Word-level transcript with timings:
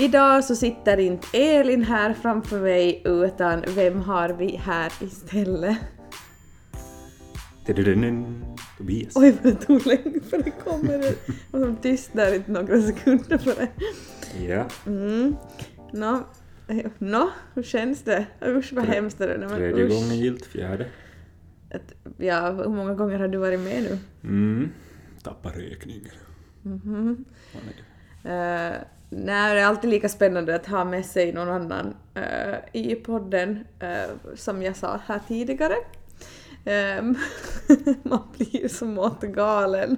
Idag 0.00 0.44
så 0.44 0.56
sitter 0.56 0.98
inte 1.00 1.26
Elin 1.38 1.82
här 1.82 2.14
framför 2.14 2.60
mig 2.60 3.02
utan 3.04 3.64
vem 3.74 4.00
har 4.00 4.28
vi 4.28 4.56
här 4.56 4.92
istället? 5.00 5.76
Tobias. 8.78 9.16
Oj 9.16 9.36
vad 9.42 9.52
det 9.52 9.58
tog 9.66 9.86
länge 9.86 10.20
för 10.30 10.38
det 10.42 10.50
kommer. 10.50 10.98
Det 10.98 11.14
var 11.50 11.60
som 11.60 11.76
tyst 11.76 12.10
där 12.12 12.34
i 12.34 12.42
några 12.46 12.82
sekunder 12.82 13.38
för 13.38 13.54
det. 13.54 13.68
Ja, 14.44 14.66
Mm. 14.86 15.36
Nå, 15.92 16.24
eh, 16.68 16.90
nå, 16.98 17.30
hur 17.54 17.62
känns 17.62 18.02
det? 18.02 18.26
Usch 18.46 18.72
vad 18.72 18.84
hemskt 18.84 19.18
det 19.18 19.34
är. 19.34 19.38
Men 19.38 19.48
tredje 19.48 19.84
usch. 19.84 19.92
gången 19.92 20.18
gilt, 20.18 20.46
fjärde. 20.46 20.86
Att- 21.74 21.94
Ja, 22.18 22.50
hur 22.52 22.68
många 22.68 22.94
gånger 22.94 23.18
har 23.18 23.28
du 23.28 23.38
varit 23.38 23.60
med 23.60 23.82
nu? 23.82 23.98
Mm. 24.28 24.68
Tappar 25.22 25.50
räkningen. 25.50 26.10
Man 26.62 27.26
är- 28.24 28.70
Uh, 28.70 28.76
nej, 29.10 29.54
det 29.54 29.60
är 29.60 29.66
alltid 29.66 29.90
lika 29.90 30.08
spännande 30.08 30.54
att 30.54 30.66
ha 30.66 30.84
med 30.84 31.06
sig 31.06 31.32
någon 31.32 31.48
annan 31.48 31.94
eh, 32.14 32.58
i 32.72 32.94
podden, 32.94 33.64
eh, 33.80 34.34
som 34.34 34.62
jag 34.62 34.76
sa 34.76 35.00
här 35.06 35.20
tidigare. 35.28 35.74
Ehm, 36.64 37.16
man 38.02 38.20
blir 38.36 38.68
smått 38.68 39.20
galen 39.20 39.96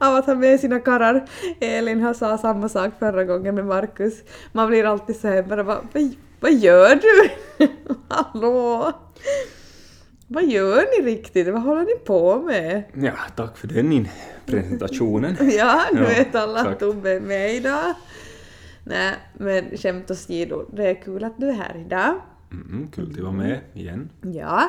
av 0.00 0.14
att 0.14 0.26
ha 0.26 0.34
med 0.34 0.60
sina 0.60 0.80
karrar. 0.80 1.28
Elin 1.60 2.00
har 2.00 2.14
sa 2.14 2.38
samma 2.38 2.68
sak 2.68 2.92
förra 2.98 3.24
gången 3.24 3.54
med 3.54 3.66
Markus. 3.66 4.14
Man 4.52 4.68
blir 4.68 4.84
alltid 4.84 5.16
så 5.16 5.28
här 5.28 5.42
bara 5.42 5.62
vad, 5.62 5.86
vad, 6.40 6.52
gör 6.52 6.94
du? 6.94 7.30
Hallå? 8.08 8.92
Vad 10.28 10.44
gör 10.44 11.00
ni 11.00 11.10
riktigt? 11.10 11.48
Vad 11.48 11.62
håller 11.62 11.82
ni 11.82 11.94
på 12.04 12.38
med? 12.38 12.82
Ja, 12.94 13.12
tack 13.36 13.56
för 13.56 13.68
den 13.68 14.08
presentationen. 14.46 15.36
Ja, 15.58 15.84
nu 15.92 16.00
Ja, 16.00 16.08
vet 16.08 16.34
alla 16.34 16.60
att. 16.60 16.78
Tobbe 16.80 17.10
är 17.10 17.20
med 17.20 17.54
idag. 17.54 17.94
Nej, 18.84 19.14
men 19.34 19.76
skämt 19.76 20.10
åsido, 20.10 20.64
det 20.72 20.90
är 20.90 21.02
kul 21.02 21.24
att 21.24 21.38
du 21.38 21.48
är 21.48 21.52
här 21.52 21.76
idag. 21.86 22.14
Mm, 22.52 22.88
kul 22.94 23.10
att 23.12 23.18
vara 23.18 23.32
med 23.32 23.60
igen. 23.72 24.10
Ja, 24.22 24.68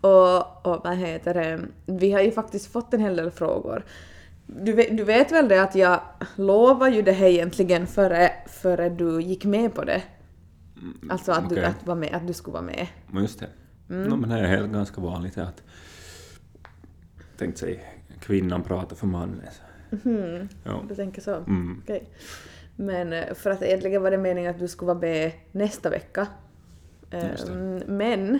och, 0.00 0.66
och 0.66 0.84
vad 0.84 0.96
heter 0.96 1.34
det, 1.34 1.60
vi 1.86 2.12
har 2.12 2.20
ju 2.20 2.30
faktiskt 2.30 2.72
fått 2.72 2.94
en 2.94 3.00
hel 3.00 3.16
del 3.16 3.30
frågor. 3.30 3.84
Du 4.46 4.72
vet, 4.72 4.96
du 4.96 5.04
vet 5.04 5.32
väl 5.32 5.48
det 5.48 5.62
att 5.62 5.74
jag 5.74 6.00
lovade 6.36 6.96
ju 6.96 7.02
det 7.02 7.12
här 7.12 7.26
egentligen 7.26 7.86
före, 7.86 8.30
före 8.46 8.88
du 8.88 9.22
gick 9.22 9.44
med 9.44 9.74
på 9.74 9.84
det? 9.84 10.02
Alltså 11.10 11.32
att, 11.32 11.48
du, 11.48 11.54
okej. 11.54 11.64
att, 11.64 11.86
vara 11.86 11.98
med, 11.98 12.14
att 12.14 12.26
du 12.26 12.32
skulle 12.32 12.52
vara 12.52 12.62
med. 12.62 12.86
Just 13.14 13.40
det. 13.40 13.48
Mm. 13.90 14.08
No, 14.08 14.16
men 14.16 14.30
det 14.30 14.38
är 14.38 14.44
helt 14.46 14.72
ganska 14.72 15.00
vanligt 15.00 15.38
att 15.38 15.62
tänkt 17.38 17.58
sig 17.58 17.84
kvinnan 18.20 18.62
pratar 18.62 18.96
för 18.96 19.06
mannen. 19.06 19.42
Mhm, 19.90 20.48
Ja. 20.64 20.82
du 20.88 20.94
tänker 20.94 21.22
så? 21.22 21.34
Mm. 21.34 21.80
Okej. 21.84 22.08
Men 22.76 23.12
eh, 23.12 23.34
för 23.34 23.50
att 23.50 23.62
egentligen 23.62 24.02
var 24.02 24.10
det 24.10 24.18
meningen 24.18 24.50
att 24.50 24.58
du 24.58 24.68
skulle 24.68 24.86
vara 24.86 24.98
med 24.98 25.32
nästa 25.52 25.90
vecka. 25.90 26.26
Det. 27.10 27.16
Ehm, 27.48 27.76
Men 27.86 28.38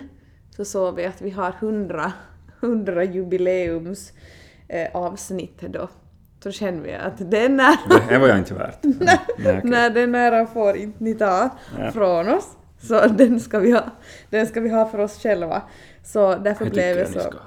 så 0.55 0.65
såg 0.65 0.95
vi 0.95 1.05
att 1.05 1.21
vi 1.21 1.29
har 1.29 1.55
100, 1.59 2.13
100 2.59 3.03
jubileums 3.03 4.13
eh, 4.67 4.87
avsnitt 4.93 5.61
då. 5.61 5.87
Så 6.43 6.51
känner 6.51 6.81
vi 6.81 6.93
att 6.93 7.17
den 7.31 7.59
är, 7.59 7.77
Det 7.89 7.99
här 8.13 8.19
var 8.19 8.27
jag 8.27 8.37
inte 8.37 8.53
värt. 8.53 8.79
Nej, 8.81 9.19
okej. 9.33 9.61
när 9.63 9.89
den 9.89 10.15
ära 10.15 10.45
får 10.45 10.75
inte 10.77 11.03
ni 11.03 11.13
ta 11.15 11.49
Ja. 11.79 11.91
från 11.91 12.29
oss. 12.29 12.47
Så 12.81 13.07
den 13.07 13.39
ska, 13.39 13.59
vi 13.59 13.71
ha, 13.71 13.83
den 14.29 14.47
ska 14.47 14.61
vi 14.61 14.69
ha 14.69 14.85
för 14.89 14.99
oss 14.99 15.19
själva. 15.23 15.61
Så 16.03 16.35
därför 16.35 16.65
Det 16.65 16.71
blev 16.71 16.95
det 16.95 17.01
jag 17.01 17.09
så. 17.09 17.19
ska. 17.19 17.37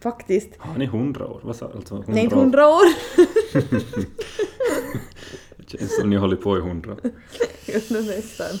Faktiskt. 0.00 0.50
Har 0.58 0.78
ni 0.78 0.86
hundra 0.86 1.26
år? 1.26 1.40
Vad 1.44 1.56
sa 1.56 1.70
alltså? 1.74 2.04
Nej, 2.06 2.24
inte 2.24 2.36
hundra 2.36 2.68
år. 2.68 2.82
Känns 5.66 5.96
som 6.00 6.10
ni 6.10 6.16
håller 6.16 6.36
på 6.36 6.58
i 6.58 6.60
hundra. 6.60 6.96
Nu 7.90 8.02
nästan. 8.02 8.58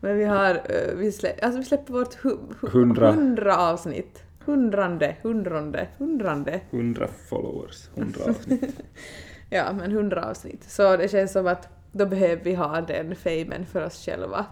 Men 0.00 0.16
vi 0.18 0.24
har, 0.24 0.54
eh, 0.54 0.94
vi, 0.96 1.12
slä, 1.12 1.32
alltså 1.42 1.58
vi 1.58 1.64
släpper 1.64 1.92
vårt 1.92 2.14
hu, 2.14 2.36
hu, 2.60 2.68
Hundra. 2.68 3.12
hundra 3.12 3.56
avsnitt. 3.56 4.22
Hundrande, 4.44 5.16
hundrande, 5.22 5.88
hundrande. 5.98 6.60
Hundra 6.70 7.08
followers. 7.28 7.88
Hundra 7.94 8.24
avsnitt. 8.24 8.62
Ja, 9.52 9.72
men 9.72 9.90
hundra 9.92 10.24
avsnitt. 10.30 10.64
Så 10.70 10.96
det 10.96 11.08
känns 11.10 11.32
som 11.32 11.46
att 11.46 11.68
då 11.92 12.06
behöver 12.06 12.44
vi 12.44 12.54
ha 12.54 12.80
den 12.80 13.16
famen 13.16 13.66
för 13.72 13.86
oss 13.86 14.04
själva. 14.04 14.46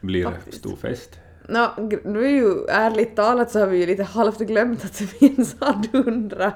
Blir 0.00 0.32
det 0.46 0.52
stor 0.56 0.76
fest? 0.76 1.10
Nå, 1.48 1.68
gr- 1.76 2.08
nu 2.08 2.24
är 2.24 2.30
ju 2.30 2.64
ärligt 2.68 3.16
talat 3.16 3.50
så 3.50 3.58
har 3.58 3.66
vi 3.66 3.78
ju 3.78 3.86
lite 3.86 4.02
halvt 4.02 4.38
glömt 4.38 4.84
att 4.84 5.00
vi 5.00 5.26
ens 5.26 5.60
hade 5.60 5.88
hundra, 5.98 6.52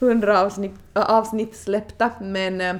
hundra 0.00 0.40
avsnitt, 0.40 0.72
avsnitt 0.92 1.56
släppta, 1.56 2.10
men 2.20 2.60
eh, 2.60 2.76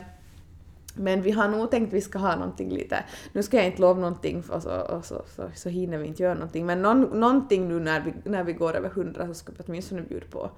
men 0.98 1.22
vi 1.22 1.31
har 1.31 1.48
nog 1.48 1.70
tänkt 1.70 1.88
att 1.88 1.92
vi 1.94 2.00
ska 2.00 2.19
ha 2.19 2.36
någonting 2.36 2.70
lite, 2.70 3.04
nu 3.32 3.42
ska 3.42 3.56
jag 3.56 3.66
inte 3.66 3.81
lova 3.82 4.00
någonting 4.00 4.42
för 4.42 4.60
så, 4.60 4.70
och 4.81 5.04
så, 5.04 5.22
så, 5.36 5.50
så 5.54 5.69
hinner 5.69 5.98
vi 5.98 6.06
inte 6.06 6.22
göra 6.22 6.34
någonting, 6.34 6.66
men 6.66 6.82
någon, 6.82 7.00
någonting 7.00 7.69
nu 7.69 7.81
när 7.81 8.00
vi, 8.00 8.14
när 8.31 8.44
vi 8.44 8.53
går 8.53 8.76
över 8.76 8.88
hundra 8.88 9.26
så 9.26 9.34
ska 9.34 9.53
vi 9.53 9.64
åtminstone 9.66 10.03
bjuda 10.03 10.26
på, 10.31 10.50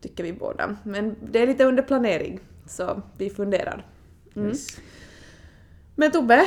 tycker 0.00 0.24
vi 0.24 0.32
båda. 0.32 0.76
Men 0.82 1.16
det 1.32 1.42
är 1.42 1.46
lite 1.46 1.64
under 1.64 1.82
planering, 1.82 2.40
så 2.66 3.02
vi 3.18 3.30
funderar. 3.30 3.86
Mm. 4.36 4.48
Yes. 4.48 4.66
Men 5.94 6.10
Tobbe, 6.10 6.46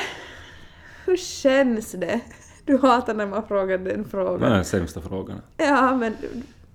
hur 1.06 1.18
känns 1.18 1.92
det? 1.92 2.20
Du 2.66 2.78
hatar 2.78 3.14
när 3.14 3.26
man 3.28 3.48
frågar 3.48 3.78
den 3.78 4.04
Det 4.04 4.10
frågan. 4.10 4.52
är 4.52 4.56
den 4.56 4.66
sämsta 4.66 5.02
frågan. 5.02 5.42
Ja, 5.58 5.96
men 5.96 6.14
Det 6.22 6.28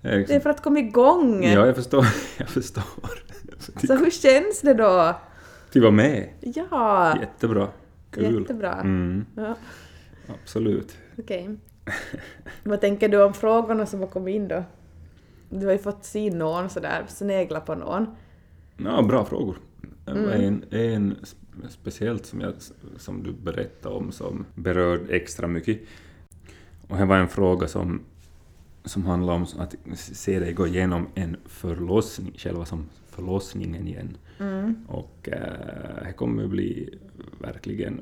är 0.09 0.11
det 0.11 0.15
är 0.15 0.19
liksom, 0.19 0.41
för 0.41 0.51
att 0.51 0.63
komma 0.63 0.79
igång. 0.79 1.45
ja, 1.45 1.67
jag 1.67 1.77
förstår. 1.77 2.07
Jag 2.39 2.49
förstår. 2.49 2.83
Så 3.87 3.95
hur 3.95 4.11
känns 4.11 4.61
det 4.61 4.75
då? 4.75 5.15
Till 5.77 5.83
vara 5.83 5.93
med. 5.93 6.29
Ja, 6.41 7.17
Jättebra. 7.21 7.69
Kul. 8.11 8.41
jättebra. 8.41 8.73
Mm, 8.81 9.25
Ja, 9.37 9.57
absolut. 10.43 10.97
okej. 11.19 11.57
Vad 12.65 12.81
tänker 12.81 13.09
du 13.09 13.23
om 13.23 13.35
frågorna 13.35 13.87
som 13.87 14.01
har 14.01 14.07
kommit 14.07 14.35
in 14.35 14.49
då? 14.49 14.65
Du 15.51 15.67
har 15.67 15.73
ju 15.73 15.79
fått 15.79 16.05
se 16.05 16.31
någon 16.31 16.71
sådär, 16.71 17.05
snegla 17.09 17.61
på 17.61 17.75
någon. 17.75 18.07
Ja, 18.77 19.03
bra 19.03 19.25
frågor. 19.25 19.57
Det 20.05 20.11
Mm. 20.11 20.31
En, 20.31 20.65
en 20.71 21.15
sp- 21.17 21.69
speciellt 21.69 22.27
som, 22.27 22.41
jag, 22.41 22.53
som 22.97 23.23
du 23.23 23.33
berättade 23.33 23.95
om 23.95 24.13
som 24.13 24.45
berörde 24.55 25.15
extra 25.17 25.47
mycket. 25.47 25.81
Och 26.89 26.97
här 26.97 27.07
var 27.07 27.17
en 27.17 27.29
fråga 27.29 27.69
som, 27.69 28.01
som 28.85 29.07
handlar 29.07 29.35
om 29.35 29.47
att 29.59 29.75
se 29.97 30.39
dig 30.39 30.53
gå 30.53 30.67
igenom 30.67 31.07
en 31.15 31.37
förlossning, 31.47 32.33
själva 32.37 32.65
som 32.65 32.87
förlossningen 33.17 33.89
igen. 33.89 34.17
Mm. 34.39 34.87
Och 34.89 35.29
eh, 35.33 36.07
det 36.07 36.13
kommer 36.13 36.45
att 36.45 36.51
bli 36.51 36.99
verkligen 37.39 38.01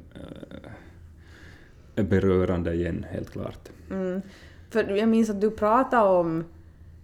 eh, 1.95 2.05
berörande 2.05 2.75
igen, 2.75 3.07
helt 3.11 3.31
klart. 3.31 3.69
Mm. 3.91 4.23
För 4.71 4.91
jag 4.91 5.09
minns 5.09 5.31
att 5.31 5.41
du 5.41 5.51
pratade 5.51 6.09
om, 6.09 6.45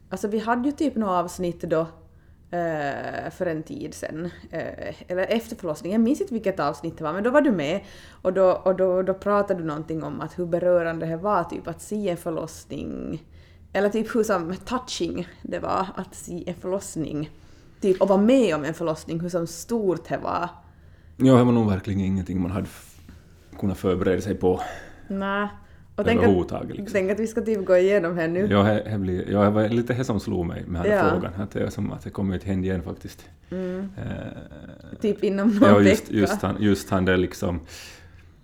alltså 0.08 0.28
vi 0.28 0.38
hade 0.38 0.68
ju 0.68 0.72
typ 0.72 0.96
något 0.96 1.08
avsnitt 1.08 1.60
då 1.60 1.80
eh, 2.50 3.30
för 3.30 3.46
en 3.46 3.62
tid 3.62 3.94
sedan, 3.94 4.30
eh, 4.50 4.94
eller 5.08 5.22
efter 5.22 5.56
förlossningen, 5.56 6.00
jag 6.00 6.04
minns 6.04 6.20
inte 6.20 6.34
vilket 6.34 6.60
avsnitt 6.60 6.98
det 6.98 7.04
var, 7.04 7.12
men 7.12 7.24
då 7.24 7.30
var 7.30 7.40
du 7.40 7.50
med 7.52 7.80
och 8.22 8.32
då, 8.32 8.50
och 8.50 8.76
då, 8.76 9.02
då 9.02 9.14
pratade 9.14 9.60
du 9.60 9.66
någonting 9.66 10.02
om 10.02 10.20
att 10.20 10.38
hur 10.38 10.46
berörande 10.46 11.06
det 11.06 11.16
var 11.16 11.44
typ 11.44 11.68
att 11.68 11.82
se 11.82 12.08
en 12.08 12.16
förlossning, 12.16 13.24
eller 13.72 13.88
typ 13.88 14.14
hur 14.14 14.22
som 14.22 14.56
touching 14.56 15.28
det 15.42 15.58
var 15.58 15.86
att 15.96 16.14
se 16.14 16.44
en 16.46 16.54
förlossning, 16.54 17.30
typ 17.80 18.00
och 18.02 18.08
vara 18.08 18.20
med 18.20 18.54
om 18.54 18.64
en 18.64 18.74
förlossning, 18.74 19.20
hur 19.20 19.28
som 19.28 19.46
stort 19.46 20.08
det 20.08 20.16
var. 20.16 20.48
Ja, 21.16 21.34
det 21.36 21.44
var 21.44 21.52
nog 21.52 21.70
verkligen 21.70 22.00
ingenting 22.00 22.42
man 22.42 22.50
hade 22.50 22.68
kunnat 23.58 23.78
förbereda 23.78 24.20
sig 24.20 24.34
på 24.34 24.60
Nej. 25.08 25.48
Och 25.96 26.04
tänk 26.06 26.22
att. 26.22 26.68
Liksom. 26.68 26.86
tänk 26.92 27.10
att 27.10 27.20
vi 27.20 27.26
ska 27.26 27.40
typ 27.40 27.64
gå 27.66 27.76
igenom 27.76 28.16
här 28.16 28.28
nu. 28.28 28.46
Ja, 28.50 28.62
det, 28.62 28.98
blir, 28.98 29.30
ja, 29.30 29.42
det 29.44 29.50
var 29.50 29.68
lite 29.68 29.94
det 29.94 30.04
som 30.04 30.20
slog 30.20 30.46
mig 30.46 30.64
med 30.66 30.82
den 30.82 30.92
här 30.92 30.98
Ja. 31.06 31.10
frågan. 31.10 31.32
Att 31.36 31.50
det 31.50 31.60
är 31.62 31.70
som 31.70 31.92
att 31.92 32.02
det 32.04 32.10
kommer 32.10 32.36
att 32.36 32.42
hända 32.44 32.66
igen 32.66 32.82
faktiskt. 32.82 33.24
Mm. 33.50 33.88
Eh, 33.98 34.98
Typ 35.00 35.24
inom 35.24 35.48
någon 35.48 35.68
ja, 35.68 35.80
just, 35.80 36.02
vecka. 36.02 36.14
just, 36.20 36.42
han, 36.42 36.56
just 36.62 36.90
han 36.90 37.04
det 37.04 37.16
liksom, 37.16 37.60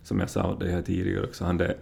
som 0.02 0.20
jag 0.20 0.30
sa 0.30 0.56
det 0.60 0.70
här 0.70 0.82
tidigare 0.82 1.24
också, 1.26 1.44
han 1.44 1.56
det 1.56 1.76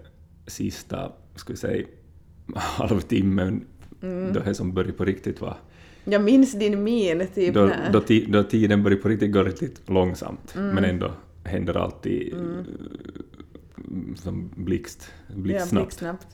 sista, 0.46 1.12
ska 1.34 1.52
vi 1.52 1.56
säga, 1.56 1.86
halvtimmen, 2.54 3.64
Mm. 4.02 4.32
då 4.32 4.40
det 4.40 4.54
som 4.54 4.72
började 4.74 4.92
på 4.92 5.04
riktigt 5.04 5.40
var, 5.40 5.56
Jag 6.04 6.22
minns 6.24 6.52
din 6.52 6.82
min 6.82 7.26
typ 7.34 7.54
då, 7.54 7.64
när... 7.64 7.92
då, 7.92 8.00
ti, 8.00 8.26
då 8.28 8.42
tiden 8.42 8.82
började 8.82 9.02
på 9.02 9.08
riktigt 9.08 9.32
gå 9.32 9.42
riktigt 9.42 9.90
långsamt, 9.90 10.54
Mm. 10.56 10.74
men 10.74 10.84
ändå 10.84 11.12
händer 11.44 11.74
alltid 11.76 12.32
Mm. 12.34 12.58
eh, 12.58 14.14
som 14.16 14.50
blixt, 14.56 15.10
ja, 15.28 15.34
blixtsnabbt. 15.36 15.86
blixtsnabbt. 15.86 16.26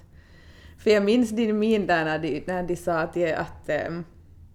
För 0.79 0.91
jag 0.91 1.05
minns 1.05 1.31
din 1.31 1.59
min 1.59 1.87
där 1.87 2.05
när 2.05 2.19
de, 2.19 2.43
när 2.47 2.63
de 2.63 2.77
sa 2.77 2.99
att, 2.99 3.15
de, 3.15 3.33
att, 3.35 3.69
ehm, 3.69 4.05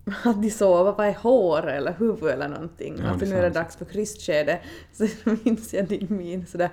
att 0.24 0.42
de 0.42 0.50
sov 0.50 0.86
vad 0.86 0.98
var 0.98 1.06
i 1.06 1.12
hår 1.20 1.68
eller 1.68 1.94
huvud 2.00 2.24
eller 2.32 2.48
någonting. 2.50 2.96
Ja, 3.00 3.10
att 3.10 3.22
nu 3.22 3.36
är 3.36 3.42
det 3.42 3.50
dags 3.50 3.76
för 3.76 3.86
krystskede. 3.86 4.60
Så 4.94 5.08
minns 5.44 5.74
jag 5.74 5.88
din 5.88 6.08
min 6.10 6.46
sådär. 6.46 6.70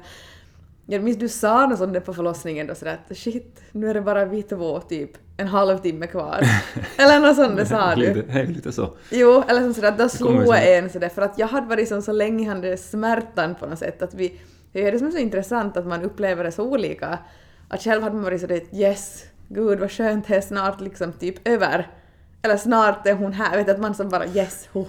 Jag 0.92 1.02
minns 1.02 1.18
du 1.18 1.28
sa 1.28 1.66
något 1.66 1.78
sånt 1.78 1.92
där 1.92 2.00
på 2.00 2.14
förlossningen 2.14 2.66
då 2.66 2.74
sådär 2.74 2.98
att 3.10 3.16
shit, 3.16 3.62
nu 3.72 3.90
är 3.90 3.94
det 3.94 4.00
bara 4.00 4.24
vi 4.24 4.42
två 4.42 4.80
typ 4.80 5.10
en 5.36 5.48
halvtimme 5.48 6.06
kvar. 6.06 6.42
eller 6.96 7.20
något 7.20 7.36
sånt 7.36 7.56
det 7.56 7.66
sa 7.66 7.94
du. 7.94 8.14
Lite, 8.14 8.44
lite 8.44 8.72
så. 8.72 8.94
Jo, 9.10 9.42
eller 9.48 9.60
som 9.60 9.74
sådär, 9.74 9.90
då 9.90 9.96
kommer 9.96 10.08
slog 10.08 10.46
så. 10.46 10.52
en 10.52 10.90
sådär 10.90 11.08
för 11.08 11.22
att 11.22 11.38
jag 11.38 11.46
hade 11.46 11.66
varit 11.66 11.88
som 11.88 12.02
så 12.02 12.12
länge 12.12 12.54
där 12.54 12.76
smärtan 12.76 13.54
på 13.54 13.66
något 13.66 13.78
sätt 13.78 14.02
att 14.02 14.14
vi, 14.14 14.40
det 14.72 14.86
är 14.86 14.92
det 14.92 14.98
som 14.98 15.06
är 15.06 15.10
så 15.10 15.18
intressant 15.18 15.76
att 15.76 15.86
man 15.86 16.02
upplever 16.02 16.44
det 16.44 16.52
så 16.52 16.64
olika. 16.64 17.18
Att 17.68 17.82
själv 17.82 18.02
hade 18.02 18.14
man 18.14 18.24
varit 18.24 18.40
sådär 18.40 18.60
yes, 18.72 19.24
gud 19.48 19.80
vad 19.80 19.90
skönt 19.90 20.28
det 20.28 20.36
är 20.36 20.40
snart 20.40 20.80
liksom 20.80 21.12
typ 21.12 21.48
över. 21.48 21.90
Eller 22.42 22.56
snart 22.56 23.06
är 23.06 23.14
hon 23.14 23.32
här, 23.32 23.56
vet 23.56 23.66
du, 23.66 23.72
att 23.72 23.80
man 23.80 23.94
som 23.94 24.08
bara 24.08 24.26
yes, 24.26 24.68
huh. 24.72 24.88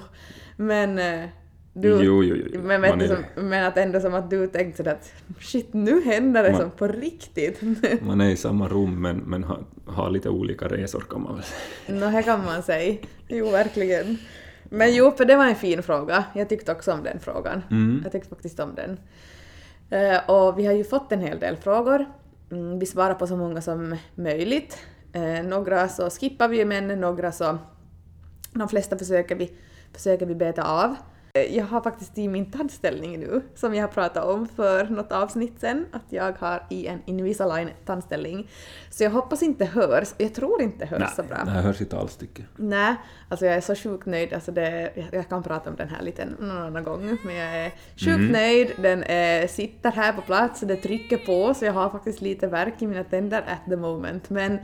Men 0.56 1.00
eh, 1.00 1.30
du, 1.74 1.88
Jo, 2.04 2.24
jo, 2.24 2.36
jo. 2.54 2.62
men, 2.62 2.82
vet 2.82 3.10
som, 3.10 3.24
men 3.36 3.66
att 3.66 3.78
ändå 3.78 4.00
som 4.00 4.14
att 4.14 4.30
du 4.30 4.48
tänkte 4.48 4.78
sådär 4.78 4.92
att 4.92 5.14
shit 5.40 5.74
nu 5.74 6.02
händer 6.06 6.44
det 6.44 6.52
Man- 6.52 6.62
som 6.62 6.72
på 6.72 6.88
riktigt. 6.88 7.62
Man 8.02 8.22
är 8.22 8.30
i 8.30 8.36
samma 8.38 8.68
rum 8.68 9.02
men, 9.02 9.18
men 9.18 9.44
har, 9.44 9.64
har 9.86 10.10
lite 10.10 10.30
olika 10.30 10.68
resor 10.68 11.04
kan 11.10 11.22
man 11.24 11.36
väl 11.36 11.44
säga. 11.44 12.00
Nå, 12.00 12.12
det 12.18 12.24
kan 12.24 12.46
man 12.46 12.64
säga. 12.64 12.98
Jo, 13.28 13.50
verkligen. 13.50 14.18
Men 14.64 14.96
jo, 14.96 15.12
för 15.12 15.26
det 15.26 15.36
var 15.36 15.46
en 15.46 15.56
fin 15.56 15.84
fråga. 15.84 16.24
Jag 16.36 16.50
tyckte 16.50 16.72
också 16.72 16.92
om 16.92 17.04
den 17.04 17.20
frågan. 17.20 17.62
Mm. 17.72 18.00
Jag 18.04 18.12
tyckte 18.12 18.30
faktiskt 18.30 18.60
om 18.60 18.76
den. 18.76 19.00
Eh, 19.90 20.30
och 20.30 20.60
vi 20.60 20.66
har 20.66 20.74
ju 20.74 20.84
fått 20.84 21.12
en 21.12 21.20
hel 21.20 21.40
del 21.40 21.56
frågor. 21.58 22.06
Mm, 22.52 22.80
vi 22.80 22.86
svarar 22.86 23.14
på 23.14 23.28
så 23.28 23.38
många 23.38 23.62
som 23.62 23.96
möjligt. 24.16 24.78
Eh, 25.14 25.44
några 25.46 25.88
så 25.90 26.10
skippar 26.10 26.48
vi, 26.48 26.66
men 26.66 26.88
några 26.88 27.32
så... 27.32 27.58
De 28.52 28.70
flesta 28.70 28.98
försöker 28.98 29.36
vi, 29.36 29.52
försöker 29.94 30.26
vi 30.26 30.36
beta 30.36 30.64
av. 30.64 30.96
Eh, 31.38 31.56
Jag 31.58 31.66
har 31.66 31.82
faktiskt 31.82 32.18
i 32.18 32.28
min 32.28 32.52
tandställning 32.52 33.20
nu, 33.20 33.42
som 33.56 33.76
jag 33.76 33.84
har 33.84 33.88
pratat 33.88 34.26
om 34.26 34.48
för 34.48 34.86
något 34.86 35.12
avsnitt 35.12 35.54
sen, 35.60 35.86
att 35.92 36.02
jag 36.10 36.34
har 36.40 36.64
i 36.70 36.88
en 36.88 37.02
Invisalign 37.06 37.70
tandställning. 37.86 38.48
Så 38.90 39.04
jag 39.04 39.12
hoppas 39.12 39.44
inte 39.44 39.66
hörs. 39.66 40.08
Jag 40.18 40.34
tror 40.36 40.62
inte 40.62 40.86
hörs 40.86 41.16
så 41.16 41.24
bra. 41.24 41.38
här 41.38 41.62
hörs 41.62 41.82
inte 41.82 41.98
alls 41.98 42.16
tycker 42.18 42.44
jag. 42.58 42.66
Nej, 42.66 42.96
alltså 43.30 43.46
jag 43.46 43.56
är 43.56 43.62
så 43.62 43.76
sjukt 43.76 44.06
nöjd. 44.06 44.34
Alltså 44.34 44.52
det, 44.52 44.92
jag- 45.12 45.30
kan 45.30 45.44
prata 45.44 45.70
om 45.70 45.76
den 45.76 45.90
här 45.90 46.02
lite 46.02 46.26
någon 46.40 46.52
annan 46.52 46.84
gång, 46.84 47.18
men 47.24 47.36
jag 47.36 47.56
är 47.58 47.70
sjukt 47.96 48.08
Mm. 48.08 48.28
nöjd. 48.32 48.72
Den 48.78 49.04
eh, 49.04 49.48
sitter 49.48 49.92
här 49.92 50.14
på 50.14 50.22
plats, 50.22 50.60
det 50.62 50.76
trycker 50.76 51.18
på, 51.18 51.54
så 51.54 51.66
jag 51.66 51.74
har 51.74 51.90
faktiskt 51.90 52.22
lite 52.22 52.48
värk 52.48 52.82
i 52.82 52.88
mina 52.88 53.04
tänder 53.04 53.42
at 53.42 53.66
the 53.70 53.76
moment. 53.76 54.30
Men, 54.30 54.60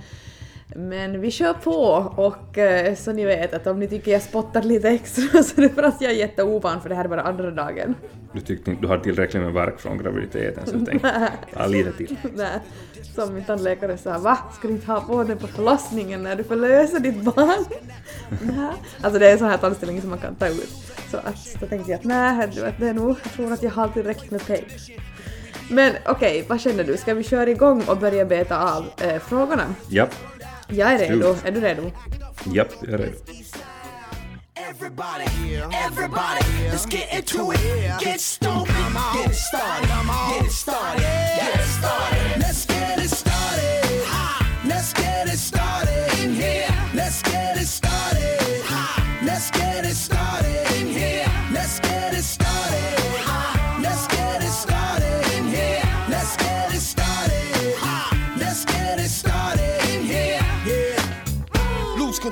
men 0.75 1.21
vi 1.21 1.31
kör 1.31 1.54
på 1.54 1.81
och 2.16 2.57
eh, 2.57 2.95
så 2.95 3.12
ni 3.12 3.25
vet 3.25 3.54
att 3.54 3.68
om 3.68 3.80
ni 3.80 3.88
tycker 3.88 4.12
jag 4.12 4.21
spottar 4.21 4.62
lite 4.62 4.89
extra 4.89 5.44
så 5.44 5.62
är 5.62 5.62
det 5.62 5.69
för 5.69 5.83
att 5.83 6.01
jag 6.01 6.12
är 6.12 6.16
jätteovan 6.16 6.81
för 6.81 6.89
det 6.89 6.95
här 6.95 7.06
är 7.06 7.10
bara 7.10 7.21
andra 7.21 7.51
dagen. 7.51 7.95
Du 8.33 8.42
tyckte 8.42 8.71
inte 8.71 8.81
du 8.81 8.88
hade 8.88 9.04
tillräckligt 9.04 9.44
med 9.44 9.54
verk 9.54 9.80
från 9.80 9.98
graviditeten 9.98 10.66
så 10.66 10.75
du 10.75 10.86
tänkte 10.86 11.31
ta 11.54 11.66
lite 11.66 11.92
till. 11.92 12.16
Nej, 12.36 12.60
som 13.16 13.33
min 13.33 13.44
tandläkare 13.44 13.98
sa, 13.98 14.18
va? 14.18 14.38
Ska 14.54 14.68
du 14.68 14.74
inte 14.74 14.92
ha 14.92 15.01
på 15.01 15.24
den 15.24 15.38
på 15.38 15.48
förlossningen 15.48 16.24
när 16.24 16.36
du 16.36 16.44
förlöser 16.44 17.00
ditt 17.00 17.21
barn? 17.21 17.66
nej. 18.42 18.71
Alltså 19.01 19.19
det 19.19 19.27
är 19.27 19.31
en 19.31 19.39
sån 19.39 19.48
här 19.48 19.57
tandställning 19.57 20.01
som 20.01 20.10
man 20.10 20.19
kan 20.19 20.36
ta 20.36 20.48
ut. 20.48 20.69
Så 21.12 21.18
att, 21.18 21.56
då 21.60 21.68
tänkte 21.68 21.92
jag 21.92 21.98
att 21.98 22.06
nej, 22.06 22.50
det 22.80 22.88
är 22.88 22.94
nog, 22.94 23.16
jag 23.24 23.33
tror 23.33 23.54
att 23.54 23.63
jag 23.63 23.71
har 23.71 23.88
tillräckligt 23.88 24.31
med 24.31 24.48
pengar. 24.48 25.00
Men 25.69 25.94
okej, 26.06 26.45
vad 26.50 26.62
känner 26.62 26.83
du? 26.83 26.98
Ska 26.98 27.13
vi 27.13 27.24
köra 27.24 27.50
igång 27.50 27.83
och 27.88 27.98
börja 27.98 28.25
beta 28.25 28.75
av 28.75 28.86
eh, 29.01 29.19
frågorna? 29.19 29.75
Japp, 29.89 30.16
Jag 30.71 30.94
är 30.94 30.98
redo. 30.98 31.36
Är 31.45 31.51
du 31.51 31.60
redo? 31.60 31.92
japp, 32.45 32.68
jag 32.81 32.94
är 32.94 32.98
redo. 32.98 33.18
Everybody, 34.69 35.25
everybody, 35.74 36.45
let's 36.71 36.86
get 36.86 37.13
into 37.13 37.51
it. 37.51 37.60
Get 38.01 38.19
stoked, 38.21 38.71
get 39.16 39.30
it 39.31 39.36
started, 39.36 39.89
get 40.30 40.45
it 40.45 40.51
started, 40.51 41.01
get 41.01 41.56
it 41.56 41.66
started. 41.66 42.39
Let's 42.39 42.69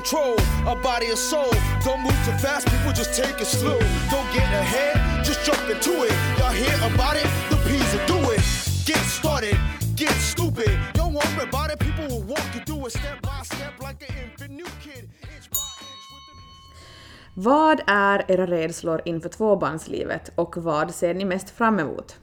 control 0.08 0.40
of 0.66 0.82
body 0.82 1.06
and 1.06 1.18
soul. 1.18 1.50
Don't 1.84 2.00
move 2.00 2.18
too 2.24 2.32
fast, 2.38 2.66
people 2.66 2.92
just 2.92 3.14
take 3.14 3.40
it 3.40 3.46
slow. 3.46 3.78
Don't 4.10 4.32
get 4.32 4.44
ahead, 4.44 5.24
just 5.24 5.44
jump 5.44 5.60
into 5.68 6.04
it. 6.04 6.12
Y'all 6.38 6.52
hear 6.52 6.76
about 6.94 7.16
it? 7.16 7.28
The 7.50 7.56
P's 7.68 7.92
will 7.94 8.06
do 8.06 8.30
it. 8.30 8.40
Get 8.86 9.02
started, 9.18 9.56
get 9.96 10.12
stupid. 10.12 10.78
Don't 10.94 11.12
worry 11.12 11.48
about 11.48 11.70
it, 11.72 11.78
people 11.78 12.06
will 12.08 12.22
walk 12.22 12.48
you 12.54 12.64
through 12.64 12.86
it 12.86 12.92
step 12.92 13.22
by 13.22 13.42
step 13.44 13.74
like 13.80 14.02
an 14.08 14.14
infant 14.24 14.50
new 14.50 14.70
kid. 14.84 15.04
Inch 15.34 15.50
by 15.50 15.68
inch 15.90 16.04
with 16.12 16.24
the 16.30 17.40
Vad 17.40 17.80
är 17.86 18.24
era 18.28 18.46
rädslor 18.46 19.02
inför 19.04 19.28
tvåbarnslivet 19.28 20.30
och 20.34 20.56
vad 20.56 20.94
ser 20.94 21.14
ni 21.14 21.24
mest 21.24 21.50
fram 21.50 21.80
emot? 21.80 22.16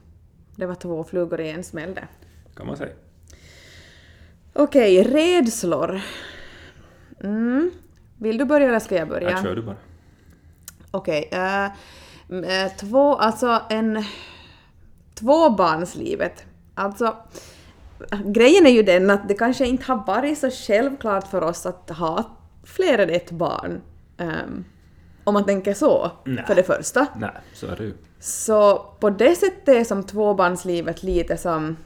Det 0.55 0.65
var 0.65 0.75
två 0.75 1.03
flugor 1.03 1.41
i 1.41 1.49
en 1.49 1.63
smäll 1.63 1.93
där. 1.93 2.07
Kan 2.55 2.67
man 2.67 2.77
säga. 2.77 2.93
Okej, 4.53 5.03
rädslor. 5.03 6.01
Mm. 7.25 7.71
Vill 8.19 8.37
du 8.37 8.45
börja 8.45 8.67
eller 8.67 8.79
ska 8.79 8.95
jag 8.95 9.07
börja? 9.09 9.29
Här 9.35 9.43
kör 9.43 9.55
du 9.55 9.61
bara. 9.61 9.75
Okej. 10.91 11.29
eh, 11.31 11.65
m- 12.29 12.43
eh, 12.43 12.71
två, 12.79 13.15
alltså 13.15 13.61
en... 13.69 14.03
Tvåbarnslivet. 15.13 16.45
Alltså, 16.75 17.15
grejen 18.25 18.65
är 18.65 18.69
ju 18.69 18.83
den 18.83 19.09
att 19.09 19.27
det 19.27 19.33
kanske 19.33 19.67
inte 19.67 19.85
har 19.85 20.03
varit 20.07 20.37
så 20.37 20.49
självklart 20.51 21.27
för 21.27 21.41
oss 21.41 21.65
att 21.65 21.89
ha 21.89 22.23
fler 22.63 22.97
än 22.99 23.09
ett 23.09 23.31
barn. 23.31 23.81
ehm, 24.17 24.63
om 25.23 25.33
man 25.33 25.45
tänker 25.45 25.73
så, 25.73 26.11
Nej. 26.25 26.43
för 26.47 26.55
det 26.55 26.63
första. 26.63 27.07
Nej, 27.17 27.31
så 27.53 27.67
är 27.67 27.75
det 27.75 27.83
ju. 27.83 27.93
Så 28.19 28.77
på 28.99 29.09
det 29.09 29.35
sättet 29.35 29.67
är 29.67 29.83
som 29.83 30.03
tvåbarnslivet 30.03 31.03
lite 31.03 31.37
som 31.37 31.77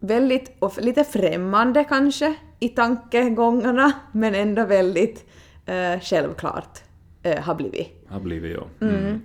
väldigt, 0.00 0.50
lite 0.78 1.04
främmande 1.04 1.84
kanske 1.84 2.34
i 2.60 2.68
tankegångarna, 2.68 3.92
men 4.12 4.34
ändå 4.34 4.64
väldigt 4.64 5.24
eh, 5.66 6.00
självklart 6.00 6.78
eh, 7.22 7.42
har 7.42 7.54
blivit. 7.54 8.06
Har 8.08 8.20
blivit 8.20 8.56
jag. 8.56 8.90
Mm. 8.90 9.20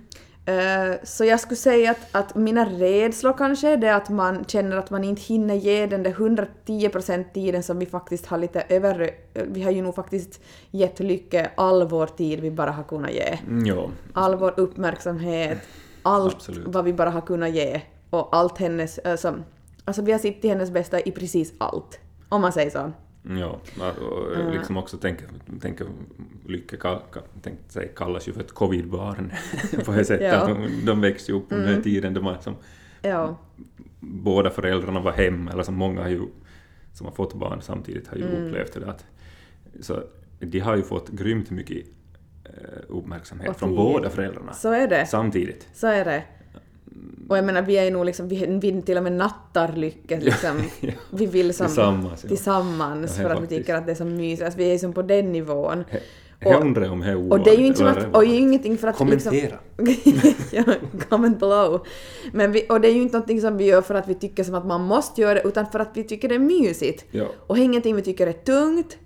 Eh, 0.46 0.96
så 1.02 1.24
jag 1.24 1.40
skulle 1.40 1.56
säga 1.56 1.90
att, 1.90 2.08
att 2.12 2.34
mina 2.34 2.64
rädslor 2.64 3.32
kanske 3.32 3.68
är 3.68 3.76
det 3.76 3.94
att 3.94 4.08
man 4.08 4.44
känner 4.44 4.76
att 4.76 4.90
man 4.90 5.04
inte 5.04 5.22
hinner 5.22 5.54
ge 5.54 5.86
den 5.86 6.02
där 6.02 6.12
110% 6.12 7.24
tiden 7.34 7.62
som 7.62 7.78
vi 7.78 7.86
faktiskt 7.86 8.26
har 8.26 8.38
lite 8.38 8.60
över... 8.68 9.10
Vi 9.34 9.62
har 9.62 9.70
ju 9.70 9.82
nog 9.82 9.94
faktiskt 9.94 10.40
gett 10.70 11.00
Lycke 11.00 11.50
all 11.54 11.88
vår 11.88 12.06
tid 12.06 12.40
vi 12.40 12.50
bara 12.50 12.70
har 12.70 12.82
kunnat 12.82 13.12
ge 13.12 13.38
Mm, 13.48 13.66
ja. 13.66 13.90
all 14.12 14.36
vår 14.36 14.54
uppmärksamhet, 14.56 15.58
allt 16.02 16.34
Absolut. 16.34 16.66
vad 16.66 16.84
vi 16.84 16.92
bara 16.92 17.10
har 17.10 17.20
kunnat 17.20 17.50
ge 17.50 17.80
och 18.10 18.36
allt 18.36 18.58
hennes... 18.58 18.98
Alltså, 18.98 19.34
alltså 19.84 20.02
vi 20.02 20.12
har 20.12 20.18
sett 20.18 20.40
till 20.40 20.50
hennes 20.50 20.70
bästa 20.70 21.00
i 21.00 21.10
precis 21.10 21.52
allt. 21.58 21.98
Om 22.28 22.40
man 22.40 22.52
säger 22.52 22.70
så. 22.70 22.92
Ja, 23.22 23.60
och 24.00 24.52
liksom 24.54 24.76
också 24.76 24.96
tänka, 24.96 25.24
tänka 25.60 25.84
kall, 26.80 26.98
tänkte 27.42 27.72
säga, 27.72 27.88
kallas 27.96 28.28
ju 28.28 28.32
för 28.32 28.40
ett 28.40 28.52
covidbarn 28.52 29.32
på 29.84 29.92
det 29.92 30.04
sättet. 30.04 30.26
Ja. 30.32 30.36
att 30.36 30.48
De, 30.48 30.68
de 30.86 31.00
växte 31.00 31.32
ju 31.32 31.38
upp 31.38 31.52
under 31.52 31.72
den 31.72 31.82
tiden 31.82 32.14
då 32.14 32.22
man 32.22 32.42
som 32.42 32.54
Ja. 33.02 33.36
båda 34.00 34.50
föräldrarna 34.50 35.00
var 35.00 35.12
hemma, 35.12 35.52
eller 35.52 35.62
som 35.62 35.74
många 35.74 36.02
har 36.02 36.08
ju, 36.08 36.20
som 36.92 37.06
har 37.06 37.14
fått 37.14 37.34
barn 37.34 37.62
samtidigt 37.62 38.08
har 38.08 38.16
ju 38.16 38.28
Mm. 38.28 38.46
upplevt 38.46 38.72
det. 38.72 38.90
Att, 38.90 39.04
så 39.80 40.02
de 40.38 40.58
har 40.60 40.76
ju 40.76 40.82
fått 40.82 41.08
grymt 41.08 41.50
mycket 41.50 41.86
eh, 42.44 42.50
uppmärksamhet 42.88 43.56
från 43.56 43.76
båda 43.76 44.10
föräldrarna 44.10 44.52
Så 44.52 44.72
är 44.72 44.88
det. 44.88 45.06
samtidigt. 45.06 45.68
Så 45.74 45.86
är 45.86 46.04
det. 46.04 46.22
Och 47.28 47.38
jag 47.38 47.44
menar, 47.44 47.62
vi 47.62 47.78
är 47.78 47.84
ju 47.84 47.90
nog 47.90 48.04
liksom, 48.04 48.28
vi, 48.28 48.46
vi 48.62 48.82
till 48.82 48.96
och 48.96 49.02
med 49.02 49.12
nattar 49.12 49.72
Lycke 49.76 50.20
liksom. 50.20 50.60
Ja. 50.80 50.92
Vi 51.10 51.26
vill 51.26 51.54
som... 51.54 51.66
Tillsammans, 51.66 52.20
ja. 52.22 52.28
Tillsammans, 52.28 53.14
Ja, 53.18 53.22
för 53.22 53.30
att 53.34 53.42
vi 53.42 53.46
tycker 53.46 53.74
att 53.74 53.86
det 53.86 53.92
är 53.92 53.96
så 53.96 54.04
mysigt. 54.04 54.42
Alltså, 54.42 54.58
vi 54.58 54.64
är 54.68 54.72
ju 54.72 54.78
som 54.78 54.92
på 54.92 55.02
den 55.02 55.32
nivån. 55.32 55.84
He- 55.90 55.98
Och- 56.56 56.60
Undrar 56.62 56.90
om 56.90 57.00
det 57.00 57.06
är 57.06 57.32
Och 57.32 57.40
det 57.40 57.50
är 57.50 57.58
ju 57.58 57.66
inte 57.66 57.78
som 57.78 57.86
att... 57.86 58.14
Och 58.14 58.22
det 58.22 58.28
är 58.30 58.38
ingenting 58.38 58.78
för 58.78 58.88
att 58.88 58.96
Kommentera. 58.96 59.58
Liksom, 59.78 60.12
ja, 60.52 60.64
comment 61.08 61.40
below. 61.40 61.86
Men 62.32 62.52
vi, 62.52 62.66
och 62.68 62.80
det 62.80 62.88
är 62.88 62.92
ju 62.92 63.02
inte 63.02 63.16
någonting 63.16 63.40
som 63.40 63.56
vi 63.56 63.64
gör 63.64 63.82
för 63.82 63.94
att 63.94 64.08
vi 64.08 64.14
tycker 64.14 64.44
som 64.44 64.54
att 64.54 64.66
man 64.66 64.80
måste 64.84 65.20
göra 65.20 65.34
det, 65.34 65.42
utan 65.48 65.66
för 65.66 65.78
att 65.80 65.90
vi 65.94 66.04
tycker 66.04 66.28
det 66.28 66.34
är 66.34 66.38
mysigt. 66.38 67.04
Ja. 67.10 67.24
Och 67.46 67.56
det 67.56 67.62
är 67.62 67.64
ingenting 67.64 67.96
vi 67.96 68.02
tycker 68.02 68.26
är 68.26 68.32
tungt, 68.32 68.98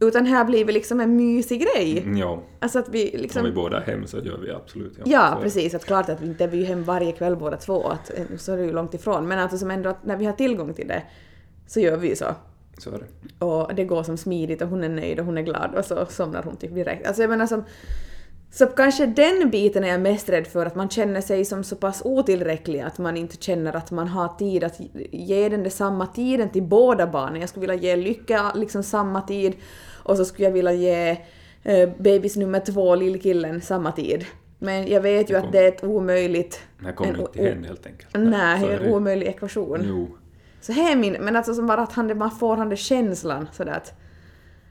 utan 0.00 0.26
här 0.26 0.44
blir 0.44 0.64
vi 0.64 0.72
liksom 0.72 1.00
en 1.00 1.16
mysig 1.16 1.60
grej. 1.60 1.98
Mm, 1.98 2.16
Ja, 2.16 2.42
Alltså 2.60 2.78
att 2.78 2.88
vi 2.88 3.10
om 3.14 3.20
liksom... 3.20 3.44
vi 3.44 3.52
båda 3.52 3.76
är 3.82 3.86
hem 3.86 4.06
så 4.06 4.18
gör 4.18 4.38
vi 4.38 4.50
absolut. 4.50 4.92
Ja, 4.96 5.02
Ja, 5.06 5.32
Så- 5.36 5.42
precis. 5.42 5.74
Att 5.74 5.84
klart 5.84 6.08
att 6.08 6.20
vi 6.22 6.26
inte 6.26 6.44
är 6.44 6.48
vi 6.48 6.64
hem 6.64 6.84
varje 6.84 7.12
kväll 7.12 7.36
båda 7.36 7.56
två, 7.56 7.88
att, 7.88 8.10
eh, 8.18 8.24
så 8.36 8.52
är 8.52 8.56
det 8.56 8.64
ju 8.64 8.72
långt 8.72 8.94
ifrån. 8.94 9.28
Men 9.28 9.38
alltså 9.38 9.58
som 9.58 9.70
ändå 9.70 9.90
att 9.90 10.04
när 10.04 10.16
vi 10.16 10.24
har 10.24 10.32
tillgång 10.32 10.74
till 10.74 10.88
det 10.88 11.02
så 11.66 11.80
gör 11.80 11.96
vi 11.96 12.08
ju 12.08 12.16
så. 12.16 12.26
Så 12.78 12.90
är 12.90 12.98
det. 12.98 13.44
Och 13.44 13.74
det 13.74 13.84
går 13.84 14.02
som 14.02 14.16
smidigt 14.16 14.62
och 14.62 14.68
hon 14.68 14.84
är 14.84 14.88
nöjd 14.88 15.18
och 15.20 15.26
hon 15.26 15.38
är 15.38 15.42
glad 15.42 15.74
och 15.78 15.84
så 15.84 16.06
somnar 16.06 16.42
hon 16.42 16.56
typ 16.56 16.74
direkt. 16.74 17.06
Alltså 17.06 17.22
jag 17.22 17.28
menar 17.30 17.46
som... 17.46 17.64
Så 18.50 18.66
kanske 18.66 19.06
den 19.06 19.50
biten 19.50 19.84
är 19.84 19.88
jag 19.88 20.00
mest 20.00 20.28
rädd 20.28 20.46
för, 20.46 20.66
att 20.66 20.74
man 20.74 20.88
känner 20.88 21.20
sig 21.20 21.44
som 21.44 21.64
så 21.64 21.76
pass 21.76 22.02
otillräcklig 22.04 22.80
att 22.80 22.98
man 22.98 23.16
inte 23.16 23.36
känner 23.36 23.76
att 23.76 23.90
man 23.90 24.08
har 24.08 24.28
tid 24.28 24.64
att 24.64 24.80
ge 25.12 25.48
den 25.48 25.70
samma 25.70 26.06
tiden 26.06 26.50
till 26.50 26.62
båda 26.62 27.06
barnen. 27.06 27.40
Jag 27.40 27.48
skulle 27.48 27.66
vilja 27.66 27.82
ge 27.82 27.96
Lycka 27.96 28.52
liksom 28.54 28.82
samma 28.82 29.22
tid 29.22 29.54
och 30.02 30.16
så 30.16 30.24
skulle 30.24 30.44
jag 30.48 30.52
vilja 30.52 30.72
ge 30.72 31.10
eh, 31.62 31.88
bebis 31.98 32.36
nummer 32.36 32.60
två, 32.60 32.94
lillkillen, 32.94 33.60
samma 33.60 33.92
tid. 33.92 34.24
Men 34.58 34.86
jag 34.88 35.00
vet 35.00 35.30
ju 35.30 35.32
Det 35.32 35.38
att 35.38 35.42
kom- 35.44 35.52
det 35.52 35.58
är 35.58 35.68
ett 35.68 35.84
omöjligt... 35.84 36.60
Det 36.84 36.92
kommer 36.92 37.14
en 37.14 37.20
inte 37.20 37.42
hända 37.42 37.68
helt 37.68 37.86
enkelt. 37.86 38.08
Nej, 38.14 38.66
det 38.66 38.72
är 38.72 38.80
en 38.80 38.92
omöjlig 38.92 39.26
ekvation. 39.26 39.80
Jo. 39.88 40.08
Så 40.60 40.72
här 40.72 40.92
är 40.92 40.96
min, 40.96 41.12
men 41.12 41.36
alltså 41.36 41.54
som 41.54 41.66
bara 41.66 41.82
att 41.82 41.92
han, 41.92 42.18
man 42.18 42.30
får 42.30 42.56
han 42.56 42.68
det 42.68 42.76
känslan 42.76 43.48
sådär 43.52 43.72
att 43.72 43.92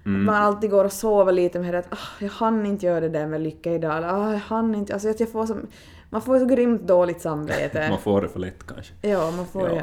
Mm. 0.08 0.26
man 0.26 0.36
alltid 0.36 0.70
går 0.70 0.86
och 0.86 0.92
sover 0.92 1.32
lite 1.32 1.60
med 1.60 1.74
det 1.74 1.80
att 1.80 1.94
ah, 1.94 1.98
jag 2.20 2.30
hann 2.30 2.66
inte 2.66 2.86
göra 2.86 3.00
det 3.00 3.10
där 3.10 3.28
med 3.28 3.42
lycka 3.42 3.72
idag, 3.74 3.98
eller 3.98 4.08
ah, 4.08 4.32
jag 4.32 4.40
hann 4.40 4.76
inte, 4.76 4.94
alltså 4.94 5.10
att 5.10 5.20
jag 5.20 5.32
får 5.32 5.46
som, 5.46 5.68
man 6.10 6.22
får 6.22 6.40
så 6.40 6.46
grymt 6.46 6.82
dåligt 6.82 7.22
samvete. 7.22 7.88
Man 7.90 8.00
får 8.00 8.22
det 8.22 8.30
för 8.30 8.40
lätt 8.40 8.68
kanske. 8.68 8.94
Ja, 9.02 9.32
man 9.38 9.46
får 9.46 9.70
Ja. 9.70 9.76
ju... 9.76 9.82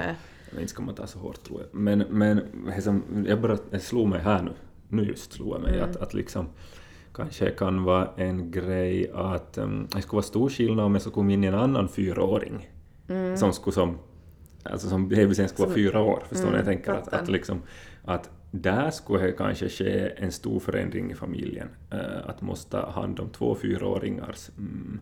Men 0.51 0.61
inte 0.61 0.71
ska 0.73 0.83
man 0.83 0.95
ta 0.95 1.07
så 1.07 1.19
hårt 1.19 1.45
tror 1.45 1.61
jag. 1.61 1.81
Men, 1.81 1.99
men 1.99 2.37
det 2.37 3.29
jag 3.31 3.41
bara 3.41 3.59
jag 3.71 3.83
slog 3.83 4.09
mig 4.09 4.21
här 4.21 4.43
nu, 4.43 4.51
nu 4.89 5.03
just 5.05 5.33
slog 5.33 5.55
jag 5.55 5.61
mig, 5.63 5.79
Mm. 5.79 5.91
att, 5.91 5.97
att 5.97 6.15
liksom 6.15 6.47
kanske 7.15 7.51
kan 7.51 7.85
vara 7.85 8.09
en 8.17 8.51
grej 8.51 9.11
att 9.15 9.59
um, 9.59 9.87
det 9.95 10.03
skulle 10.03 10.17
vara 10.17 10.23
stor 10.23 10.49
skillnad 10.49 10.87
om 10.87 10.93
jag 10.93 11.01
skulle 11.03 11.15
komma 11.15 11.33
in 11.33 11.45
i 11.45 11.47
en 11.47 11.55
annan 11.55 11.89
fyraåring 11.89 12.71
som 13.37 13.53
skulle 13.53 13.75
som, 13.75 13.99
alltså 14.63 14.89
som 14.89 15.09
bebisen 15.09 15.49
skulle 15.49 15.67
vara 15.67 15.75
fyra 15.75 16.01
år, 16.03 16.23
förstår 16.29 16.45
ni 16.47 16.51
vad 16.51 16.59
jag 16.59 16.67
tänker? 16.67 16.93
Att, 16.93 17.13
att, 17.13 17.29
liksom, 17.29 17.63
att 18.05 18.31
där 18.61 18.91
skulle 18.91 19.27
det 19.27 19.33
kanske 19.33 19.69
ske 19.69 20.11
en 20.17 20.33
stor 20.33 20.61
förändring 20.61 21.11
i 21.11 21.15
familjen, 21.15 21.69
eh, 21.91 22.29
att 22.29 22.43
måste 22.43 22.77
ha 22.77 22.91
hand 22.91 23.21
om 23.21 23.29
två 23.29 23.55
fyraåringars 23.55 24.51
mm, 24.59 25.01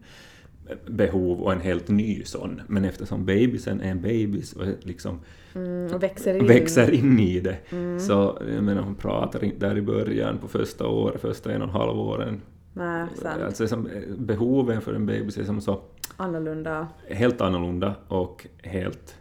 behov 0.87 1.41
och 1.43 1.53
en 1.53 1.61
helt 1.61 1.89
ny 1.89 2.25
sån. 2.25 2.63
Men 2.67 2.85
eftersom 2.85 3.25
bebisen 3.25 3.81
är 3.81 3.91
en 3.91 4.01
bebis 4.01 4.53
och 4.53 4.67
liksom 4.81 5.21
Mm, 5.55 5.95
och 5.95 6.03
växer 6.03 6.35
in. 6.35 6.47
växer 6.47 6.91
in 6.95 7.19
i 7.19 7.41
det, 7.41 7.59
så 8.01 8.39
jag 8.55 8.65
menar 8.65 8.83
hon 8.83 8.95
pratar 8.95 9.45
inte 9.45 9.69
där 9.69 9.79
i 9.79 9.83
början 9.83 10.39
på 10.39 10.49
första 10.49 10.87
året, 10.87 11.21
första 11.21 11.53
en 11.53 11.63
och 11.63 11.69
en 11.69 11.75
halv 11.75 11.99
åren. 11.99 12.41
Nej, 12.73 13.07
sant. 13.15 13.43
Alltså 13.43 13.69
som, 13.69 13.89
behoven 14.19 14.81
för 14.81 14.95
en 14.95 15.07
bebis 15.07 15.39
är 15.39 15.45
som 15.45 15.61
så 15.61 15.81
Annorlunda. 16.17 16.89
helt 17.09 17.41
annorlunda 17.41 17.95
och 18.09 18.47
helt... 18.63 19.17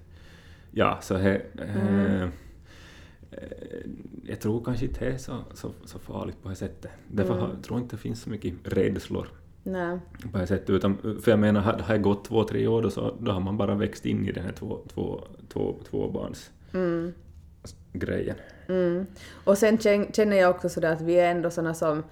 Ja, 0.72 0.98
så 1.02 1.18
he, 1.18 1.42
eh, 1.60 2.22
eh, 2.22 2.30
jag 4.28 4.40
tror 4.40 4.64
kanske 4.64 4.86
inte 4.86 5.06
det 5.06 5.12
är 5.12 5.18
så, 5.18 5.38
så, 5.54 5.72
så 5.86 6.00
farligt 6.00 6.44
på 6.44 6.50
det 6.50 6.56
sättet. 6.56 6.92
Därför 7.08 7.34
har, 7.34 7.50
jag 7.50 7.64
tror 7.64 7.80
inte 7.80 7.96
det 7.96 8.00
finns 8.02 8.22
så 8.22 8.30
mycket 8.30 8.54
rädslor 8.64 9.28
Nej. 9.64 10.00
på 10.32 10.38
det 10.38 10.48
sättet. 10.48 10.70
Utan, 10.70 10.98
för 11.24 11.32
jag 11.32 11.40
menar, 11.40 11.62
har 11.62 11.74
har 11.80 11.94
det 11.94 12.00
gått 12.00 12.26
två, 12.26 12.44
tre 12.44 12.68
år 12.68 12.82
då, 12.82 12.90
så, 12.90 13.16
då 13.20 13.32
har 13.32 13.40
man 13.40 13.58
bara 13.58 13.76
växt 13.76 14.06
in 14.06 14.26
i 14.26 14.32
den 14.32 14.44
här 14.44 14.52
två, 14.52 14.80
två, 14.94 15.22
två, 15.50 15.76
tvåbarns 15.90 16.52
Mm. 16.74 17.14
grejen. 17.94 18.36
Mm. 18.68 19.06
Och 19.44 19.58
sen 19.58 19.78
kän- 19.78 20.12
känner 20.16 20.38
jag 20.38 20.50
också 20.50 20.70
sådär 20.70 20.94
att 20.94 21.02
vi 21.02 21.14
är 21.20 21.32
ändå 21.32 21.50
såna 21.50 21.74
som 21.74 22.04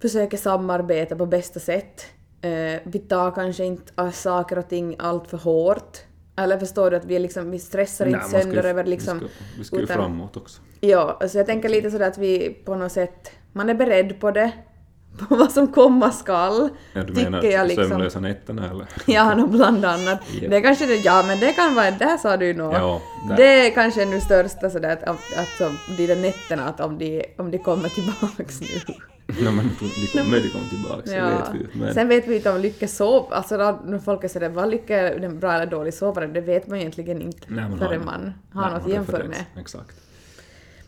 försöker 0.00 0.36
samarbeta 0.36 1.16
på 1.16 1.26
bästa 1.26 1.60
sätt. 1.60 2.06
Eh, 2.40 2.80
vi 2.84 2.98
tar 2.98 3.30
kanske 3.30 3.64
inte 3.64 3.92
ah, 3.94 4.10
saker 4.12 4.58
och 4.58 4.68
ting 4.68 4.96
allt 4.98 5.28
för 5.28 5.38
hårt. 5.38 5.98
Eller 6.36 6.58
förstår 6.58 6.90
du 6.90 6.96
att 6.96 7.04
vi, 7.04 7.18
liksom, 7.18 7.50
vi 7.50 7.58
stressar 7.58 8.06
inte 8.06 8.20
ju- 8.32 8.42
sönder 8.42 8.64
över 8.64 8.84
liksom... 8.84 9.18
Vi 9.18 9.24
ska, 9.28 9.34
vi 9.58 9.64
ska 9.64 9.76
ju 9.76 9.82
utan- 9.82 9.96
framåt 9.96 10.36
också. 10.36 10.62
Ja, 10.80 11.16
alltså 11.20 11.38
jag 11.38 11.46
tänker 11.46 11.68
lite 11.68 11.90
sådär 11.90 12.08
att 12.08 12.18
vi 12.18 12.50
på 12.64 12.74
något 12.74 12.92
sätt, 12.92 13.30
man 13.52 13.70
är 13.70 13.74
beredd 13.74 14.20
på 14.20 14.30
det, 14.30 14.52
på 15.28 15.34
vad 15.34 15.52
som 15.52 15.72
komma 15.72 16.10
skall. 16.10 16.68
Ja, 16.92 17.02
du 17.02 17.12
menar 17.12 17.44
jag 17.44 17.66
liksom. 17.68 17.88
sömnlösa 17.88 18.20
nätterna 18.20 18.70
eller? 18.70 18.86
Ja, 19.06 19.34
no, 19.34 19.46
bland 19.46 19.84
annat. 19.84 20.20
Ja. 20.42 20.48
Det 20.48 20.60
kanske 20.60 20.86
det, 20.86 20.96
ja 20.96 21.24
men 21.26 21.40
det 21.40 21.52
kan 21.52 21.74
vara, 21.74 21.90
där 21.90 22.16
sa 22.16 22.36
du 22.36 22.54
nog. 22.54 22.74
Ja, 22.74 23.00
där. 23.28 23.36
det 23.36 23.66
är 23.66 23.70
kanske 23.74 24.04
nu 24.04 24.20
största 24.20 24.70
sådär 24.70 24.92
att, 24.92 25.02
att, 25.02 25.38
att 25.38 25.72
de 25.96 26.06
där 26.06 26.16
nätterna, 26.16 26.68
att 26.68 26.80
om 26.80 26.98
de, 26.98 27.24
om 27.38 27.50
de 27.50 27.58
kommer 27.58 27.88
tillbaks 27.88 28.60
nu. 28.60 28.94
Men 29.40 29.44
de 29.44 29.50
kommer 29.52 30.40
de 30.42 30.48
kommer 30.50 30.68
tillbaka, 30.68 31.06
så 31.06 31.12
vet 31.12 31.54
vi. 31.74 31.78
Men, 31.80 31.94
Sen 31.94 32.08
vet 32.08 32.26
vi 32.28 32.36
inte 32.36 32.50
om 32.50 32.60
Lycka 32.60 32.88
sov, 32.88 33.32
alltså 33.32 33.56
när 33.84 33.98
folk 33.98 34.24
är 34.24 34.28
sådär, 34.28 34.48
vad 34.48 34.70
Lycka 34.70 34.96
är 34.98 35.24
en 35.24 35.40
bra 35.40 35.52
eller 35.52 35.66
dålig 35.66 35.94
sovare, 35.94 36.26
det 36.26 36.40
vet 36.40 36.66
man 36.66 36.78
egentligen 36.78 37.22
inte 37.22 37.46
Nej, 37.48 37.68
man 37.68 37.78
förrän 37.78 37.98
har- 38.00 38.04
man 38.06 38.32
har 38.52 38.62
nej, 38.62 38.72
något 38.72 38.72
man 38.72 38.74
att 38.74 38.88
jämföra 38.88 39.24
med. 39.24 39.44
Exakt. 39.58 39.96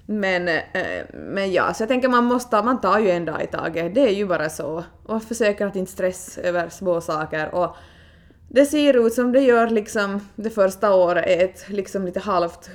Men, 0.07 0.49
eh, 0.49 1.05
men 1.15 1.53
ja, 1.53 1.75
så 1.75 1.83
jag 1.83 1.89
tänker 1.89 2.09
man 2.09 2.25
måste, 2.25 2.63
man 2.63 2.81
tar 2.81 2.99
ju 2.99 3.11
en 3.11 3.25
dag 3.25 3.43
i 3.43 3.47
taget, 3.47 3.95
det 3.95 4.01
är 4.01 4.15
ju 4.15 4.27
bara 4.27 4.49
så. 4.49 4.85
Och 5.05 5.23
försöker 5.23 5.67
att 5.67 5.77
inte 5.77 5.93
stress 5.93 6.39
över 6.39 6.69
små 6.69 7.01
saker 7.01 7.55
och 7.55 7.77
det 8.49 8.65
ser 8.67 9.07
ut 9.07 9.15
som 9.15 9.33
det 9.33 9.41
gör 9.41 9.71
liksom 9.71 10.21
det 10.37 10.51
första 10.51 10.95
året 10.95 11.25
är 11.27 11.45
ett 11.45 11.65
liksom 11.69 12.05
lite 12.05 12.21
halvt 12.21 12.71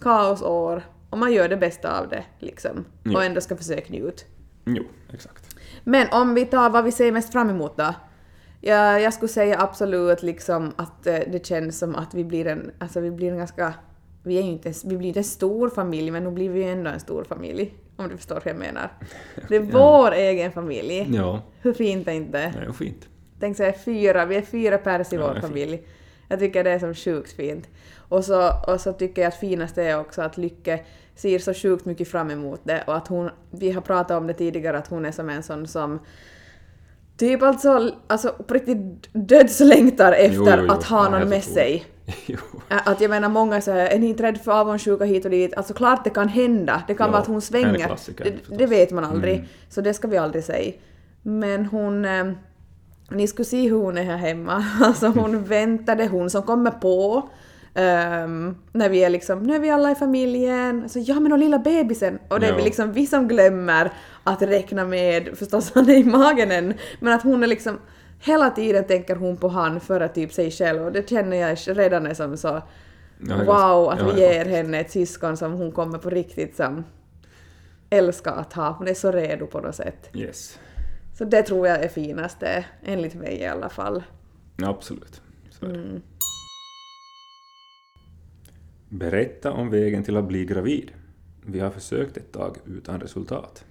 kaosår 0.00 0.82
och 1.10 1.18
man 1.18 1.32
gör 1.32 1.48
det 1.48 1.56
bästa 1.56 1.98
av 2.00 2.08
det 2.08 2.24
liksom. 2.38 2.84
Ja. 3.02 3.16
Och 3.16 3.24
ändå 3.24 3.40
ska 3.40 3.56
försöka 3.56 3.92
njuta. 3.92 4.22
Jo, 4.64 4.82
exakt. 5.12 5.56
Men 5.84 6.06
om 6.12 6.34
vi 6.34 6.46
tar 6.46 6.70
vad 6.70 6.84
vi 6.84 6.92
ser 6.92 7.12
mest 7.12 7.32
fram 7.32 7.50
emot 7.50 7.76
då? 7.76 7.94
Ja, 8.60 8.98
jag 9.00 9.14
skulle 9.14 9.28
säga 9.28 9.60
absolut 9.60 10.22
liksom 10.22 10.72
att 10.76 11.06
eh, 11.06 11.18
det 11.32 11.46
känns 11.46 11.78
som 11.78 11.94
att 11.94 12.14
vi 12.14 12.24
blir 12.24 12.46
en, 12.46 12.70
alltså 12.78 13.00
vi 13.00 13.10
blir 13.10 13.30
en 13.32 13.38
ganska, 13.38 13.74
vi 14.22 14.38
är 14.38 14.42
ju 14.42 14.48
inte, 14.50 14.72
vi 14.84 14.96
blir 14.96 15.08
inte 15.08 15.20
en 15.20 15.24
stor 15.24 15.68
familj 15.70 16.10
men 16.10 16.24
nu 16.24 16.30
blir 16.30 16.48
vi 16.50 16.62
ju 16.64 16.70
ändå 16.70 16.90
en 16.90 17.00
stor 17.00 17.24
familj. 17.24 17.74
Om 17.96 18.08
du 18.08 18.16
förstår 18.16 18.34
vad 18.34 18.46
jag 18.46 18.56
menar. 18.58 18.92
Det 19.48 19.56
är 19.56 19.60
vår 19.60 20.12
egen 20.12 20.52
familj. 20.52 21.06
Ja, 21.14 21.42
Hur 21.60 21.72
fint 21.72 22.08
är 22.08 22.12
inte? 22.12 22.38
det 22.60 22.66
är 22.68 22.72
fint. 22.72 23.08
Tänk 23.40 23.56
så 23.56 23.62
här 23.62 23.72
fyra, 23.72 24.24
vi 24.26 24.36
är 24.36 24.42
fyra 24.42 24.78
pers 24.78 25.12
i 25.12 25.16
Ja, 25.16 25.32
vår 25.34 25.40
familj. 25.40 25.82
Jag 26.28 26.38
tycker 26.38 26.64
det 26.64 26.70
är 26.70 26.78
som 26.78 26.94
sjukt 26.94 27.32
fint. 27.32 27.68
Och 27.96 28.24
så, 28.24 28.50
och 28.66 28.80
så 28.80 28.92
tycker 28.92 29.22
jag 29.22 29.28
att 29.28 29.36
finaste 29.40 29.82
är 29.82 30.00
också 30.00 30.22
att 30.22 30.36
Lycke 30.38 30.84
ser 31.14 31.38
så 31.38 31.54
sjukt 31.54 31.84
mycket 31.84 32.08
fram 32.08 32.30
emot 32.30 32.60
det 32.64 32.84
och 32.86 32.96
att 32.96 33.08
hon, 33.08 33.30
vi 33.50 33.70
har 33.72 33.80
pratat 33.80 34.18
om 34.18 34.26
det 34.26 34.34
tidigare, 34.34 34.78
att 34.78 34.88
hon 34.88 35.04
är 35.04 35.12
som 35.12 35.30
en 35.30 35.42
sån 35.42 35.66
som 35.66 35.98
typ 37.16 37.42
alltså, 37.42 37.90
alltså 38.06 38.34
på 38.46 38.54
riktigt 38.54 39.08
dödslängtar 39.12 40.12
efter 40.12 40.36
Jo, 40.36 40.46
jo, 40.46 40.64
jo. 40.66 40.72
att 40.72 40.84
ha 40.84 41.04
Ja, 41.04 41.18
någon 41.18 41.28
med 41.28 41.44
sig. 41.44 41.84
Att 42.68 43.00
jag 43.00 43.10
menar 43.10 43.28
många 43.28 43.60
säger 43.60 43.86
är 43.86 43.98
ni 43.98 44.06
inte 44.08 44.22
rädd 44.22 44.40
för 44.40 44.52
avundsjuka 44.52 45.04
hit 45.04 45.24
och 45.24 45.30
dit? 45.30 45.54
Alltså 45.54 45.74
klart 45.74 46.04
det 46.04 46.10
kan 46.10 46.28
hända. 46.28 46.82
Det 46.86 46.94
kan 46.94 47.06
Ja, 47.06 47.10
vara 47.10 47.22
att 47.22 47.28
hon 47.28 47.40
svänger. 47.40 47.96
Det, 48.16 48.56
det 48.58 48.66
vet 48.66 48.90
man 48.90 49.04
aldrig. 49.04 49.34
Mm. 49.34 49.46
Så 49.68 49.80
det 49.80 49.94
ska 49.94 50.08
vi 50.08 50.16
aldrig 50.16 50.44
säga. 50.44 50.72
Men 51.22 51.66
hon... 51.66 52.04
Eh, 52.04 52.32
ni 53.10 53.26
skulle 53.28 53.46
se 53.46 53.68
hur 53.68 53.76
hon 53.78 53.98
är 53.98 54.02
här 54.02 54.16
hemma. 54.16 54.64
Alltså 54.80 55.06
hon 55.06 55.34
är 55.52 56.08
hon 56.08 56.30
som 56.30 56.42
kommer 56.42 56.70
på. 56.70 57.28
Ehm, 57.74 58.56
när 58.72 58.88
vi 58.88 59.04
är 59.04 59.10
liksom, 59.10 59.42
nu 59.42 59.54
är 59.54 59.60
vi 59.60 59.70
alla 59.70 59.90
i 59.90 59.94
familjen. 59.94 60.88
Så 60.88 60.98
ja 60.98 61.20
men 61.20 61.32
och 61.32 61.38
lilla 61.38 61.58
bebisen. 61.58 62.18
Och 62.28 62.40
det 62.40 62.46
är 62.46 62.56
vi 62.56 62.62
liksom 62.62 62.92
vi 62.92 63.06
som 63.06 63.28
glömmer 63.28 63.92
att 64.24 64.42
räkna 64.42 64.84
med, 64.84 65.38
förstås 65.38 65.72
han 65.74 65.90
är 65.90 65.96
i 65.96 66.04
magen 66.04 66.50
än, 66.52 66.74
men 67.00 67.12
att 67.12 67.22
hon 67.22 67.42
är 67.42 67.46
liksom 67.46 67.78
Hela 68.24 68.50
tiden 68.50 68.84
tänker 68.84 69.16
hon 69.16 69.36
på 69.36 69.48
han 69.48 69.80
före 69.80 70.08
typ 70.08 70.32
sig 70.32 70.50
själv 70.50 70.82
och 70.82 70.92
det 70.92 71.08
känner 71.08 71.36
jag 71.36 71.58
redan 71.66 72.06
är 72.06 72.14
som 72.14 72.36
så 72.36 72.62
wow 73.46 73.88
att 73.88 74.14
vi 74.14 74.20
ger 74.20 74.44
henne 74.44 74.80
ett 74.80 74.90
syskon 74.90 75.36
som 75.36 75.52
hon 75.52 75.72
kommer 75.72 75.98
på 75.98 76.10
riktigt 76.10 76.56
som 76.56 76.84
älskar 77.90 78.32
att 78.32 78.52
ha. 78.52 78.70
Hon 78.70 78.88
är 78.88 78.94
så 78.94 79.12
redo 79.12 79.46
på 79.46 79.60
något 79.60 79.74
sätt. 79.74 80.10
Yes. 80.14 80.58
Så 81.14 81.24
det 81.24 81.42
tror 81.42 81.68
jag 81.68 81.84
är 81.84 81.88
finaste, 81.88 82.64
enligt 82.82 83.14
mig 83.14 83.40
i 83.40 83.46
alla 83.46 83.68
fall. 83.68 84.02
Ja, 84.56 84.68
absolut. 84.68 85.22
Så 85.50 85.66
är 85.66 85.68
det. 85.68 85.78
Mm. 85.78 86.02
Berätta 88.92 89.52
om 89.52 89.70
vägen 89.70 90.04
till 90.04 90.16
att 90.16 90.24
bli 90.24 90.44
gravid. 90.44 90.92
Vi 91.46 91.60
har 91.60 91.70
försökt 91.70 92.16
ett 92.16 92.32
tag 92.32 92.56
utan 92.66 93.00
resultat. 93.00 93.64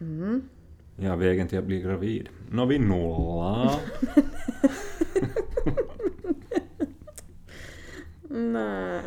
Mm. 0.00 0.48
Ja, 0.96 1.16
vägen 1.16 1.48
till 1.48 1.58
att 1.58 1.64
bli 1.64 1.80
gravid. 1.80 2.28
Nå, 2.50 2.66
vi 2.66 2.78
nolla. 2.78 3.80
Nej. 8.28 9.00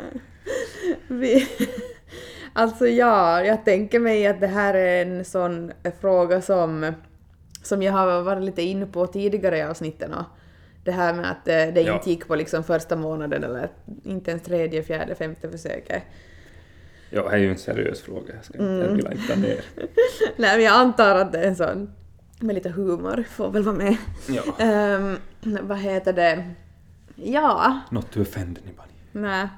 Vi... 1.08 1.48
Alltså 2.52 2.86
ja, 2.86 3.44
jag 3.44 3.64
tänker 3.64 4.00
mig 4.00 4.26
att 4.26 4.40
det 4.40 4.46
här 4.46 4.74
är 4.74 5.06
en 5.06 5.24
sån 5.24 5.72
fråga 6.00 6.42
som, 6.42 6.92
som 7.62 7.82
jag 7.82 7.92
har 7.92 8.22
varit 8.22 8.44
lite 8.44 8.62
inne 8.62 8.86
på 8.86 9.06
tidigare 9.06 9.58
i 9.58 9.62
avsnitten. 9.62 10.14
Och 10.14 10.24
det 10.84 10.92
här 10.92 11.14
med 11.14 11.30
att 11.30 11.48
eh, 11.48 11.54
det 11.74 11.80
Ja. 11.80 11.94
inte 11.94 12.10
gick 12.10 12.28
på 12.28 12.34
liksom 12.36 12.64
första 12.64 12.96
månaden 12.96 13.44
eller 13.44 13.68
inte 14.04 14.30
ens 14.30 14.42
tredje, 14.42 14.82
fjärde, 14.82 15.14
femte 15.14 15.50
försöket. 15.50 16.02
Ja, 17.10 17.22
det 17.28 17.34
är 17.34 17.38
ju 17.38 17.50
en 17.50 17.58
seriös 17.58 18.00
fråga. 18.02 18.34
Jag, 18.34 18.44
ska, 18.44 18.58
Mm. 18.58 18.80
jag 18.80 18.88
vill 18.88 19.06
inte 19.12 19.34
ta 19.34 19.40
ner. 19.40 19.60
Nej 20.36 20.56
men 20.56 20.62
jag 20.64 20.74
antar 20.74 21.14
att 21.16 21.32
det 21.32 21.38
är 21.38 21.48
en 21.48 21.56
sån 21.56 21.90
med 22.40 22.54
lite 22.54 22.70
humor, 22.70 23.24
får 23.30 23.50
väl 23.50 23.62
vara 23.62 23.76
med. 23.76 23.96
Ja. 24.28 24.42
Ehm, 24.58 25.16
vad 25.62 25.78
heter 25.78 26.12
det? 26.12 26.50
Ja, 27.14 27.80
Not 27.90 28.10
to 28.10 28.20
offend 28.20 28.58
anybody. 28.64 28.88
nej. 29.12 29.48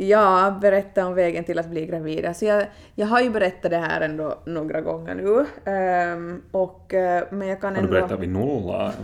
Ja, 0.00 0.58
berätta 0.60 1.06
om 1.06 1.14
vägen 1.14 1.44
till 1.44 1.58
att 1.58 1.70
bli 1.70 1.86
gravid. 1.86 2.24
Alltså 2.24 2.44
jag, 2.44 2.66
jag 2.94 3.06
har 3.06 3.20
ju 3.20 3.30
berättat 3.30 3.70
det 3.70 3.76
här 3.76 4.00
ändå 4.00 4.38
några 4.46 4.80
gånger 4.80 5.14
nu. 5.14 5.46
ehm, 5.72 6.42
och, 6.50 6.94
eh, 6.94 7.24
men 7.30 7.48
jag 7.48 7.60
kan 7.60 7.76
Har 7.76 7.82
ändå... 7.82 7.94
du 7.94 8.00
berättat 8.00 8.20
vid 8.20 8.28
nolla? 8.28 8.92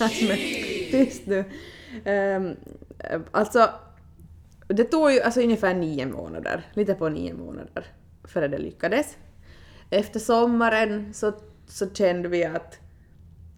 Men 0.00 0.36
tyst 0.90 1.26
nu. 1.26 1.44
Um, 2.12 2.56
alltså, 3.30 3.68
det 4.66 4.84
tog 4.84 5.12
ju 5.12 5.20
alltså 5.20 5.40
ungefär 5.40 5.74
nio 5.74 6.06
månader, 6.06 6.66
lite 6.74 6.94
på 6.94 7.08
nio 7.08 7.34
månader, 7.34 7.86
före 8.24 8.48
det 8.48 8.58
lyckades. 8.58 9.16
Efter 9.90 10.20
sommaren 10.20 11.14
så, 11.14 11.32
så 11.66 11.90
kände 11.94 12.28
vi 12.28 12.44
att, 12.44 12.78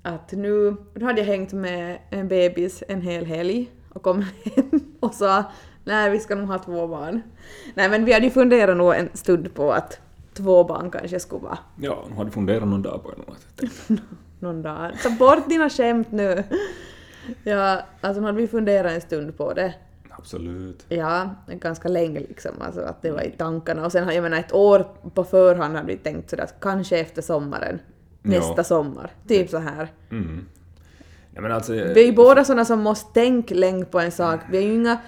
att 0.02 0.32
nu, 0.32 0.76
då 0.94 1.06
hade 1.06 1.20
jag 1.20 1.26
hängt 1.26 1.52
med 1.52 1.98
en 2.10 2.28
bebis 2.28 2.82
en 2.88 3.00
hel 3.02 3.26
helg 3.26 3.70
och 3.94 4.02
kom 4.02 4.22
hem 4.44 4.80
och 5.00 5.14
sa 5.14 5.44
nej 5.90 6.10
vi 6.10 6.18
ska 6.20 6.34
nog 6.34 6.48
ha 6.48 6.58
två 6.58 6.86
barn. 6.86 7.20
Nej 7.74 7.88
men 7.88 8.04
vi 8.04 8.12
hade 8.12 8.24
ju 8.24 8.30
funderat 8.30 8.76
nog 8.76 8.94
en 8.94 9.08
stund 9.14 9.54
på 9.54 9.72
att 9.72 10.00
två 10.34 10.64
barn 10.64 10.90
kanske 10.90 11.20
skulle 11.20 11.42
vara 11.42 11.58
Ja, 11.80 12.04
nu 12.10 12.14
har 12.16 12.24
du 12.24 12.30
funderat 12.30 12.68
någon 12.68 12.82
dag 12.82 13.02
på 13.02 13.10
det. 13.10 13.96
någon 14.38 14.62
dag. 14.62 14.92
Ta 15.02 15.10
bort 15.10 15.48
dina 15.48 15.70
skämt 15.70 16.12
nu! 16.12 16.44
Ja, 17.44 17.80
alltså 18.00 18.20
nu 18.20 18.26
hade 18.26 18.38
vi 18.38 18.46
funderat 18.48 18.92
en 18.92 19.00
stund 19.00 19.36
på 19.36 19.52
det. 19.52 19.74
Absolut. 20.10 20.84
Ja, 20.88 21.30
ganska 21.46 21.88
länge 21.88 22.20
liksom, 22.20 22.50
alltså 22.60 22.80
att 22.80 23.02
det 23.02 23.10
var 23.10 23.22
i 23.22 23.30
tankarna. 23.30 23.84
Och 23.84 23.92
sen 23.92 24.04
har 24.04 24.12
jag 24.12 24.22
menar 24.22 24.38
ett 24.38 24.52
år 24.54 24.86
på 25.14 25.24
förhand 25.24 25.76
hade 25.76 25.86
vi 25.86 25.96
tänkt 25.96 26.30
sådär 26.30 26.44
att 26.44 26.54
kanske 26.60 26.98
efter 26.98 27.22
sommaren, 27.22 27.80
Ja. 28.22 28.30
nästa 28.30 28.64
sommar, 28.64 29.10
typ 29.28 29.50
så 29.50 29.58
här. 29.58 29.88
Mm. 30.10 30.46
Ja, 31.34 31.52
alltså, 31.54 31.72
Vi 31.72 32.02
är 32.02 32.06
ju 32.06 32.12
båda 32.12 32.44
sådana 32.44 32.64
som 32.64 32.80
måste 32.80 33.12
tänka 33.14 33.54
länge 33.54 33.84
på 33.84 34.00
en 34.00 34.12
sak. 34.12 34.40
Vi 34.50 34.58
är 34.58 34.62
ju 34.62 34.74
inga 34.74 34.98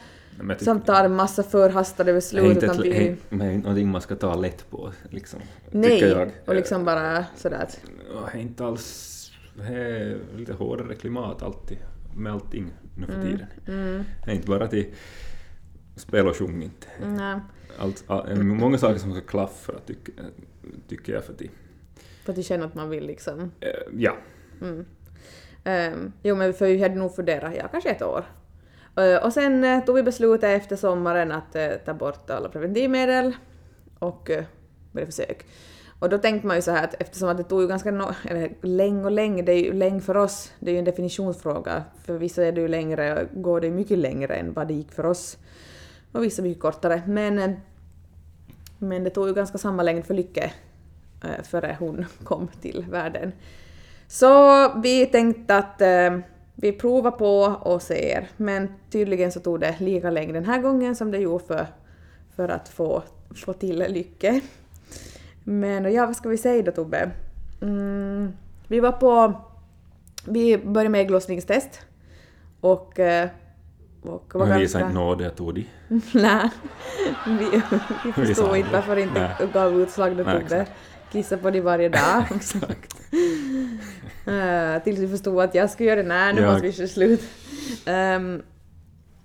som 0.58 0.80
tar 0.80 1.08
massa 1.08 1.42
förhastade 1.42 2.10
det 2.10 2.12
är 2.12 2.14
beslut 2.14 2.44
inte 2.44 2.66
utan 2.66 2.78
ett, 2.78 2.84
vi 2.84 3.40
är 3.40 3.58
någonting 3.58 3.88
man 3.88 4.00
ska 4.00 4.16
ta 4.16 4.34
lätt 4.34 4.70
på, 4.70 4.92
liksom. 5.10 5.40
Nej, 5.70 6.00
jag. 6.00 6.30
och 6.46 6.54
liksom 6.54 6.84
bara 6.84 7.24
sådär 7.36 7.62
att... 7.62 7.80
Det 8.32 8.38
är 8.38 8.42
inte 8.42 8.64
alls... 8.64 9.08
Det 9.54 9.62
är 9.62 10.18
lite 10.36 10.52
hårdare 10.52 10.94
klimat 10.94 11.42
alltid 11.42 11.78
med 12.16 12.32
allting 12.32 12.72
nu 12.96 13.06
för 13.06 13.22
tiden. 13.22 13.46
Mm, 13.68 14.04
Det 14.24 14.30
är 14.30 14.34
inte 14.34 14.46
bara 14.48 14.66
till 14.66 14.86
spel 15.96 16.28
och 16.28 16.36
sjung 16.36 16.62
inte. 16.62 16.86
nej, 17.06 17.40
Allt, 17.78 18.04
många 18.42 18.78
saker 18.78 18.98
som 18.98 19.12
ska 19.12 19.20
klaffa 19.20 19.72
tycker, 19.86 20.14
tycker 20.88 21.12
jag 21.12 21.24
för 21.24 21.34
till. 21.34 21.50
för 22.24 22.32
att 22.32 22.38
vi 22.38 22.42
känner 22.42 22.66
att 22.66 22.74
man 22.74 22.90
vill 22.90 23.06
liksom... 23.06 23.40
Eh, 23.60 23.68
Ja, 23.98 24.16
Mm. 24.60 24.84
Um, 25.64 26.12
jo 26.22 26.36
men 26.36 26.54
för 26.54 26.66
vi 26.66 26.82
hade 26.82 26.94
nog 26.94 27.14
funderat, 27.14 27.52
ja 27.56 27.68
kanske 27.68 27.90
ett 27.90 28.02
år. 28.02 28.24
Eh, 28.96 29.24
och 29.24 29.32
sen 29.32 29.64
eh, 29.64 29.84
tog 29.84 29.96
vi 29.96 30.02
beslutet 30.02 30.62
efter 30.62 30.76
sommaren 30.76 31.32
att 31.32 31.56
eh, 31.56 31.70
ta 31.84 31.94
bort 31.94 32.30
alla 32.30 32.48
preventivmedel 32.48 33.36
och 33.98 34.30
börja 34.92 35.06
försök. 35.06 35.46
Och 35.98 36.08
då 36.08 36.18
tänkte 36.18 36.46
man 36.46 36.56
ju 36.56 36.62
så 36.62 36.70
här 36.70 36.84
att 36.84 36.94
eftersom 37.02 37.28
att 37.28 37.36
det 37.36 37.44
tog 37.44 37.62
ju 37.62 37.68
ganska 37.68 37.90
no 37.90 38.14
eller 38.24 38.54
länge 38.62 39.04
och 39.04 39.10
länge, 39.10 39.42
det 39.42 39.52
är 39.52 39.64
ju 39.64 39.72
länge 39.72 40.00
för 40.00 40.16
oss, 40.16 40.52
det 40.60 40.70
är 40.70 40.72
ju 40.72 40.78
en 40.78 40.84
definitionsfråga. 40.84 41.84
För 42.04 42.18
vissa 42.18 42.44
är 42.44 42.52
det 42.52 42.60
ju 42.60 42.68
längre, 42.68 43.28
går 43.32 43.60
det 43.60 43.70
mycket 43.70 43.98
längre 43.98 44.34
än 44.34 44.52
vad 44.52 44.68
det 44.68 44.74
gick 44.74 44.92
för 44.92 45.06
oss. 45.06 45.38
Och 46.12 46.22
vissa 46.22 46.42
mycket 46.42 46.62
kortare. 46.62 47.02
Men, 47.06 47.60
men 48.78 49.04
det 49.04 49.10
tog 49.10 49.28
ju 49.28 49.34
ganska 49.34 49.58
samma 49.58 49.82
längd 49.82 50.06
för 50.06 50.14
Lycke 50.14 50.52
före 51.42 51.76
hon 51.78 52.06
kom 52.24 52.48
till 52.60 52.86
världen. 52.90 53.32
Så 54.08 54.68
vi 54.80 55.06
tänkte 55.06 55.56
att 55.56 55.82
vi 56.62 56.72
provar 56.72 57.10
på 57.10 57.40
och 57.42 57.82
ser, 57.82 58.28
men 58.36 58.68
tydligen 58.90 59.32
så 59.32 59.40
tog 59.40 59.60
det 59.60 59.76
lika 59.80 60.10
länge 60.10 60.32
den 60.32 60.44
här 60.44 60.58
gången 60.62 60.96
som 60.96 61.10
det 61.10 61.18
gjorde 61.18 61.44
för, 61.44 61.66
för 62.36 62.48
att 62.48 62.68
få, 62.68 63.02
få 63.34 63.52
till 63.52 63.78
Lycke. 63.88 64.40
Men 65.44 65.92
ja, 65.92 66.06
vad 66.06 66.16
ska 66.16 66.28
vi 66.28 66.36
säga 66.38 66.62
då 66.62 66.72
Tobbe? 66.72 67.10
Mm, 67.62 68.32
vi 68.68 68.80
var 68.80 68.92
på... 68.92 69.32
Vi 70.26 70.58
började 70.58 70.88
med 70.90 71.00
ägglossningstest. 71.00 71.80
Och... 72.60 72.98
eh, 72.98 73.28
och 74.02 74.34
var 74.34 74.46
men 74.46 74.58
visa 74.58 74.78
ganska... 74.78 74.90
inte 74.90 75.04
nåde 75.04 75.24
jag 75.24 75.36
tog 75.36 75.54
de. 75.54 75.66
Nej, 76.14 76.50
vi, 77.26 77.34
vi 77.44 77.62
Vi 78.04 78.12
förstod 78.12 78.36
sa 78.46 78.56
inte 78.56 78.70
det. 78.70 78.76
varför 78.76 78.96
inte 78.96 79.20
Nej. 79.38 79.48
gav 79.52 79.80
utslag 79.80 80.16
då 80.16 80.24
Tobbe. 80.24 80.66
Kissa 81.12 81.36
på 81.36 81.50
det 81.50 81.60
varje 81.60 81.88
dag. 81.88 82.24
Exakt. 82.36 82.96
Eh, 84.26 84.82
tills 84.84 84.98
vi 84.98 85.08
förstod 85.08 85.40
att 85.40 85.54
jag 85.54 85.70
skulle 85.70 85.88
göra 85.88 86.02
det. 86.02 86.08
Nej, 86.08 86.34
nu 86.34 86.40
Ja. 86.40 86.50
måste 86.52 86.66
vi 86.66 86.72
köra 86.72 86.86
slut. 86.88 87.22
Ehm, 87.86 88.42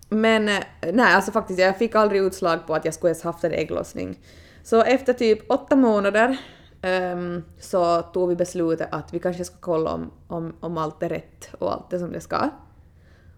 men 0.09 0.49
eh, 0.49 0.55
nej, 0.93 1.13
alltså 1.15 1.31
faktiskt, 1.31 1.59
jag 1.59 1.77
fick 1.77 1.95
aldrig 1.95 2.21
utslag 2.21 2.67
på 2.67 2.75
att 2.75 2.85
jag 2.85 2.93
skulle 2.93 3.09
ens 3.09 3.23
haft 3.23 3.43
en 3.43 3.51
ägglossning. 3.51 4.19
Så 4.63 4.81
efter 4.83 5.13
typ 5.13 5.51
åtta 5.51 5.75
månader 5.75 6.37
ehm, 6.81 7.43
så 7.59 8.01
tog 8.01 8.29
vi 8.29 8.35
beslutet 8.35 8.87
att 8.91 9.13
vi 9.13 9.19
kanske 9.19 9.45
ska 9.45 9.55
kolla 9.59 9.93
om, 9.93 10.11
om, 10.27 10.55
om 10.59 10.77
allt 10.77 11.03
är 11.03 11.09
rätt 11.09 11.49
och 11.59 11.73
allt 11.73 11.93
är 11.93 11.99
som 11.99 12.11
det 12.11 12.21
ska. 12.21 12.49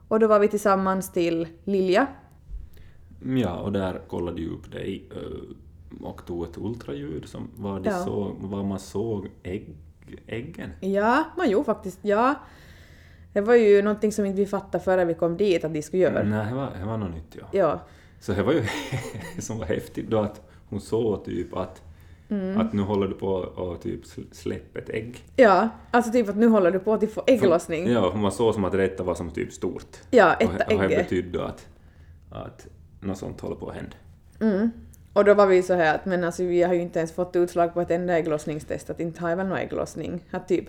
Och 0.07 0.19
då 0.19 0.27
var 0.27 0.39
vi 0.39 0.47
tillsammans 0.47 1.11
till 1.11 1.47
Lilja. 1.63 2.07
Ja, 3.25 3.55
och 3.55 3.71
där 3.71 4.01
kollade 4.07 4.41
ju 4.41 4.49
upp 4.49 4.71
dig 4.71 5.09
eh, 5.15 5.55
och 6.01 6.25
tog 6.25 6.43
ett 6.43 6.57
ultraljud 6.57 7.27
som 7.27 7.47
var, 7.55 7.79
de 7.79 7.89
Ja. 7.89 8.03
såg, 8.05 8.35
var 8.39 8.63
man 8.63 8.79
såg 8.79 9.27
ägg, 9.43 9.75
äggen. 10.27 10.69
Ja, 10.79 11.23
man 11.37 11.49
gjorde 11.49 11.65
faktiskt, 11.65 11.99
ja. 12.01 12.35
Det 13.33 13.41
var 13.41 13.55
ju 13.55 13.81
någonting 13.81 14.11
som 14.11 14.25
inte 14.25 14.37
vi 14.41 14.45
fattade 14.45 14.83
före 14.83 15.05
vi 15.05 15.13
kom 15.13 15.37
dit 15.37 15.63
att 15.63 15.73
de 15.73 15.81
skulle 15.81 16.03
göra. 16.03 16.23
Nej, 16.23 16.45
det 16.49 16.55
var, 16.55 16.69
det 16.79 16.85
var 16.85 16.97
något 16.97 17.11
nytt 17.15 17.35
ja. 17.39 17.45
Ja. 17.51 17.79
Så 18.19 18.31
det 18.33 18.43
var 18.43 18.53
ju 18.53 18.63
som 19.41 19.57
var 19.57 19.65
häftigt 19.65 20.09
då 20.09 20.19
att 20.19 20.41
hon 20.69 20.81
såg 20.81 21.25
typ 21.25 21.53
att, 21.55 21.81
Mm. 22.31 22.57
att 22.57 22.73
nu 22.73 22.81
håller 22.81 23.07
du 23.07 23.13
på 23.13 23.41
att 23.73 23.81
typ 23.81 24.03
sl- 24.03 24.27
släppa 24.33 24.79
ett 24.79 24.89
ägg. 24.89 25.23
Ja, 25.35 25.69
alltså 25.91 26.11
typ 26.11 26.29
att 26.29 26.35
nu 26.37 26.47
håller 26.47 26.71
du 26.71 26.79
på 26.79 26.93
att 26.93 27.11
få 27.11 27.23
ägglossning. 27.27 27.87
Ja, 27.87 28.15
man 28.15 28.31
såg 28.31 28.53
som 28.53 28.63
att 28.65 28.71
detta 28.71 29.03
var 29.03 29.15
som 29.15 29.29
typ 29.31 29.53
stort. 29.53 29.97
Ja, 30.11 30.35
och, 30.35 30.41
etta 30.41 30.75
och 30.75 30.81
det 30.81 30.87
betydde 30.87 31.45
att, 31.45 31.67
att 32.31 32.67
något 33.01 33.17
sånt 33.17 33.41
håller 33.41 33.55
på 33.55 33.69
att 33.69 33.75
hända. 33.75 33.95
Mm. 34.39 34.71
Och 35.13 35.25
då 35.25 35.33
var 35.33 35.45
vi 35.47 35.63
så 35.63 35.73
här 35.73 35.95
att 35.95 36.05
men 36.05 36.23
alltså 36.23 36.43
vi 36.43 36.63
har 36.63 36.73
ju 36.73 36.81
inte 36.81 36.99
ens 36.99 37.11
fått 37.11 37.35
utslag 37.35 37.73
på 37.73 37.81
ett 37.81 37.91
enda 37.91 38.17
ägglossningstest, 38.17 38.89
att 38.89 38.99
inte 38.99 39.21
har 39.21 39.29
jag 39.29 39.37
väl 39.37 39.47
någon 39.47 39.57
ägglossning. 39.57 40.23
Att 40.31 40.47
typ, 40.47 40.65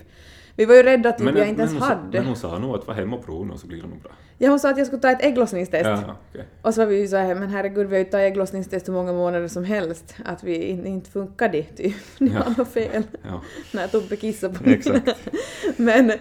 vi 0.56 0.64
var 0.64 0.74
ju 0.74 0.82
rädda 0.82 1.08
att 1.08 1.18
typ 1.18 1.36
jag 1.36 1.48
inte 1.48 1.60
ens 1.62 1.72
hon, 1.72 1.80
sa- 1.80 1.86
hade. 1.86 2.18
men 2.18 2.26
hon 2.26 2.36
sa 2.36 2.58
nog 2.58 2.74
att 2.74 2.86
var 2.86 2.94
hemma 2.94 3.16
och 3.16 3.24
prova 3.26 3.54
och 3.54 3.60
så 3.60 3.66
blir 3.66 3.82
det 3.82 3.88
nog 3.88 4.02
bra. 4.02 4.12
Ja, 4.38 4.50
hon 4.50 4.60
sa 4.60 4.70
att 4.70 4.78
jag 4.78 4.86
skulle 4.86 5.02
ta 5.02 5.10
ett 5.10 5.22
ägglossningstest. 5.24 5.86
Ja, 5.86 6.16
okej. 6.30 6.44
Och 6.62 6.74
så 6.74 6.80
var 6.80 6.86
vi 6.86 7.00
ju 7.00 7.08
så 7.08 7.16
här, 7.16 7.34
men 7.34 7.48
herregud 7.48 7.86
vi 7.86 7.94
har 7.96 8.04
ju 8.04 8.10
tagit 8.10 8.26
ägglossningstest 8.32 8.88
hur 8.88 8.92
många 8.92 9.12
månader 9.12 9.48
som 9.48 9.64
helst, 9.64 10.14
att 10.24 10.44
vi 10.44 10.54
in, 10.64 10.86
inte 10.86 11.10
funkade 11.10 11.62
typ. 11.62 11.94
Det 12.18 12.24
Ja. 12.26 12.42
var 12.46 12.54
något 12.58 12.68
fel. 12.68 13.02
Ja, 13.22 13.40
När 13.72 13.88
Tobbe 13.88 14.16
kissade 14.16 14.54
på 14.58 14.64
mig. 14.64 14.74
exakt. 14.74 15.08
men, 15.76 16.12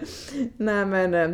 nej 0.56 0.84
men, 0.86 1.14
eh, 1.14 1.30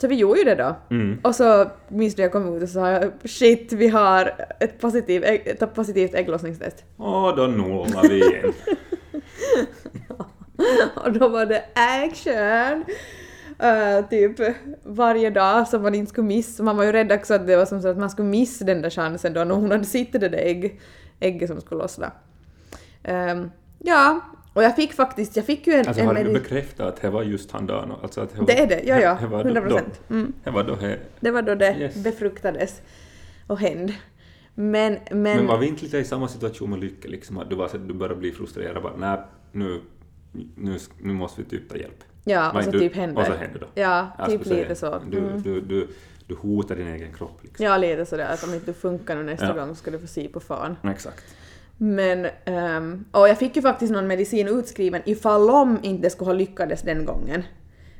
så 0.00 0.08
vi 0.08 0.14
gjorde 0.14 0.38
ju 0.38 0.44
det 0.44 0.54
då. 0.54 0.76
Mm. 0.90 1.18
Och 1.22 1.34
så 1.34 1.70
minns 1.88 2.14
du 2.14 2.22
jag 2.22 2.32
kom 2.32 2.56
ut 2.56 2.62
och 2.62 2.68
sa 2.68 3.02
shit, 3.24 3.72
vi 3.72 3.88
har 3.88 4.46
ett 4.60 4.80
positivt, 4.80 5.24
ägg, 5.24 5.42
ett 5.46 5.74
positivt 5.74 6.14
ägglossningstest. 6.14 6.84
Och 6.96 7.36
då 7.36 7.46
nollar 7.46 8.08
vi 8.08 8.16
igen. 8.16 8.52
Och 10.94 11.12
då 11.12 11.28
var 11.28 11.46
det 11.46 11.64
action! 11.74 12.84
Eh, 13.58 14.08
typ 14.08 14.56
varje 14.82 15.30
dag 15.30 15.68
som 15.68 15.82
man 15.82 15.94
inte 15.94 16.10
skulle 16.10 16.26
missa. 16.26 16.62
Man 16.62 16.76
var 16.76 16.84
ju 16.84 16.92
rädd 16.92 17.12
också 17.12 17.34
att 17.34 17.46
det 17.46 17.56
var 17.56 17.66
som 17.66 17.82
så 17.82 17.88
att 17.88 17.98
man 17.98 18.10
skulle 18.10 18.28
missa 18.28 18.64
den 18.64 18.82
där 18.82 18.90
chansen 18.90 19.32
då 19.32 19.44
när 19.44 19.54
hon 19.54 19.70
hade 19.70 19.84
sittit 19.84 20.20
det 20.20 20.28
där 20.28 20.38
ägg, 20.38 20.80
ägget 21.20 21.48
som 21.48 21.60
skulle 21.60 21.82
lossna. 21.82 22.12
Ehm, 23.02 23.50
ja, 23.78 24.20
och 24.60 24.64
jag 24.64 24.76
fick 24.76 24.92
faktiskt, 24.92 25.36
jag 25.36 25.44
fick 25.46 25.66
ju 25.66 25.72
en... 25.72 25.86
Alltså 25.86 26.00
en 26.02 26.06
har 26.06 26.14
du 26.14 26.32
bekräftat 26.32 26.86
att 26.86 27.00
det 27.02 27.10
var 27.10 27.22
just 27.22 27.50
han 27.50 27.66
dagen? 27.66 27.92
Alltså 28.02 28.20
att 28.20 28.32
det, 28.32 28.38
var, 28.38 28.46
det 28.46 28.58
är 28.58 28.66
det, 28.66 28.82
ja 28.86 29.00
ja, 29.00 29.18
det 29.20 29.26
var 29.26 29.40
100 29.40 29.60
då- 29.60 29.66
procent. 29.68 30.00
Mm. 30.10 30.32
Det 30.44 30.50
var 30.50 30.64
då 30.64 30.76
Det 31.20 31.30
var 31.30 31.42
då 31.42 31.54
det 31.54 31.76
Yes. 31.78 31.94
befruktades 32.04 32.82
och 33.46 33.58
hände. 33.60 33.94
Men, 34.54 34.98
men... 35.10 35.22
men, 35.22 35.46
var 35.46 35.58
vi 35.58 35.66
inte 35.66 35.84
lite 35.84 35.98
i 35.98 36.04
samma 36.04 36.28
situation 36.28 36.70
med 36.70 36.80
Lycke? 36.80 37.08
Liksom, 37.08 37.38
att 37.38 37.50
du, 37.50 37.56
var 37.56 37.70
du 37.86 37.94
började 37.94 38.20
bli 38.20 38.32
frustrerad 38.32 38.82
bara 38.82 38.96
nej, 38.96 39.18
nu, 39.52 39.80
nu, 40.54 40.78
nu 41.02 41.12
måste 41.12 41.42
vi 41.42 41.48
typ 41.48 41.68
ta 41.70 41.76
hjälp. 41.76 42.04
ja, 42.24 42.50
och 42.58 42.64
så 42.64 42.70
du- 42.70 42.78
typ 42.78 42.96
hände. 42.96 43.20
Och 43.20 43.26
så 43.26 43.32
hände 43.32 43.58
då. 43.58 43.66
Ja, 43.74 44.08
Jag 44.18 44.28
typ 44.30 44.46
lite 44.46 44.74
så. 44.74 45.02
Du, 45.10 45.18
Mm. 45.18 45.42
du, 45.42 45.60
du, 45.60 45.88
du 46.26 46.34
hotar 46.34 46.76
din 46.76 46.86
egen 46.88 47.12
kropp 47.12 47.38
liksom. 47.42 47.66
Ja, 47.66 47.76
lite 47.76 48.06
sådär 48.06 48.28
att 48.32 48.44
om 48.44 48.54
inte 48.54 48.66
du 48.66 48.72
funkar 48.72 49.16
nu 49.16 49.22
nästa 49.22 49.46
Ja. 49.56 49.64
gång 49.66 49.76
ska 49.76 49.90
du 49.90 49.98
få 49.98 50.06
se 50.06 50.28
på 50.28 50.40
fan. 50.40 50.76
Exakt. 50.84 51.24
Men, 51.82 52.26
ehm, 52.44 53.04
och 53.12 53.28
jag 53.28 53.38
fick 53.38 53.56
ju 53.56 53.62
faktiskt 53.62 53.92
någon 53.92 54.06
medicin 54.06 54.48
utskriven 54.48 55.02
ifall 55.04 55.50
om 55.50 55.78
inte 55.82 56.10
skulle 56.10 56.28
ha 56.28 56.34
lyckats 56.34 56.82
den 56.82 57.04
gången. 57.04 57.42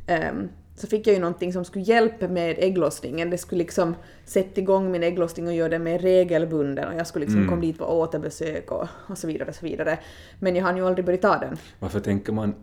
Ehm, 0.06 0.48
så 0.74 0.86
fick 0.86 1.06
jag 1.06 1.14
ju 1.14 1.20
någonting 1.20 1.52
som 1.52 1.64
skulle 1.64 1.84
hjälpa 1.84 2.28
med 2.28 2.56
ägglossningen. 2.58 3.30
Det 3.30 3.38
skulle 3.38 3.58
liksom 3.58 3.94
sätta 4.24 4.60
igång 4.60 4.90
min 4.90 5.02
ägglossning 5.02 5.46
och 5.46 5.52
göra 5.54 5.68
den 5.68 5.82
mer 5.82 5.98
regelbunden 5.98 6.88
och 6.88 6.94
jag 6.94 7.06
skulle 7.06 7.24
liksom 7.24 7.38
Mm. 7.40 7.50
komma 7.50 7.60
dit 7.62 7.78
på 7.78 7.84
återbesök 7.84 8.70
och, 8.72 8.86
och 9.06 9.18
så 9.18 9.26
vidare 9.26 9.48
och 9.48 9.54
så 9.54 9.66
vidare. 9.66 9.98
Men 10.38 10.56
jag 10.56 10.62
hann 10.64 10.76
ju 10.76 10.86
aldrig 10.86 11.04
börja 11.04 11.18
ta 11.18 11.38
den. 11.38 11.56
Varför 11.78 12.00
tänker 12.00 12.32
man 12.32 12.54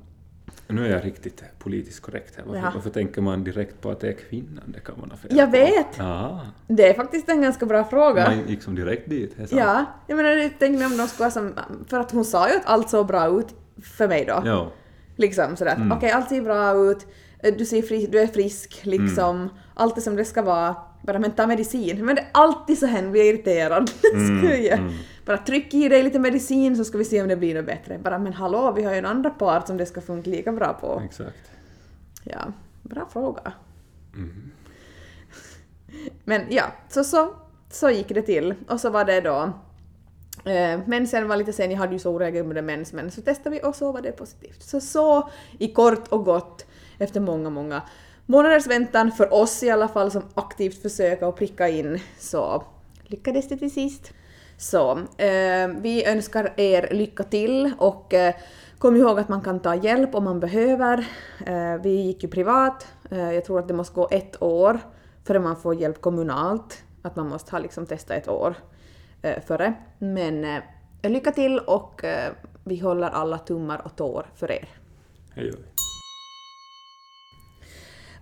Nu 0.70 0.86
är 0.86 0.92
jag 0.92 1.06
riktigt 1.06 1.44
politiskt 1.60 2.00
korrekt 2.02 2.36
här. 2.38 2.44
Varför, 2.48 2.62
Ja. 2.62 2.72
varför 2.74 2.90
tänker 2.90 3.22
man 3.22 3.44
direkt 3.44 3.82
på 3.82 3.92
att 3.92 4.00
det 4.00 4.08
är 4.08 4.14
kvinnan? 4.14 4.64
Det 4.74 4.80
kan 4.80 4.96
man 5.00 5.12
ha 5.12 5.18
fel 5.18 5.38
Jag 5.38 5.46
på. 5.52 5.58
vet. 5.58 5.88
Ja, 5.98 6.42
Det 6.68 6.88
är 6.90 6.94
faktiskt 6.94 7.30
en 7.30 7.42
ganska 7.42 7.66
bra 7.66 7.84
fråga. 7.84 8.24
man 8.30 8.48
gick 8.48 8.62
som 8.64 8.76
direkt 8.76 9.10
dit. 9.10 9.34
det 9.38 9.44
är 9.44 9.48
sant. 9.48 9.62
Ja, 9.62 9.86
jag 10.08 10.16
menar 10.16 10.50
tänkte 10.60 10.86
om 10.86 10.98
de 10.98 11.08
skulle 11.08 11.32
som, 11.32 11.54
för 11.90 12.00
att 12.00 12.12
hon 12.12 12.26
sa 12.26 12.50
ju 12.50 12.56
att 12.56 12.66
allt 12.66 12.90
såg 12.90 13.08
bra 13.08 13.40
ut 13.40 13.48
för 13.84 14.08
mig 14.08 14.26
då. 14.26 14.42
Ja. 14.46 14.72
Liksom 15.16 15.56
sådär 15.56 15.76
Mm. 15.76 15.92
okej 15.92 16.12
allt 16.12 16.30
ser 16.30 16.42
bra 16.42 16.74
ut, 16.92 17.08
du, 17.58 17.66
ser 17.66 17.82
fri, 17.82 18.08
du 18.12 18.20
är 18.20 18.28
frisk 18.28 18.80
liksom, 18.84 19.36
Mm. 19.36 19.50
allt 19.74 19.98
är 19.98 20.02
som 20.02 20.16
det 20.16 20.26
ska 20.26 20.42
vara. 20.42 20.76
Bara 21.02 21.20
men 21.20 21.32
ta 21.32 21.48
medicin. 21.48 22.06
Men 22.06 22.16
det 22.16 22.22
är 22.22 22.28
alltid 22.32 22.78
så 22.78 22.86
hen 22.86 23.12
blir 23.12 23.24
irriterad. 23.34 23.92
Mm, 24.14 24.46
jag- 24.64 24.80
mm. 24.80 24.94
Bara 25.28 25.38
tryck 25.38 25.74
i 25.74 25.90
dig 25.90 26.04
lite 26.04 26.20
medicin 26.20 26.78
så 26.78 26.86
ska 26.86 26.98
vi 26.98 27.06
se 27.06 27.22
om 27.22 27.28
det 27.28 27.36
blir 27.36 27.56
något 27.56 27.66
bättre. 27.66 27.98
Bara 27.98 28.20
men 28.20 28.34
hallå, 28.34 28.72
vi 28.72 28.84
har 28.84 28.92
ju 28.92 28.98
en 28.98 29.06
andra 29.06 29.30
part 29.30 29.68
som 29.68 29.78
det 29.78 29.86
ska 29.86 30.02
funka 30.02 30.30
lika 30.30 30.52
bra 30.52 30.74
på. 30.74 31.02
Exakt. 31.06 31.52
Ja, 32.24 32.54
bra 32.84 33.08
fråga. 33.12 33.54
Mm. 34.16 34.52
Men 36.24 36.42
ja, 36.50 36.64
så, 36.90 37.04
så, 37.04 37.34
så 37.70 37.90
gick 37.90 38.08
det 38.08 38.22
till. 38.22 38.56
Och 38.68 38.82
så 38.82 38.90
var 38.90 39.06
det 39.06 39.22
då... 39.22 39.54
Eh, 40.52 40.80
mensen 40.86 41.28
var 41.28 41.38
lite 41.38 41.54
sen, 41.54 41.72
jag 41.72 41.78
hade 41.78 41.94
ju 41.94 42.00
så 42.00 42.12
oregelbunden 42.12 42.66
mens, 42.66 42.94
men 42.94 43.12
så 43.12 43.22
testade 43.22 43.50
vi 43.50 43.64
och 43.64 43.76
så 43.76 43.92
var 43.92 44.02
det 44.02 44.12
positivt. 44.12 44.64
Så 44.64 44.82
så 44.82 45.30
i 45.58 45.74
kort 45.74 46.08
och 46.08 46.26
gott, 46.26 46.66
efter 46.98 47.20
många, 47.20 47.50
många 47.50 47.82
månaders 48.26 48.68
väntan, 48.68 49.12
för 49.12 49.34
oss 49.34 49.64
i 49.64 49.70
alla 49.70 49.88
fall 49.88 50.12
som 50.12 50.24
aktivt 50.34 50.82
försöker 50.82 51.30
att 51.30 51.36
pricka 51.36 51.70
in, 51.70 52.00
så 52.20 52.64
lyckades 53.04 53.48
det 53.48 53.58
till 53.58 53.74
sist. 53.74 54.14
Så 54.58 54.92
eh, 55.18 55.68
vi 55.68 56.06
önskar 56.06 56.54
er 56.58 56.88
lycka 56.92 57.24
till 57.24 57.72
och 57.78 58.14
eh, 58.14 58.36
kom 58.78 58.96
ihåg 58.96 59.20
att 59.20 59.30
man 59.30 59.42
kan 59.42 59.60
ta 59.60 59.76
hjälp 59.76 60.16
om 60.16 60.24
man 60.24 60.40
behöver. 60.40 61.08
Eh, 61.46 61.76
vi 61.84 61.90
gick 61.90 62.24
ju 62.24 62.30
privat, 62.30 62.88
eh, 63.12 63.32
jag 63.32 63.46
tror 63.46 63.60
att 63.60 63.68
det 63.68 63.74
måste 63.74 63.96
gå 63.96 64.08
ett 64.12 64.42
år 64.42 64.80
före 65.24 65.40
man 65.40 65.56
får 65.56 65.76
hjälp 65.76 66.02
kommunalt. 66.02 66.84
Att 67.02 67.16
man 67.16 67.30
måste 67.30 67.52
ha 67.52 67.60
liksom 67.60 67.86
testat 67.86 68.18
ett 68.18 68.28
år 68.28 68.56
eh, 69.22 69.42
före. 69.48 69.74
Men 69.98 70.46
eh, 70.46 70.62
lycka 71.04 71.32
till 71.32 71.60
och 71.60 72.02
vi 72.64 72.80
håller 72.80 73.10
alla 73.10 73.38
tummar 73.38 73.82
och 73.86 73.96
tår 73.96 74.26
för 74.36 74.52
er. 74.52 74.70
Vi. 75.36 75.54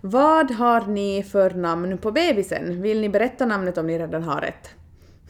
Vad 0.00 0.50
har 0.50 0.86
ni 0.86 1.22
för 1.22 1.50
namn 1.50 1.98
på 1.98 2.12
bebisen? 2.12 2.82
Vill 2.82 3.00
ni 3.00 3.08
berätta 3.08 3.46
namnet 3.46 3.78
om 3.78 3.86
ni 3.86 3.98
redan 3.98 4.22
har 4.22 4.42
ett? 4.42 4.74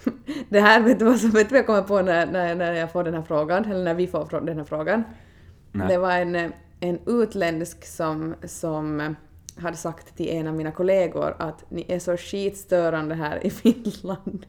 Det 0.49 0.61
här 0.61 0.81
vet 0.81 0.99
du 0.99 1.05
vad 1.05 1.19
som 1.21 1.31
vet 1.31 1.49
du 1.49 1.57
jag 1.57 1.67
kommer 1.67 1.83
på 1.83 2.03
när, 2.03 2.27
när, 2.27 2.55
när 2.55 2.73
jag 2.73 2.93
får 2.93 3.05
den 3.05 3.15
här 3.15 3.23
frågan, 3.23 3.65
eller 3.65 3.85
när 3.85 3.95
vi 3.95 4.07
får 4.07 4.41
den 4.41 4.59
här 4.59 4.65
frågan. 4.65 5.05
Nej. 5.73 5.89
Det 5.89 5.99
var 5.99 6.13
en, 6.13 6.35
eh, 6.37 6.51
en 6.81 6.99
utländsk 7.07 7.87
som, 7.87 8.35
som 8.45 9.17
hade 9.57 9.77
sagt 9.77 10.17
till 10.17 10.29
en 10.29 10.47
av 10.47 10.55
mina 10.55 10.71
kollegor 10.71 11.37
att 11.39 11.65
ni 11.71 11.85
är 11.89 11.99
så 11.99 12.17
skitstörande 12.17 13.15
här 13.15 13.47
i 13.47 13.51
Finland. 13.63 14.47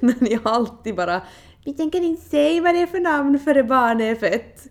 När 0.00 0.14
ni 0.20 0.38
alltid 0.42 0.96
bara 0.96 1.22
vi 1.64 1.72
tänker 1.72 2.00
inte 2.00 2.22
säga 2.22 2.62
vad 2.62 2.74
det 2.74 2.82
är 2.82 2.86
för 2.86 3.00
namn 3.00 3.38
före 3.38 3.64
barnet 3.64 4.22
är 4.22 4.30
fött. 4.30 4.66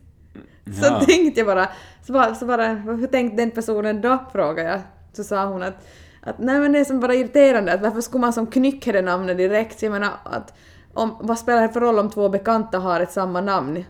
Så 0.65 0.85
Ja. 0.85 0.99
tänkte 1.07 1.39
jag 1.39 1.47
bara, 1.47 1.69
så 2.07 2.13
bara, 2.13 2.35
så 2.35 2.45
bara, 2.45 2.67
hur 2.73 3.07
tänkte 3.07 3.37
den 3.41 3.51
personen 3.51 4.01
då? 4.01 4.17
frågade 4.31 4.69
jag. 4.69 4.79
Så 5.13 5.23
sa 5.23 5.45
hon 5.45 5.63
att, 5.63 5.87
att 6.21 6.39
nej 6.39 6.60
men 6.60 6.71
det 6.71 6.79
är 6.79 6.86
som 6.86 6.99
bara 6.99 7.15
irriterande, 7.15 7.73
att 7.73 7.81
varför 7.81 8.01
skulle 8.01 8.21
man 8.21 8.34
som 8.34 8.47
knycka 8.47 8.91
det 8.91 9.01
namnet 9.01 9.38
direkt? 9.38 9.81
Jag 9.81 9.91
menar, 9.91 10.12
att 10.23 10.53
om, 10.93 11.17
vad 11.19 11.39
spelar 11.39 11.62
det 11.62 11.69
för 11.69 11.81
roll 11.81 11.99
om 11.99 12.10
två 12.10 12.29
bekanta 12.29 12.79
har 12.79 12.99
ett 12.99 13.12
samma 13.12 13.41
namn? 13.41 13.84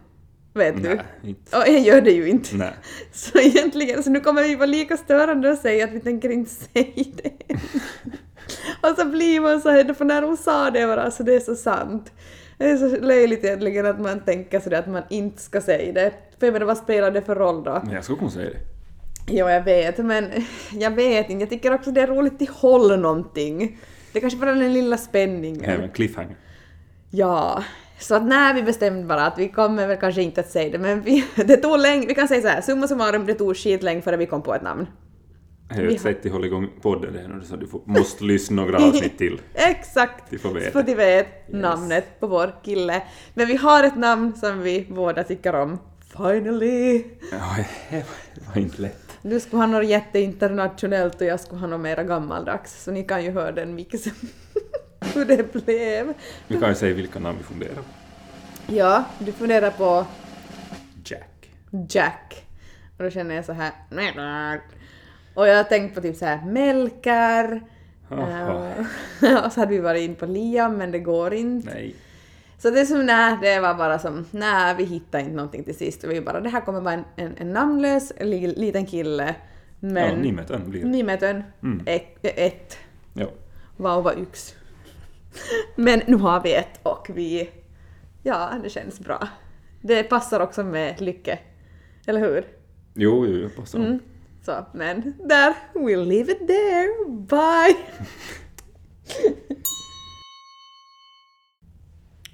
Vet 0.54 0.84
du? 0.84 0.90
Nej, 0.90 1.02
inte. 1.24 1.58
Och 1.58 1.64
jag 1.68 1.80
gör 1.80 2.02
det 2.02 2.12
ju 2.12 2.30
inte. 2.30 2.56
Nej. 2.56 2.74
Så 3.12 3.40
egentligen, 3.40 4.04
så 4.04 4.10
nu 4.10 4.20
kommer 4.20 4.44
vi 4.44 4.56
vara 4.56 4.66
lika 4.66 4.98
störande 4.98 5.52
och 5.52 5.58
säga 5.58 5.86
att 5.86 5.92
vi 5.92 6.00
tänker 6.00 6.30
inte 6.30 6.52
säga 6.74 7.06
det. 7.24 7.56
och 8.90 8.96
så 8.98 9.06
blir 9.06 9.40
man 9.40 9.62
så 9.62 9.70
här, 9.70 9.94
för 9.94 10.06
när 10.06 10.22
hon 10.22 10.38
sa 10.38 10.70
det 10.72 10.88
bara, 10.88 11.04
alltså 11.04 11.24
det 11.24 11.36
är 11.36 11.40
så 11.40 11.56
sant. 11.56 12.12
Det 12.58 12.70
är 12.70 12.78
så 12.78 13.06
löjligt 13.06 13.44
egentligen 13.44 13.86
att 13.86 14.00
man 14.00 14.20
tänker 14.20 14.60
sådär 14.60 14.80
att 14.80 14.88
man 14.88 15.04
inte 15.10 15.42
ska 15.42 15.62
säga 15.62 15.94
det. 15.94 16.14
För 16.40 16.48
jag 16.48 16.54
menar, 16.54 16.66
vad 16.66 16.78
spelar 16.78 17.12
det 17.12 17.22
för 17.22 17.36
roll 17.36 17.64
då? 17.64 17.82
Men 17.84 17.94
jag 17.94 18.04
skulle 18.04 18.20
kunna 18.20 18.32
säga 18.32 18.50
det. 18.50 18.71
Jo, 19.32 19.50
jag 19.50 19.64
vet, 19.64 19.98
men 19.98 20.30
jag 20.72 20.92
vet 20.92 21.30
inte. 21.30 21.42
Jag 21.44 21.50
tycker 21.50 21.74
också 21.74 21.92
det 21.92 22.02
är 22.02 22.08
roligt 22.08 22.42
att 22.42 22.50
hålla 22.50 22.96
någonting. 22.96 23.78
Det 24.14 24.20
är 24.20 24.22
kanske 24.22 24.40
bara 24.40 24.54
den 24.54 24.74
lilla 24.74 24.98
spänningen. 24.98 25.64
Även 25.70 25.90
cliffhanger. 25.90 26.36
Ja, 27.12 27.64
så 28.00 28.16
att 28.16 28.24
när 28.26 28.54
vi 28.54 28.64
bestämde 28.64 29.04
bara 29.08 29.26
att 29.26 29.40
vi 29.40 29.48
kommer 29.50 29.88
väl 29.88 29.98
kanske 29.98 30.22
inte 30.22 30.42
att 30.42 30.50
säga 30.50 30.70
det, 30.72 30.80
men 30.80 31.02
vi, 31.02 31.26
det 31.36 31.58
tog 31.58 31.80
länge, 31.80 32.08
vi 32.08 32.16
kan 32.16 32.28
säga 32.28 32.42
så 32.42 32.48
här, 32.48 32.62
summa 32.62 32.88
summarum, 32.88 33.26
det 33.26 33.34
tog 33.34 33.58
skitlänge 33.58 34.02
före 34.02 34.18
vi 34.18 34.26
kom 34.26 34.42
på 34.42 34.56
ett 34.56 34.62
namn. 34.62 34.88
Är 35.70 35.84
ett 35.84 35.92
har- 35.92 35.98
sätt 35.98 36.26
att 36.26 36.32
hålla 36.32 36.46
igång 36.46 36.70
podden 36.82 37.14
det 37.14 37.20
är 37.22 37.28
nu, 37.28 37.42
så 37.44 37.56
du 37.56 37.68
får, 37.68 37.82
måste 37.86 38.24
lyssna 38.24 38.62
några 38.62 38.78
avsnitt 38.86 39.18
till. 39.18 39.42
Exakt! 39.54 40.24
De 40.30 40.38
får 40.38 40.54
veta. 40.54 40.72
Så 40.72 40.82
de 40.82 40.96
vet 40.96 41.28
Yes. 41.28 41.62
namnet 41.62 42.20
på 42.20 42.28
vår 42.28 42.54
kille. 42.64 43.04
Men 43.34 43.48
vi 43.48 43.56
har 43.56 43.84
ett 43.84 43.96
namn 43.98 44.34
som 44.36 44.60
vi 44.62 44.88
båda 44.90 45.24
tycker 45.24 45.56
om. 45.56 45.78
Finally! 46.18 47.04
Ja, 47.32 47.56
det 47.90 48.04
var 48.56 48.62
inte 48.62 48.82
lätt. 48.82 49.01
Du 49.22 49.40
skulle 49.40 49.62
ha 49.62 49.68
något 49.68 49.86
jätteinternationellt 49.86 51.22
och 51.22 51.28
jag 51.28 51.40
skulle 51.40 51.62
ha 51.62 51.68
något 51.68 51.82
mera 51.82 52.04
gammaldags, 52.04 52.84
så 52.84 52.92
ni 52.92 53.04
kan 53.04 53.24
ju 53.24 53.32
höra 53.32 53.52
den 53.52 53.76
mixen. 53.76 54.14
Hur 55.14 55.26
det 55.26 55.54
blev. 55.54 56.14
Vi 56.48 56.60
kan 56.60 56.70
ju 56.70 56.76
säga 56.76 56.94
vilka 56.94 57.20
namn 57.20 57.38
vi 57.38 57.44
funderar 57.44 57.76
på. 57.76 57.84
Ja, 58.68 59.06
du 59.20 59.32
funderar 59.32 59.72
på 59.72 60.06
Jack. 61.06 61.50
Jack. 61.90 62.46
Och 62.98 63.04
då 63.04 63.10
känner 63.10 63.36
jag 63.36 63.46
så 63.46 63.54
här... 63.54 63.72
Och 65.34 65.48
jag 65.48 65.58
har 65.58 65.64
tänkt 65.64 65.96
på 65.96 66.02
typ 66.02 66.16
så 66.18 66.26
här 66.26 66.46
Melker. 66.46 67.62
Eh, 68.12 69.46
och 69.46 69.54
så 69.54 69.60
hade 69.60 69.72
vi 69.72 69.80
varit 69.80 70.02
in 70.02 70.16
på 70.16 70.26
Liam 70.26 70.78
men 70.78 70.92
det 70.92 71.00
går 71.00 71.34
inte. 71.34 71.74
Nej. 71.74 71.96
Så 72.62 72.70
det 72.70 72.86
som 72.86 73.06
nej, 73.06 73.38
det 73.42 73.60
var 73.60 73.74
bara 73.74 74.00
som 74.00 74.26
nej, 74.32 74.76
vi 74.78 74.84
hittade 74.84 75.24
inte 75.24 75.36
någonting 75.36 75.64
till 75.64 75.78
sist. 75.78 76.04
Vi 76.04 76.22
bara 76.22 76.40
det 76.42 76.50
här 76.50 76.62
kommer 76.62 76.82
vara 76.82 76.94
en, 76.94 77.04
en, 77.16 77.36
en 77.38 77.50
namnlös 77.54 78.12
li, 78.20 78.48
liten 78.48 78.86
kille. 78.86 79.36
Men 79.80 80.10
Ja, 80.10 80.16
Nimetön 80.16 80.70
blir 80.70 80.82
det. 80.84 80.88
Nimetön, 80.90 81.44
Mm. 81.64 81.82
ett, 81.86 82.18
ett, 82.24 82.78
Ja. 83.14 83.28
vauva 83.78 84.16
yx. 84.16 84.56
Men 85.76 86.02
nu 86.08 86.16
har 86.16 86.42
vi 86.44 86.54
ett 86.56 86.80
och 86.84 87.08
vi... 87.14 87.50
Ja, 88.24 88.50
det 88.64 88.70
känns 88.70 89.00
bra. 89.00 89.28
Det 89.82 90.04
passar 90.04 90.40
också 90.40 90.64
med 90.64 91.02
Lycke. 91.02 91.40
Eller 92.08 92.20
hur? 92.20 92.46
Jo, 92.94 93.26
jo, 93.26 93.34
jo, 93.36 93.50
passar. 93.50 93.80
Mm. 93.80 94.00
Så, 94.46 94.66
men 94.74 95.14
där, 95.30 95.54
we'll 95.74 96.06
leave 96.06 96.32
it 96.32 96.48
there. 96.48 96.88
Bye! 97.08 97.76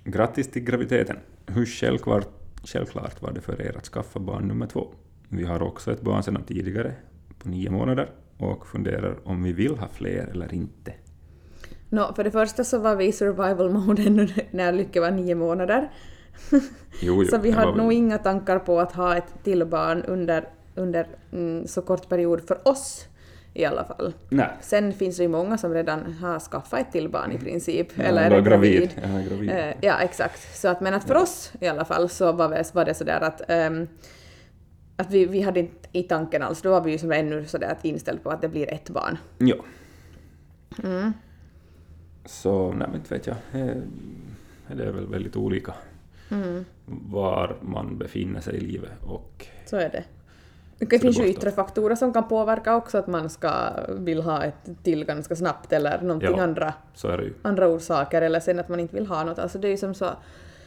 Grattis 0.09 0.51
till 0.51 0.63
graviditeten. 0.63 1.17
Hur 1.47 1.65
självklart, 1.65 2.27
självklart 2.63 3.21
var 3.21 3.31
det 3.31 3.41
för 3.41 3.61
er 3.61 3.77
att 3.77 3.85
skaffa 3.85 4.19
barn 4.19 4.47
nummer 4.47 4.67
två? 4.67 4.87
Vi 5.29 5.43
har 5.43 5.61
också 5.61 5.91
ett 5.91 6.01
barn 6.01 6.23
sedan 6.23 6.43
tidigare, 6.43 6.93
på 7.39 7.49
nio 7.49 7.69
månader, 7.69 8.09
och 8.37 8.67
funderar 8.67 9.17
om 9.23 9.43
vi 9.43 9.53
vill 9.53 9.77
ha 9.77 9.87
fler 9.87 10.27
eller 10.31 10.53
inte. 10.53 10.93
Nå, 11.89 12.13
för 12.15 12.23
det 12.23 12.31
första 12.31 12.63
så 12.63 12.79
var 12.79 12.95
vi 12.95 13.05
i 13.05 13.11
survival 13.11 13.69
mode 13.69 14.03
ännu 14.03 14.27
när 14.51 14.73
Lycke 14.73 14.99
var 14.99 15.11
nio 15.11 15.35
månader. 15.35 15.91
Jo, 17.01 17.23
jo, 17.23 17.25
så 17.25 17.37
vi 17.37 17.51
hade 17.51 17.77
nog 17.77 17.93
inga 17.93 18.17
tankar 18.17 18.59
på 18.59 18.79
att 18.79 18.91
ha 18.91 19.15
ett 19.17 19.33
till 19.43 19.65
barn 19.65 20.03
under, 20.03 20.49
under 20.75 21.07
mm, 21.31 21.67
så 21.67 21.81
kort 21.81 22.09
period 22.09 22.47
för 22.47 22.67
oss 22.67 23.07
i 23.57 23.65
alla 23.65 23.83
fall. 23.83 24.13
Nej. 24.29 24.49
Sen 24.61 24.93
finns 24.93 25.17
det 25.17 25.23
ju 25.23 25.29
många 25.29 25.57
som 25.57 25.73
redan 25.73 26.13
har 26.13 26.39
skaffat 26.39 26.79
ett 26.79 26.91
till 26.91 27.09
barn 27.09 27.31
i 27.31 27.37
princip. 27.37 27.87
Ja, 27.95 28.03
eller 28.03 28.31
är 28.31 28.41
gravid. 28.41 28.73
gravid. 28.73 28.91
Ja, 29.03 29.29
gravid. 29.29 29.49
Eh, 29.49 29.73
ja, 29.81 29.99
exakt. 29.99 30.57
Så 30.57 30.67
att, 30.67 30.81
men 30.81 30.93
att 30.93 31.03
för 31.03 31.15
oss 31.15 31.51
i 31.61 31.67
alla 31.67 31.85
fall 31.85 32.09
så 32.09 32.31
var, 32.31 32.49
vi, 32.49 32.63
var 32.73 32.85
det 32.85 32.93
sådär 32.93 33.21
att, 33.21 33.41
ehm, 33.49 33.87
att 34.95 35.11
vi, 35.11 35.25
vi 35.25 35.41
hade 35.41 35.59
inte 35.59 35.89
i 35.91 36.03
tanken 36.03 36.43
alls, 36.43 36.61
då 36.61 36.69
var 36.71 36.81
vi 36.81 36.91
ju 36.91 36.97
som 36.97 37.11
ännu 37.11 37.45
sådär 37.45 37.71
att 37.71 37.85
inställd 37.85 38.23
på 38.23 38.29
att 38.29 38.41
det 38.41 38.47
blir 38.49 38.73
ett 38.73 38.89
barn. 38.89 39.17
Ja. 39.37 39.55
Mm. 40.83 41.13
Så, 42.25 42.67
nej 42.71 42.87
men 42.87 42.95
inte 42.95 43.13
vet 43.13 43.27
jag. 43.27 43.35
Eh, 43.53 43.75
Det 44.75 44.83
är 44.83 44.91
väl 44.91 45.07
väldigt 45.07 45.35
olika 45.35 45.73
Mm. 46.31 46.65
var 46.85 47.55
man 47.61 47.97
befinner 47.97 48.41
sig 48.41 48.55
i 48.55 48.59
livet 48.59 48.91
och 49.03 49.45
Så 49.65 49.75
är 49.77 49.89
det. 49.89 50.03
Det 50.79 50.99
finns 50.99 51.19
ju 51.19 51.27
yttre 51.27 51.51
faktorer 51.51 51.95
som 51.95 52.13
kan 52.13 52.27
påverka 52.27 52.75
också 52.75 52.97
att 52.97 53.07
man 53.07 53.29
ska 53.29 53.69
vill 53.89 54.21
ha 54.21 54.43
ett 54.43 54.69
till 54.83 55.05
ganska 55.05 55.35
snabbt 55.35 55.73
eller 55.73 56.01
någonting 56.01 56.35
Ja. 56.37 56.43
andra, 56.43 56.73
andra 57.41 57.67
orsaker 57.67 58.21
eller 58.21 58.39
sen 58.39 58.59
att 58.59 58.69
man 58.69 58.79
inte 58.79 58.95
vill 58.95 59.07
ha 59.07 59.23
något. 59.23 59.39
Alltså 59.39 59.57
det 59.59 59.67
är 59.67 59.77
som 59.77 59.93
så... 59.93 60.09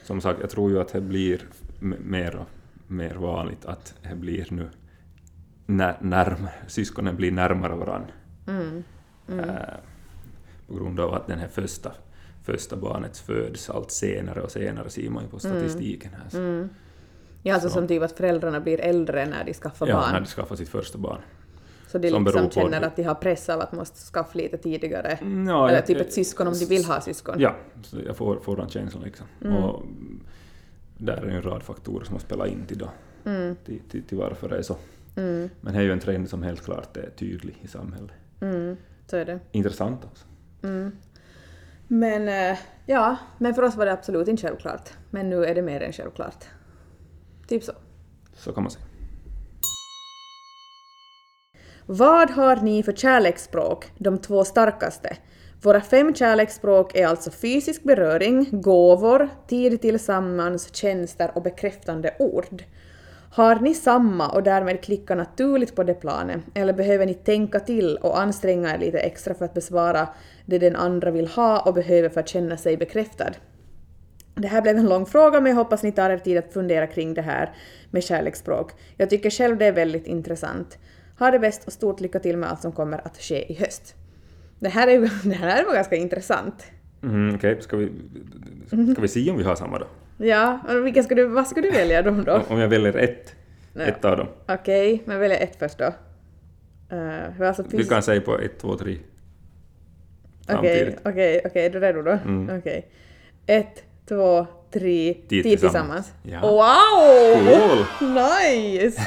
Som 0.03 0.21
sagt, 0.21 0.39
jag 0.41 0.49
tror 0.49 0.71
ju 0.71 0.79
att 0.81 0.93
det 0.93 1.01
blir 1.01 1.41
mer 1.79 2.35
och 2.35 2.47
mer 2.91 3.15
vanligt 3.15 3.65
att 3.65 3.93
det 4.09 4.15
blir 4.15 4.47
nu 4.49 4.69
när, 5.65 5.97
närmare, 5.99 6.51
syskonen 6.67 7.15
blir 7.15 7.31
närmare 7.31 7.75
varandra. 7.75 8.11
Mm. 8.47 8.83
Eh, 9.27 9.45
på 10.67 10.73
grund 10.73 10.99
av 10.99 11.13
att 11.13 11.27
den 11.27 11.39
här 11.39 11.47
första, 11.47 11.91
första 12.43 12.75
barnet 12.75 13.17
föds 13.17 13.69
allt 13.69 13.91
senare 13.91 14.41
och 14.41 14.51
senare 14.51 14.89
ser 14.89 15.09
man 15.09 15.23
ju 15.23 15.29
på 15.29 15.39
statistiken 15.39 16.11
här. 16.13 16.39
Mm. 16.39 16.69
Ja, 17.43 17.53
alltså 17.53 17.69
Så- 17.69 17.73
som 17.73 17.87
typ 17.87 18.03
att 18.03 18.11
föräldrarna 18.11 18.59
blir 18.59 18.79
äldre 18.81 19.25
när 19.25 19.43
de 19.43 19.53
skaffar 19.53 19.87
Ja, 19.87 19.95
barn. 19.95 20.11
när 20.13 20.19
de 20.19 20.25
skaffar 20.25 20.55
sitt 20.55 20.69
första 20.69 20.97
barn. 20.97 21.21
Så 21.87 21.97
de 21.97 22.09
som 22.09 22.23
liksom 22.25 22.49
känner 22.49 22.81
att 22.81 22.95
de 22.95 23.03
har 23.03 23.15
press 23.15 23.49
av 23.49 23.59
att 23.59 23.71
måste 23.71 23.99
skaffa 24.13 24.37
lite 24.37 24.57
tidigare. 24.57 25.17
Ja, 25.47 25.67
Eller 25.67 25.75
jag- 25.77 25.85
typ 25.85 25.97
ett 26.01 26.13
syskon 26.13 26.47
om 26.47 26.53
de 26.59 26.65
vill 26.65 26.85
ha 26.85 27.01
syskon. 27.01 27.35
Ja, 27.39 27.55
så 27.83 27.97
jag 28.05 28.15
får, 28.17 28.39
får 28.39 28.55
den 28.57 28.69
känslan 28.69 29.03
liksom. 29.03 29.25
Mm. 29.41 29.55
Och 29.63 29.83
där 30.97 31.13
är 31.17 31.25
ju 31.25 31.35
en 31.35 31.41
rad 31.41 31.63
faktorer 31.63 32.05
som 32.05 32.13
har 32.15 32.19
spelat 32.19 32.47
in 32.47 32.65
till, 32.65 32.77
då, 32.77 32.89
Mm. 33.25 33.55
till, 33.65 33.79
till, 33.89 34.03
till 34.03 34.17
varför 34.17 34.49
det 34.49 34.57
är 34.57 34.61
så. 34.61 34.77
Men 35.15 35.49
det 35.61 35.71
är 35.75 35.81
ju 35.81 35.91
en 35.91 35.99
trend 35.99 36.29
som 36.29 36.43
helt 36.43 36.61
klart 36.65 36.97
är 36.97 37.09
tydlig 37.09 37.57
i 37.61 37.67
samhället. 37.67 38.11
Mm, 38.41 38.77
så 39.07 39.17
är 39.17 39.25
det. 39.25 39.39
Intressant 39.51 40.05
också. 40.05 40.25
Men 41.87 42.27
eh, 42.29 42.57
ja, 42.85 43.15
men 43.37 43.53
för 43.53 43.61
oss 43.63 43.75
var 43.75 43.85
det 43.85 43.91
absolut 43.93 44.27
inte 44.27 44.41
självklart. 44.47 44.89
Men 45.09 45.29
nu 45.29 45.45
är 45.45 45.55
det 45.55 45.61
mer 45.61 45.81
än 45.81 45.93
självklart. 45.93 46.45
Typ 47.51 47.63
så. 47.63 47.71
Så 48.33 48.53
kan 48.53 48.63
man 48.63 48.71
säga. 48.71 48.85
Vad 51.85 52.29
har 52.29 52.55
ni 52.55 52.83
för 52.83 52.91
kärleksspråk, 52.91 53.91
de 53.97 54.17
två 54.17 54.43
starkaste? 54.43 55.17
Våra 55.61 55.81
fem 55.81 56.15
kärleksspråk 56.15 56.95
är 56.95 57.07
alltså 57.07 57.31
fysisk 57.31 57.83
beröring, 57.83 58.61
gåvor, 58.61 59.29
tid 59.47 59.81
tillsammans, 59.81 60.75
tjänster 60.75 61.31
och 61.35 61.41
bekräftande 61.41 62.15
ord. 62.19 62.63
Har 63.31 63.55
ni 63.55 63.73
samma 63.73 64.29
och 64.29 64.43
därmed 64.43 64.83
klickar 64.83 65.15
naturligt 65.15 65.75
på 65.75 65.83
det 65.83 65.93
planet, 65.93 66.41
eller 66.53 66.73
behöver 66.73 67.05
ni 67.05 67.13
tänka 67.13 67.59
till 67.59 67.97
och 67.97 68.19
anstränga 68.19 68.73
er 68.73 68.77
lite 68.77 68.99
extra 68.99 69.33
för 69.33 69.45
att 69.45 69.53
besvara 69.53 70.09
det 70.45 70.59
den 70.59 70.75
andra 70.75 71.11
vill 71.11 71.27
ha 71.27 71.59
och 71.59 71.73
behöver 71.73 72.09
för 72.09 72.19
att 72.19 72.29
känna 72.29 72.57
sig 72.57 72.77
bekräftad? 72.77 73.31
Det 74.35 74.47
här 74.47 74.61
blev 74.61 74.77
en 74.77 74.89
lång 74.89 75.05
fråga 75.05 75.39
men 75.41 75.49
jag 75.49 75.57
hoppas 75.57 75.83
ni 75.83 75.91
tar 75.91 76.09
er 76.09 76.17
tid 76.17 76.37
att 76.37 76.53
fundera 76.53 76.87
kring 76.87 77.13
det 77.13 77.21
här 77.21 77.49
med 77.91 78.03
kärleksspråk. 78.03 78.71
Jag 78.97 79.09
tycker 79.09 79.29
själv 79.29 79.57
det 79.57 79.65
är 79.65 79.71
väldigt 79.71 80.07
intressant. 80.07 80.77
Ha 81.19 81.31
det 81.31 81.39
bäst 81.39 81.67
och 81.67 81.73
stort 81.73 81.99
lycka 82.01 82.19
till 82.19 82.37
med 82.37 82.49
allt 82.49 82.61
som 82.61 82.71
kommer 82.71 83.07
att 83.07 83.17
ske 83.17 83.51
i 83.51 83.55
höst. 83.55 83.95
Det 84.59 84.69
här, 84.69 84.87
är, 84.87 84.99
det 85.29 85.35
här 85.35 85.65
var 85.65 85.73
ganska 85.73 85.95
intressant. 85.95 86.65
Mm, 87.03 87.35
Okej, 87.35 87.57
ska, 87.61 87.77
vi, 87.77 87.91
ska 88.93 89.01
vi 89.01 89.07
se 89.07 89.31
om 89.31 89.37
vi 89.37 89.43
har 89.43 89.55
samma 89.55 89.79
då? 89.79 89.85
Ja, 90.17 90.59
vilka 90.83 91.03
ska 91.03 91.15
du, 91.15 91.25
vad 91.25 91.47
ska 91.47 91.61
du 91.61 91.71
välja 91.71 92.01
då? 92.01 92.11
då? 92.11 92.41
Om- 92.47 92.59
jag 92.59 92.67
väljer 92.67 92.97
ett, 92.97 93.35
Ja. 93.73 93.81
ett 93.81 94.05
av 94.05 94.17
dem. 94.17 94.27
Okej, 94.47 95.01
men 95.05 95.19
välja 95.19 95.37
ett 95.37 95.55
först 95.59 95.77
då. 95.77 95.93
Uh, 96.95 97.47
alltså 97.47 97.63
Vi 97.69 97.83
kan 97.83 98.03
säga 98.03 98.21
på 98.21 98.39
ett, 98.39 98.59
två, 98.59 98.75
tre. 98.77 98.97
Okej, 100.49 100.95
okej, 101.05 101.41
okej, 101.45 101.65
är 101.65 101.69
du 101.69 101.79
redo 101.79 102.01
då? 102.01 102.11
Mm. 102.11 102.57
Okej. 102.57 102.91
Ett, 103.45 103.83
två, 104.11 104.47
tre, 104.73 105.13
tid, 105.29 105.43
tillsammans. 105.43 106.13
Ja. 106.23 106.41
Wow! 106.41 107.85
Cool! 107.99 108.09
Nice! 108.13 109.01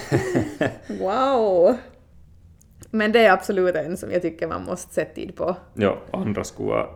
Wow! 1.00 1.76
Men 2.90 3.12
det 3.12 3.20
är 3.20 3.32
absolut 3.32 3.76
en 3.76 3.96
som 3.96 4.10
jag 4.10 4.22
tycker 4.22 4.46
man 4.48 4.64
måste 4.64 4.94
sätta 4.94 5.14
tid 5.14 5.36
på. 5.36 5.56
Ja, 5.74 5.98
andra 6.12 6.44
skulle 6.44 6.68
vara 6.68 6.86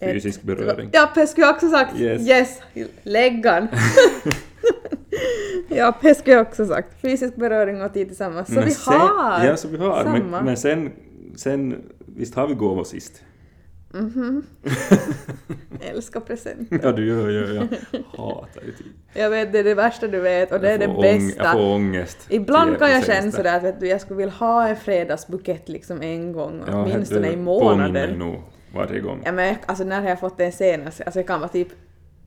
fysisk 0.00 0.42
beröring. 0.42 0.90
Ja, 0.92 1.10
det 1.14 1.26
skulle 1.26 1.46
jag 1.46 1.54
också 1.54 1.68
sagt. 1.70 2.00
Yes. 2.00 2.28
Yes! 2.28 2.60
Läggan. 3.02 3.68
ja, 5.68 5.94
det 6.02 6.14
skulle 6.14 6.36
jag 6.36 6.46
också 6.46 6.66
sagt. 6.66 7.00
Fysisk 7.00 7.36
beröring 7.36 7.82
och 7.82 7.92
tid 7.92 8.08
tillsammans. 8.08 8.48
Så 8.48 8.54
Men 8.54 8.64
vi 8.64 8.70
sen- 8.70 8.92
har 8.94 9.44
Ja, 9.44 9.56
så 9.56 9.68
vi 9.68 9.76
har. 9.76 10.04
Men, 10.04 10.20
samma. 10.22 10.42
men 10.42 10.56
sen, 10.56 10.92
sen, 11.36 11.82
visst 12.16 12.34
har 12.34 12.46
vi 12.46 12.54
gåvor 12.54 12.84
sist? 12.84 13.22
Älskar 15.80 16.20
presenter. 16.20 16.80
Ja, 16.82 16.92
du 16.92 17.06
gör 17.08 17.28
ju, 17.28 17.54
jag 17.54 17.62
hatar 18.18 18.62
ju 18.66 18.72
tid. 18.72 18.86
Jag 19.14 19.30
vet, 19.30 19.52
det 19.52 19.58
är 19.58 19.64
det 19.64 19.74
värsta 19.74 20.06
du 20.06 20.20
vet 20.20 20.52
och 20.52 20.60
det 20.60 20.70
är 20.70 20.78
det 20.78 20.88
bästa. 21.02 21.42
Jag 21.44 21.52
får 21.52 21.74
ångest. 21.74 22.18
Ibland 22.28 22.78
kan 22.78 22.90
jag 22.90 23.04
känna 23.04 23.32
sådär 23.32 23.56
att 23.56 23.62
vet 23.62 23.80
du, 23.80 23.88
jag 23.88 24.00
skulle 24.00 24.16
vilja 24.18 24.34
ha 24.34 24.68
en 24.68 24.76
fredagsbukett 24.76 25.68
liksom 25.68 26.02
en 26.02 26.32
gång, 26.32 26.62
Ja, 26.66 26.82
åtminstone 26.84 27.28
i 27.28 27.30
påminner 27.30 27.44
månaden. 27.44 27.92
mig 27.92 28.16
nog 28.16 28.36
varje 28.74 29.00
gång. 29.00 29.22
Ja, 29.24 29.32
men 29.32 29.56
alltså 29.66 29.84
när 29.84 30.00
har 30.00 30.08
jag 30.08 30.20
fått 30.20 30.38
den 30.38 30.52
senast? 30.52 31.00
Alltså 31.00 31.18
det 31.20 31.24
kan 31.24 31.40
vara 31.40 31.48
typ 31.48 31.68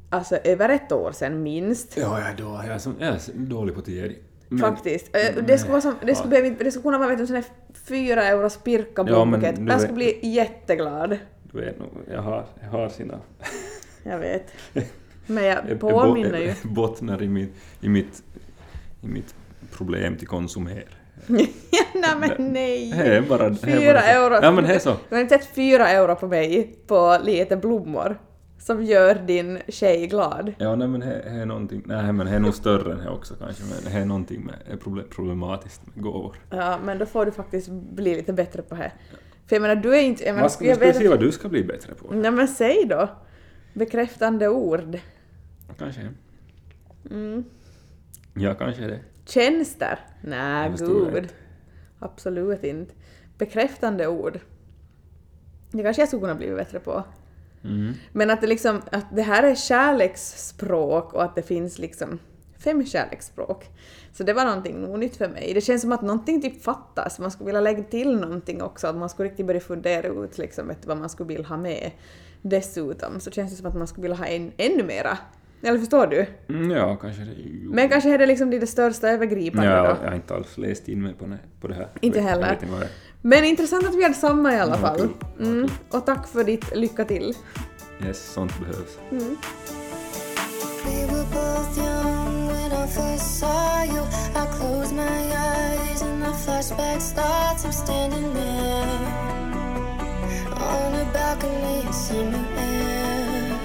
alltså, 0.10 0.36
över 0.36 0.70
ett 0.70 0.92
år 0.92 1.12
sedan 1.12 1.44
minst. 1.44 1.98
Ja, 1.98 2.20
jag 2.20 2.30
är, 2.30 2.36
då, 2.38 2.44
jag 2.66 2.76
är, 2.76 2.78
så, 2.80 2.92
jag 3.00 3.08
är 3.10 3.20
dålig 3.34 3.76
på 3.76 3.82
tid. 3.82 4.16
Men- 4.52 4.60
Faktiskt. 4.60 5.16
Eh, 5.16 5.44
Det 5.48 5.58
skulle, 5.58 5.72
vara 5.72 5.82
som, 5.82 5.94
det, 6.06 6.16
skulle 6.16 6.30
behöva, 6.30 6.48
inte- 6.48 6.64
det 6.64 6.72
skulle 6.72 6.84
kunna 6.84 6.98
vara 6.98 7.10
vet 7.10 7.18
du, 7.18 7.22
en 7.22 7.28
sån 7.28 7.36
här 7.36 7.46
fyra 7.88 8.24
euros 8.24 8.58
pirka 8.58 8.90
Ja, 8.96 9.04
men 9.04 9.06
blombukett. 9.06 9.60
Jag 9.68 9.82
skulle 9.82 9.94
bli 9.94 10.20
jätteglad. 10.22 11.18
Du 11.52 11.60
vet 11.62 11.80
nog, 11.80 11.90
jag 12.12 12.22
har, 12.22 12.46
jag 12.62 12.70
har 12.70 12.90
sina... 12.90 13.20
Jag 14.04 14.20
vet. 14.20 14.54
Men 15.28 15.44
jag 15.44 15.58
jag- 15.70 15.80
påminner 15.80 16.32
jag 16.32 16.42
ju. 16.42 16.54
bo- 16.64 16.70
bottnar 16.74 17.24
i 17.24 17.28
mitt, 17.28 17.54
i, 17.82 17.90
mitt, 17.90 18.24
i 19.02 19.08
mitt 19.08 19.36
problem 19.72 20.18
till 20.18 20.28
konsumera. 20.28 20.84
nej 21.28 21.46
men 22.20 22.54
nej! 22.54 22.92
Det 22.92 23.16
är 23.16 23.22
bara... 23.22 23.46
är 23.46 23.54
Fyra 23.54 23.94
bara 23.94 24.02
euro. 24.04 24.40
Ja, 24.42 24.52
men 24.52 24.64
det 24.64 24.76
är 24.76 24.80
så. 24.80 24.96
Du 25.10 25.16
har 25.16 25.22
inte 25.22 25.38
sett 25.40 25.48
fyra 25.56 25.90
euro 25.90 26.16
på 26.16 26.28
mig 26.28 26.76
på 26.88 27.18
lite 27.24 27.58
blommor 27.58 28.20
som 28.60 28.84
gör 28.84 29.16
din 29.16 29.60
tjej 29.68 30.08
glad. 30.08 30.54
Ja, 30.58 30.76
nej 30.76 30.88
men 30.88 31.00
det 31.00 31.22
är 31.22 31.46
någonting... 31.46 31.82
Nej, 31.86 32.14
men 32.14 32.26
det 32.28 32.32
är 32.36 32.40
nog 32.40 32.54
större 32.54 32.94
än 32.94 33.00
det 33.00 33.10
också 33.10 33.36
kanske, 33.36 33.64
men 33.64 33.94
det 33.94 34.00
är 34.00 34.06
någonting 34.06 34.42
med, 34.46 34.56
är 34.74 34.78
problem, 34.78 35.06
problematiskt 35.10 35.82
med 35.96 36.04
gåvor. 36.04 36.36
Ja, 36.50 36.80
men 36.86 36.98
då 36.98 37.06
får 37.06 37.26
du 37.26 37.32
faktiskt 37.32 37.70
bli 37.72 38.16
lite 38.16 38.34
bättre 38.34 38.62
på 38.62 38.76
det. 38.76 38.92
För 39.50 39.56
jag 39.56 39.62
menar, 39.62 39.76
du 39.76 39.96
är 39.96 40.02
inte... 40.02 40.24
Jag 40.24 40.34
menar, 40.34 40.42
Vad 40.42 40.52
ska, 40.52 40.66
jag 40.66 40.76
ska 40.76 40.86
vi 40.86 40.94
se 40.94 41.08
vad 41.08 41.20
du 41.20 41.32
ska 41.32 41.50
bli 41.50 41.64
bättre 41.64 41.96
på? 41.96 42.14
Nej 42.14 42.32
men 42.32 42.48
säg 42.48 42.86
då. 42.86 43.10
Bekräftande 43.74 44.48
ord. 44.50 45.00
Kanske. 45.78 46.10
Mm. 47.12 47.44
Ja, 48.34 48.54
kanske 48.54 48.82
det. 48.88 49.00
Tjänster? 49.26 50.00
Nej, 50.22 50.72
förstår 50.72 51.12
gud. 51.12 51.34
Absolut 52.00 52.64
inte. 52.64 52.94
Bekräftande 53.38 54.08
ord. 54.08 54.40
Det 55.72 55.84
kanske 55.84 56.02
jag 56.02 56.10
skulle 56.10 56.22
kunna 56.22 56.36
bli 56.36 56.56
bättre 56.56 56.80
på. 56.80 57.04
Mm. 57.64 57.94
Men 58.12 58.30
att 58.30 58.42
det 58.42 58.48
liksom, 58.48 58.82
att 58.92 59.16
det 59.16 59.22
här 59.22 59.44
är 59.44 59.56
kärleksspråk 59.56 61.14
och 61.14 61.24
att 61.24 61.36
det 61.36 61.42
finns 61.42 61.80
liksom 61.80 62.20
fem 62.64 62.86
kärleksspråk. 62.86 63.66
Så 64.14 64.24
det 64.24 64.34
var 64.34 64.46
någonting 64.46 65.00
nytt 65.00 65.16
för 65.18 65.28
mig. 65.30 65.52
Det 65.54 65.62
känns 65.62 65.82
som 65.82 65.92
att 65.92 66.02
någonting 66.02 66.42
typ 66.42 66.64
fattas. 66.64 67.20
Man 67.20 67.32
skulle 67.32 67.46
vilja 67.46 67.62
lägga 67.62 67.84
till 67.84 68.16
någonting 68.20 68.62
också. 68.62 68.88
Att 68.88 68.96
man 68.96 69.10
skulle 69.10 69.30
riktigt 69.30 69.46
börja 69.48 69.60
fundera 69.60 70.08
ut 70.08 70.38
liksom, 70.38 70.72
vad 70.86 70.98
man 70.98 71.10
skulle 71.10 71.28
vilja 71.28 71.48
ha 71.48 71.58
med. 71.58 71.92
Dessutom 72.42 73.20
så 73.20 73.32
känns 73.32 73.52
det 73.52 73.58
som 73.58 73.66
att 73.66 73.76
man 73.76 73.88
skulle 73.88 74.02
vilja 74.02 74.18
ha 74.18 74.26
en, 74.26 74.52
ännu 74.58 74.84
mera. 74.84 75.18
Eller 75.64 75.80
förstår 75.80 76.08
du? 76.08 76.26
Mm, 76.50 76.72
ja, 76.72 76.96
kanske 76.96 77.22
det. 77.24 77.32
Jo. 77.38 77.72
Men 77.74 77.90
kanske 77.90 78.14
är 78.14 78.18
det 78.18 78.26
liksom 78.26 78.50
det 78.50 78.68
största 78.68 79.10
övergripande 79.10 79.70
Ja, 79.70 79.82
då. 79.84 79.98
jag 80.04 80.10
har 80.10 80.16
inte 80.16 80.36
alls 80.36 80.58
läst 80.58 80.88
in 80.88 81.02
mig 81.02 81.14
på 81.14 81.26
det, 81.26 81.38
på 81.62 81.68
det 81.68 81.74
här. 81.74 81.88
Inte 82.02 82.20
vet- 82.20 82.30
heller. 82.30 82.54
Inte. 82.54 82.88
Men 83.22 83.44
intressant 83.44 83.88
att 83.88 83.96
vi 83.96 84.04
hade 84.04 84.16
samma 84.16 84.54
i 84.54 84.60
alla 84.60 84.72
Ja, 84.72 84.78
fall. 84.78 85.10
Mm. 85.40 85.70
Och 85.92 86.06
tack 86.06 86.28
för 86.28 86.44
ditt 86.44 86.76
lycka 86.76 87.06
till. 87.06 87.34
Yes, 88.06 88.32
sånt 88.34 88.52
behövs. 88.60 89.00
We 89.10 89.36
saw 93.40 93.84
you. 93.84 94.04
I 94.36 94.46
close 94.58 94.92
my 94.92 95.22
eyes 95.52 96.02
and 96.02 96.22
the 96.22 96.34
flashback 96.44 97.00
starts. 97.00 97.64
I'm 97.64 97.72
standing 97.72 98.34
there 98.34 99.00
on 100.72 100.90
a 101.04 101.06
balcony 101.14 101.88
in 101.88 101.94
summer 101.94 102.46
air. 102.58 103.60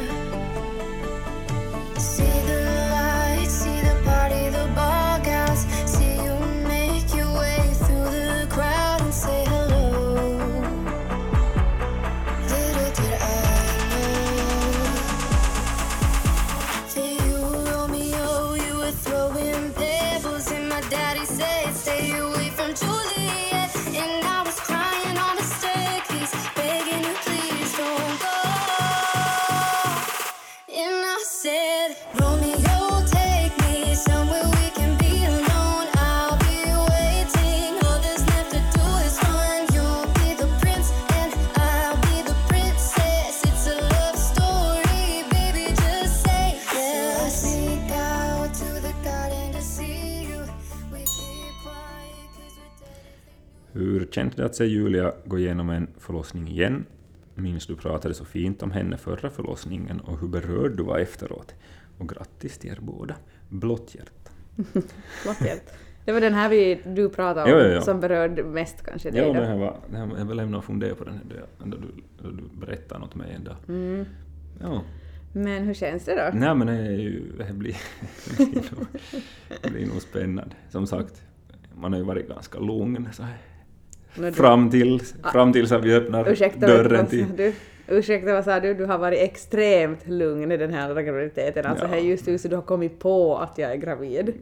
See 1.98 2.34
att 54.54 54.58
se 54.58 54.64
Julia 54.64 55.12
gå 55.24 55.38
igenom 55.38 55.70
en 55.70 55.88
förlossning 55.98 56.48
igen? 56.48 56.86
Minns 57.34 57.66
du 57.66 57.76
pratade 57.76 58.14
så 58.14 58.24
fint 58.24 58.62
om 58.62 58.70
henne 58.70 58.96
förra 58.96 59.30
förlossningen 59.30 60.00
och 60.00 60.20
hur 60.20 60.28
berörd 60.28 60.76
du 60.76 60.82
var 60.82 60.98
efteråt? 60.98 61.54
Och 61.98 62.08
grattis 62.08 62.58
till 62.58 62.70
er 62.70 62.78
båda. 62.80 63.14
Blått 63.48 63.94
hjärta. 63.94 64.30
Flott 65.22 65.38
Det 66.04 66.12
var 66.12 66.20
den 66.20 66.34
här 66.34 66.48
vi, 66.48 66.80
du 66.86 67.08
pratade 67.08 67.52
om 67.54 67.58
Jo, 67.60 67.66
jo, 67.68 67.74
jo. 67.74 67.80
som 67.80 68.00
berörde 68.00 68.44
mest 68.44 68.82
kanske 68.86 69.10
dig 69.10 69.26
då. 69.26 69.32
men 69.32 69.50
jag 69.50 69.58
var, 69.58 69.76
jag 69.92 70.06
var- 70.06 70.18
jag 70.18 70.24
var 70.24 70.34
lämnad 70.34 70.58
och 70.58 70.64
funderade 70.64 70.96
på 70.96 71.04
den 71.04 71.14
här 71.14 71.44
då, 71.64 71.76
du, 71.76 72.30
du 72.30 72.42
berättade 72.66 73.00
något 73.00 73.14
med 73.14 73.26
mig 73.26 73.36
en 73.36 73.44
dag. 73.44 73.56
Mm. 73.68 74.04
Ja. 74.60 74.82
Men 75.32 75.64
hur 75.64 75.74
känns 75.74 76.04
det 76.04 76.14
då? 76.32 76.38
Nej 76.38 76.54
men 76.54 76.66
det, 76.66 76.72
är 76.72 76.90
ju, 76.98 77.32
det 77.38 77.52
blir, 77.52 77.76
det 78.38 78.62
det 79.62 79.70
blir 79.70 79.86
nog 79.86 80.02
spännande. 80.02 80.54
Som 80.70 80.86
sagt, 80.86 81.22
man 81.74 81.92
har 81.92 81.98
ju 81.98 82.04
varit 82.04 82.28
ganska 82.28 82.58
lugn 82.58 83.08
så 83.12 83.22
här. 83.22 83.36
Fram 84.35 84.70
till, 84.70 85.00
fram 85.33 85.53
tills 85.53 85.72
att 85.72 85.85
vi 85.85 85.94
öppnar 85.94 86.29
Ursäkta, 86.33 86.66
dörren 86.66 87.07
till... 87.07 87.27
du? 87.37 87.53
Ursäkta, 87.88 88.33
vad 88.33 88.44
sa 88.44 88.61
du? 88.61 88.74
Du 88.74 88.85
har 88.85 88.98
varit 88.98 89.18
extremt 89.20 90.09
lugn 90.09 90.53
i 90.53 90.57
den 90.57 90.74
här 90.74 91.03
graviditeten. 91.03 91.66
Alltså, 91.66 91.85
Ja. 91.85 91.90
det 91.90 91.96
är 91.96 92.00
just 92.00 92.27
nu 92.27 92.38
så 92.38 92.48
du 92.48 92.57
har 92.57 92.62
kommit 92.62 92.98
på 92.98 93.37
att 93.38 93.59
jag 93.59 93.72
är 93.72 93.77
gravid. 93.77 94.33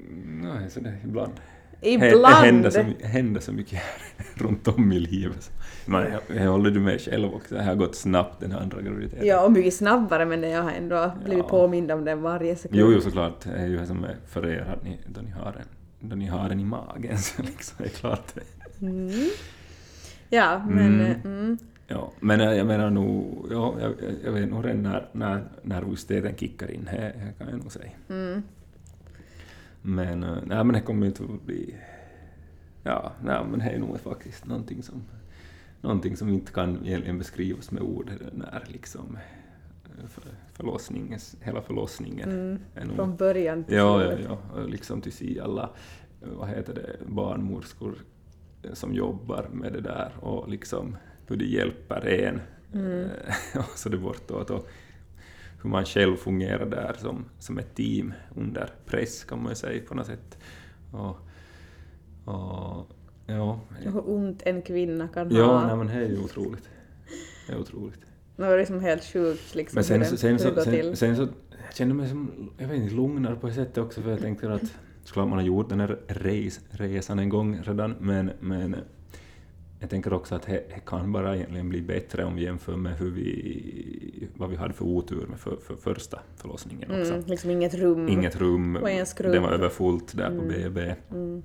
Nej, 0.43 0.71
så 0.71 0.81
det, 0.81 0.95
ibland. 1.05 1.33
Ibland! 1.81 2.23
Det 2.23 2.29
händer 2.47 2.71
så, 2.71 2.83
händer 3.07 3.41
så 3.41 3.53
mycket 3.53 3.73
här 3.79 4.27
runt 4.47 4.69
om 4.69 4.93
i 4.93 4.99
livet. 4.99 5.51
Men 5.87 6.07
jag, 6.13 6.37
jag 6.43 6.51
håller 6.51 6.71
du 6.71 6.81
med 6.81 7.01
själv 7.01 7.35
också, 7.35 7.55
det 7.55 7.63
har 7.63 7.75
gått 7.75 7.95
snabbt 7.95 8.41
den 8.41 8.53
här 8.53 8.61
andra 8.61 8.81
graviditeten. 8.83 9.27
Ja, 9.27 9.45
och 9.45 9.53
mycket 9.53 9.75
snabbare, 9.75 10.25
men 10.27 10.43
jag 10.51 10.63
har 10.63 10.71
ändå 10.71 11.13
blivit 11.25 11.45
Ja. 11.45 11.49
påmind 11.51 11.91
om 11.93 12.05
den 12.05 12.23
varje 12.23 12.57
sekund. 12.57 12.81
Jo, 12.81 12.93
jo 12.93 13.01
såklart, 13.01 13.41
det 13.45 13.51
är 13.51 13.67
ju 13.67 13.77
det 13.79 13.87
som 13.87 14.05
är 14.05 14.17
för 14.29 14.47
er 14.51 14.75
att 14.77 14.85
ni, 14.85 14.99
då, 15.07 15.21
ni 15.21 15.31
har 15.31 15.47
en, 15.53 16.09
då 16.09 16.17
ni 16.17 16.27
har 16.27 16.49
den 16.49 16.61
i 16.61 16.65
magen 16.65 17.19
så 17.19 17.43
liksom, 17.43 17.75
det 17.79 17.85
är 17.85 17.89
klart 17.89 18.35
det. 18.35 18.43
Ja, 20.33 20.63
men... 20.69 21.01
Mm. 21.01 21.11
eh, 21.11 21.17
Mm. 21.25 21.59
Ja, 21.87 22.13
men 22.21 22.41
jag 22.41 22.67
menar 22.67 22.91
nog, 22.91 23.47
ja, 23.51 23.75
jag, 23.81 23.95
jag 24.25 24.33
vet 24.33 24.49
nog 24.51 24.65
redan 24.65 24.83
när, 24.83 25.09
när 25.13 25.45
nervositeten 25.63 26.37
kickar 26.37 26.71
in, 26.71 26.85
det, 26.85 27.13
kan 27.39 27.49
jag 27.49 27.59
nog 27.59 27.73
säga. 27.73 27.91
Mm. 28.09 28.43
Men, 29.83 30.23
eh, 30.23 30.37
nej, 30.47 30.65
men 30.65 30.73
det 30.73 30.81
kommer 30.81 31.01
ju 31.03 31.09
inte 31.09 31.25
att 31.25 31.43
bli... 31.43 31.77
Ja, 32.83 33.13
nej, 33.25 33.45
men 33.51 33.59
det 33.59 33.65
är 33.65 33.79
nog 33.79 34.01
faktiskt 34.01 34.47
någonting 34.47 34.83
som, 34.83 35.03
någonting 35.81 36.17
som 36.17 36.29
inte 36.29 36.53
kan 36.53 36.87
egentligen 36.87 37.19
beskrivas 37.19 37.71
med 37.71 37.83
ord, 37.83 38.11
när 38.33 38.65
liksom 38.67 39.19
för, 40.09 40.23
förlossningens, 40.53 41.37
hela 41.41 41.63
förlossningen 41.63 42.31
Mm. 42.31 42.59
nog... 42.89 42.97
Från 42.97 43.17
början 43.17 43.65
till 43.65 43.77
Ja, 43.77 44.05
ja, 44.05 44.19
ja. 44.55 44.63
Liksom 44.67 45.01
till 45.01 45.13
se 45.13 45.41
alla, 45.41 45.71
vad 46.21 46.49
heter 46.49 46.75
det, 46.75 46.97
barnmorskor 47.07 47.95
som 48.73 48.95
jobbar 48.95 49.49
med 49.53 49.73
det 49.73 49.81
där 49.81 50.13
och 50.21 50.49
liksom 50.49 50.97
hur 51.27 51.37
de 51.37 51.45
hjälper 51.45 52.07
en 52.07 52.41
Mm. 52.75 53.01
eh, 53.05 53.59
och 53.59 53.79
så 53.79 53.89
det 53.89 53.97
bortåt 53.99 54.51
och 54.51 54.69
hur 55.63 55.71
man 55.71 55.85
själv 55.85 56.17
fungerar 56.17 56.67
där 56.67 56.95
som, 56.99 57.25
som 57.39 57.59
ett 57.59 57.75
team 57.75 58.13
under 58.37 58.69
press 58.87 59.25
kan 59.25 59.43
man 59.43 59.49
ju 59.53 59.57
säga 59.57 59.83
på 59.89 59.95
något 59.95 60.07
sätt. 60.07 60.39
Och, 60.93 61.17
och 62.35 62.87
ja, 63.27 63.61
Hur 63.81 64.11
ont 64.11 64.43
en 64.47 64.63
kvinna 64.63 65.09
kan 65.09 65.31
ja 65.31 65.45
ha. 65.45 65.67
nej, 65.67 65.77
men 65.77 65.87
det 65.87 65.93
är 65.93 66.09
ju 66.09 66.19
otroligt. 66.25 66.69
Det 67.47 67.53
är 67.53 67.59
otroligt. 67.59 68.01
Det 68.37 68.43
var 68.43 68.59
liksom 68.59 68.81
helt 68.81 69.05
sjukt 69.05 69.55
liksom, 69.55 69.77
Men 69.77 69.85
sen, 69.85 69.99
hur, 70.01 70.07
så, 70.07 70.13
det, 70.13 70.19
sen, 70.19 70.31
hur 70.31 70.39
det 70.39 70.43
så, 70.45 70.55
går 70.55 70.63
sen, 70.63 70.73
till. 70.73 70.97
sen 70.97 71.17
så 71.17 71.23
jag 71.67 71.75
kände 71.75 71.95
mig 71.95 72.09
som, 72.09 72.51
jag 72.59 72.69
vet 72.69 72.77
inte, 72.83 72.95
lugnare 72.95 73.37
på 73.37 73.49
ett 73.49 73.55
sätt 73.55 73.79
också 73.79 74.03
för 74.03 74.11
jag 74.11 74.21
tänkte 74.21 74.53
att 74.53 74.75
såklart 75.05 75.29
man 75.29 75.39
har 75.39 75.47
gjort 75.47 75.69
den 75.69 75.81
här 75.81 75.99
res, 76.07 76.61
resan 76.71 77.19
en 77.19 77.29
gång 77.29 77.61
redan 77.63 77.95
men, 78.01 78.31
men 78.41 78.77
jag 79.81 79.91
tänker 79.91 80.13
också 80.13 80.35
att 80.35 80.43
det 80.43 80.53
det 80.53 80.81
kan 80.87 81.13
bara 81.13 81.37
egentligen 81.37 81.69
bli 81.69 81.83
bättre 81.83 82.25
om 82.25 82.35
vi 82.37 82.43
jämför 82.43 82.77
med 82.77 82.97
hur 82.97 83.11
vi, 83.11 84.29
vad 84.37 84.51
vi 84.51 84.57
hade 84.57 84.75
för 84.75 84.85
otur 84.85 85.27
med 85.27 85.41
för, 85.41 85.57
för 85.67 85.77
första 85.77 86.21
förlossningen 86.37 87.01
också. 87.01 87.15
Mm, 87.15 87.27
liksom 87.27 87.51
inget 87.51 87.75
rum. 87.75 88.09
Inget 88.09 88.37
rum, 88.37 88.77
Och 88.77 88.91
en 88.91 89.07
skrubb. 89.07 89.33
det 89.33 89.41
var 89.41 89.53
överfullt 89.53 90.17
där 90.17 90.39
på 90.39 90.45
BB. 90.45 90.95
Mm. 91.11 91.43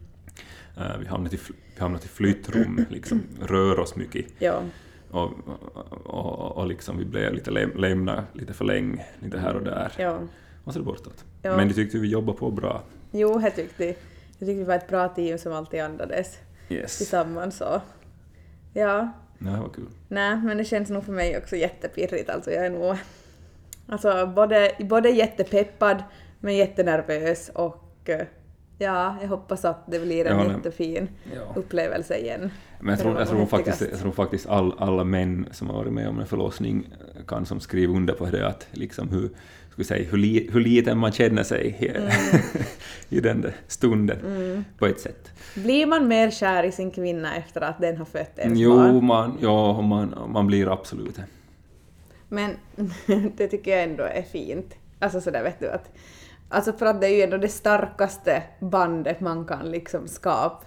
Eh, 0.77 0.97
vi 0.99 1.05
hamnade 1.07 1.35
i, 1.35 1.39
vi 1.75 1.81
hamnade 1.81 2.05
i 2.05 2.07
flyttrum, 2.07 2.85
liksom 2.89 3.21
rör 3.41 3.79
oss 3.79 3.95
mycket. 3.95 4.25
Ja. 4.39 4.61
Och, 5.11 5.31
och, 6.03 6.57
och 6.57 6.67
liksom 6.67 6.97
vi 6.97 7.05
blev 7.05 7.33
lite 7.33 7.51
läm, 7.51 7.71
lämna 7.75 8.23
lite 8.33 8.53
för 8.53 8.65
länge, 8.65 9.05
lite 9.19 9.39
här 9.39 9.55
och 9.55 9.63
där. 9.63 9.91
ja. 9.97 10.19
Och 10.63 10.73
så 10.73 10.79
är 10.79 10.81
det 10.81 10.85
bortåt. 10.85 11.25
Ja. 11.41 11.57
Men 11.57 11.67
de 11.67 11.73
tyckte 11.73 11.97
vi 11.97 12.07
jobbade 12.07 12.37
på 12.37 12.51
bra. 12.51 12.83
Jo, 13.19 13.41
jag 13.41 13.55
tyckte, 13.55 13.85
jag 13.85 13.95
tyckte 14.39 14.53
vi 14.53 14.63
var 14.63 14.75
ett 14.75 14.87
bra 14.87 15.07
team 15.07 15.37
som 15.37 15.53
alltid 15.53 15.81
andades 15.81 16.37
Yes. 16.69 16.97
tillsammans. 16.97 17.61
Och, 17.61 17.81
ja, 18.73 19.11
Ja, 19.39 19.49
det 19.51 19.59
var 19.59 19.69
kul. 19.69 19.87
nej, 20.07 20.35
men 20.43 20.57
det 20.57 20.63
känns 20.65 20.89
nog 20.89 21.03
för 21.05 21.11
mig 21.11 21.37
också 21.37 21.55
jättepirrigt. 21.55 22.29
Alltså 22.29 22.51
jag 22.51 22.65
är 22.65 22.69
nog 22.69 22.95
alltså, 23.87 24.27
både, 24.35 24.71
både 24.79 25.09
jättepeppad 25.09 26.03
men 26.39 26.55
jättenervös 26.55 27.49
och 27.53 28.09
eh, 28.09 28.25
ja, 28.77 29.15
jag 29.21 29.27
hoppas 29.27 29.65
att 29.65 29.91
det 29.91 29.99
blir 29.99 30.25
en 30.25 30.37
Ja, 30.37 30.43
nej. 30.43 30.55
jättefin 30.55 31.09
Ja. 31.35 31.41
upplevelse 31.55 32.17
igen. 32.17 32.51
Men 32.79 32.89
jag 32.89 32.99
tror, 32.99 33.19
jag 33.19 33.27
tror 33.27 33.45
faktiskt, 33.45 33.81
jag 33.81 33.99
tror 33.99 34.11
faktiskt 34.11 34.47
all, 34.47 34.73
alla 34.79 35.03
män 35.03 35.47
som 35.51 35.69
har 35.69 35.75
varit 35.77 35.93
med 35.93 36.07
om 36.09 36.19
en 36.19 36.27
förlossning 36.27 36.93
kan 37.27 37.45
som 37.45 37.59
skriva 37.59 37.93
under 37.93 38.13
på 38.13 38.25
det 38.25 38.47
att 38.47 38.67
liksom 38.71 39.09
hur, 39.09 39.29
vi 39.77 39.83
säga, 39.83 40.09
hur, 40.09 40.17
li, 40.17 40.49
hur 40.53 40.59
liten 40.59 40.97
man 40.97 41.11
känner 41.11 41.43
sig 41.43 41.77
i, 41.79 41.87
Mm. 41.89 42.09
i 43.09 43.19
den 43.19 43.41
där 43.41 43.55
stunden 43.67 44.65
på 44.77 44.85
ett 44.85 44.99
sätt. 44.99 45.31
Blir 45.55 45.85
man 45.85 46.07
mer 46.07 46.31
kär 46.31 46.63
i 46.63 46.71
sin 46.71 46.91
kvinna 46.91 47.35
efter 47.35 47.61
att 47.61 47.81
den 47.81 47.97
har 47.97 48.05
fött 48.05 48.39
ens 48.39 48.59
Jo, 48.59 48.75
barn? 48.75 49.05
man, 49.05 49.37
ja, 49.41 49.81
man, 49.81 50.15
man 50.29 50.47
blir 50.47 50.73
absolut 50.73 51.15
det. 51.15 51.23
Men 52.29 52.51
det 53.37 53.47
tycker 53.47 53.71
jag 53.71 53.83
ändå 53.83 54.03
är 54.03 54.21
fint. 54.21 54.73
Alltså 54.99 55.21
sådär 55.21 55.43
vet 55.43 55.59
du 55.59 55.69
att... 55.69 55.91
Alltså 56.49 56.73
för 56.73 56.85
att 56.85 57.01
det 57.01 57.07
är 57.07 57.15
ju 57.15 57.21
ändå 57.21 57.37
det 57.37 57.47
starkaste 57.49 58.43
bandet 58.59 59.19
man 59.19 59.45
kan 59.45 59.71
liksom 59.71 60.07
skapa. 60.07 60.65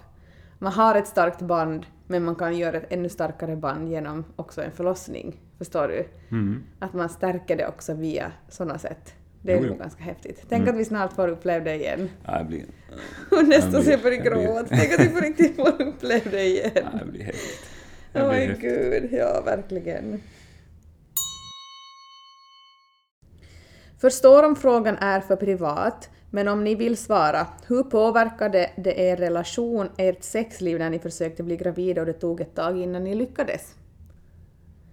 Man 0.59 0.73
har 0.73 0.95
ett 0.95 1.07
starkt 1.07 1.41
band 1.41 1.85
men 2.07 2.23
man 2.23 2.35
kan 2.35 2.57
göra 2.57 2.77
ett 2.77 2.93
ännu 2.93 3.09
starkare 3.09 3.55
band 3.55 3.89
genom 3.89 4.23
också 4.35 4.61
en 4.63 4.71
förlossning. 4.71 5.39
Förstår 5.61 5.87
du? 5.87 6.05
Mm. 6.31 6.63
Att 6.79 6.93
man 6.93 7.09
stärker 7.09 7.55
det 7.55 7.67
också 7.67 7.93
via 7.93 8.31
sådana 8.49 8.79
sätt. 8.79 9.13
Det 9.41 9.53
är 9.53 9.57
Jo, 9.57 9.63
nog 9.63 9.79
ganska 9.79 10.03
häftigt. 10.03 10.45
Tänk 10.49 10.67
att 10.67 10.75
vi 10.75 10.85
snart 10.85 11.13
får 11.13 11.27
uppleva 11.27 11.63
det 11.65 11.75
igen. 11.75 12.09
Ja, 12.25 12.37
det 12.37 12.45
blir, 12.45 12.65
Och 13.31 13.47
nästan 13.47 13.83
så 13.83 13.91
jag 13.91 14.01
börjar 14.01 14.23
gråta. 14.23 14.65
Tänk 14.69 14.93
att 14.93 14.99
vi 14.99 15.09
på 15.09 15.19
riktigt 15.19 15.55
får 15.55 15.81
uppleva 15.81 16.31
det 16.31 16.43
igen. 16.43 16.71
ja, 16.75 16.99
det 17.05 17.11
blir 17.11 17.23
häftigt. 17.23 17.59
Åh 18.13 18.21
oh 18.23 18.59
gud, 18.59 19.09
ja 19.13 19.41
verkligen. 19.45 20.21
Förstår 24.01 24.43
om 24.43 24.55
frågan 24.55 24.97
är 24.97 25.19
för 25.19 25.35
privat, 25.35 26.09
men 26.29 26.47
om 26.47 26.63
ni 26.63 26.75
vill 26.75 26.97
svara, 26.97 27.47
hur 27.67 27.83
påverkade 27.83 28.69
det 28.77 28.99
er 28.99 29.17
relation, 29.17 29.89
ert 29.97 30.23
sexliv 30.23 30.79
när 30.79 30.89
ni 30.89 30.99
försökte 30.99 31.43
bli 31.43 31.57
gravida 31.57 32.01
och 32.01 32.07
det 32.07 32.13
tog 32.13 32.41
ett 32.41 32.55
tag 32.55 32.81
innan 32.81 33.03
ni 33.03 33.15
lyckades? 33.15 33.75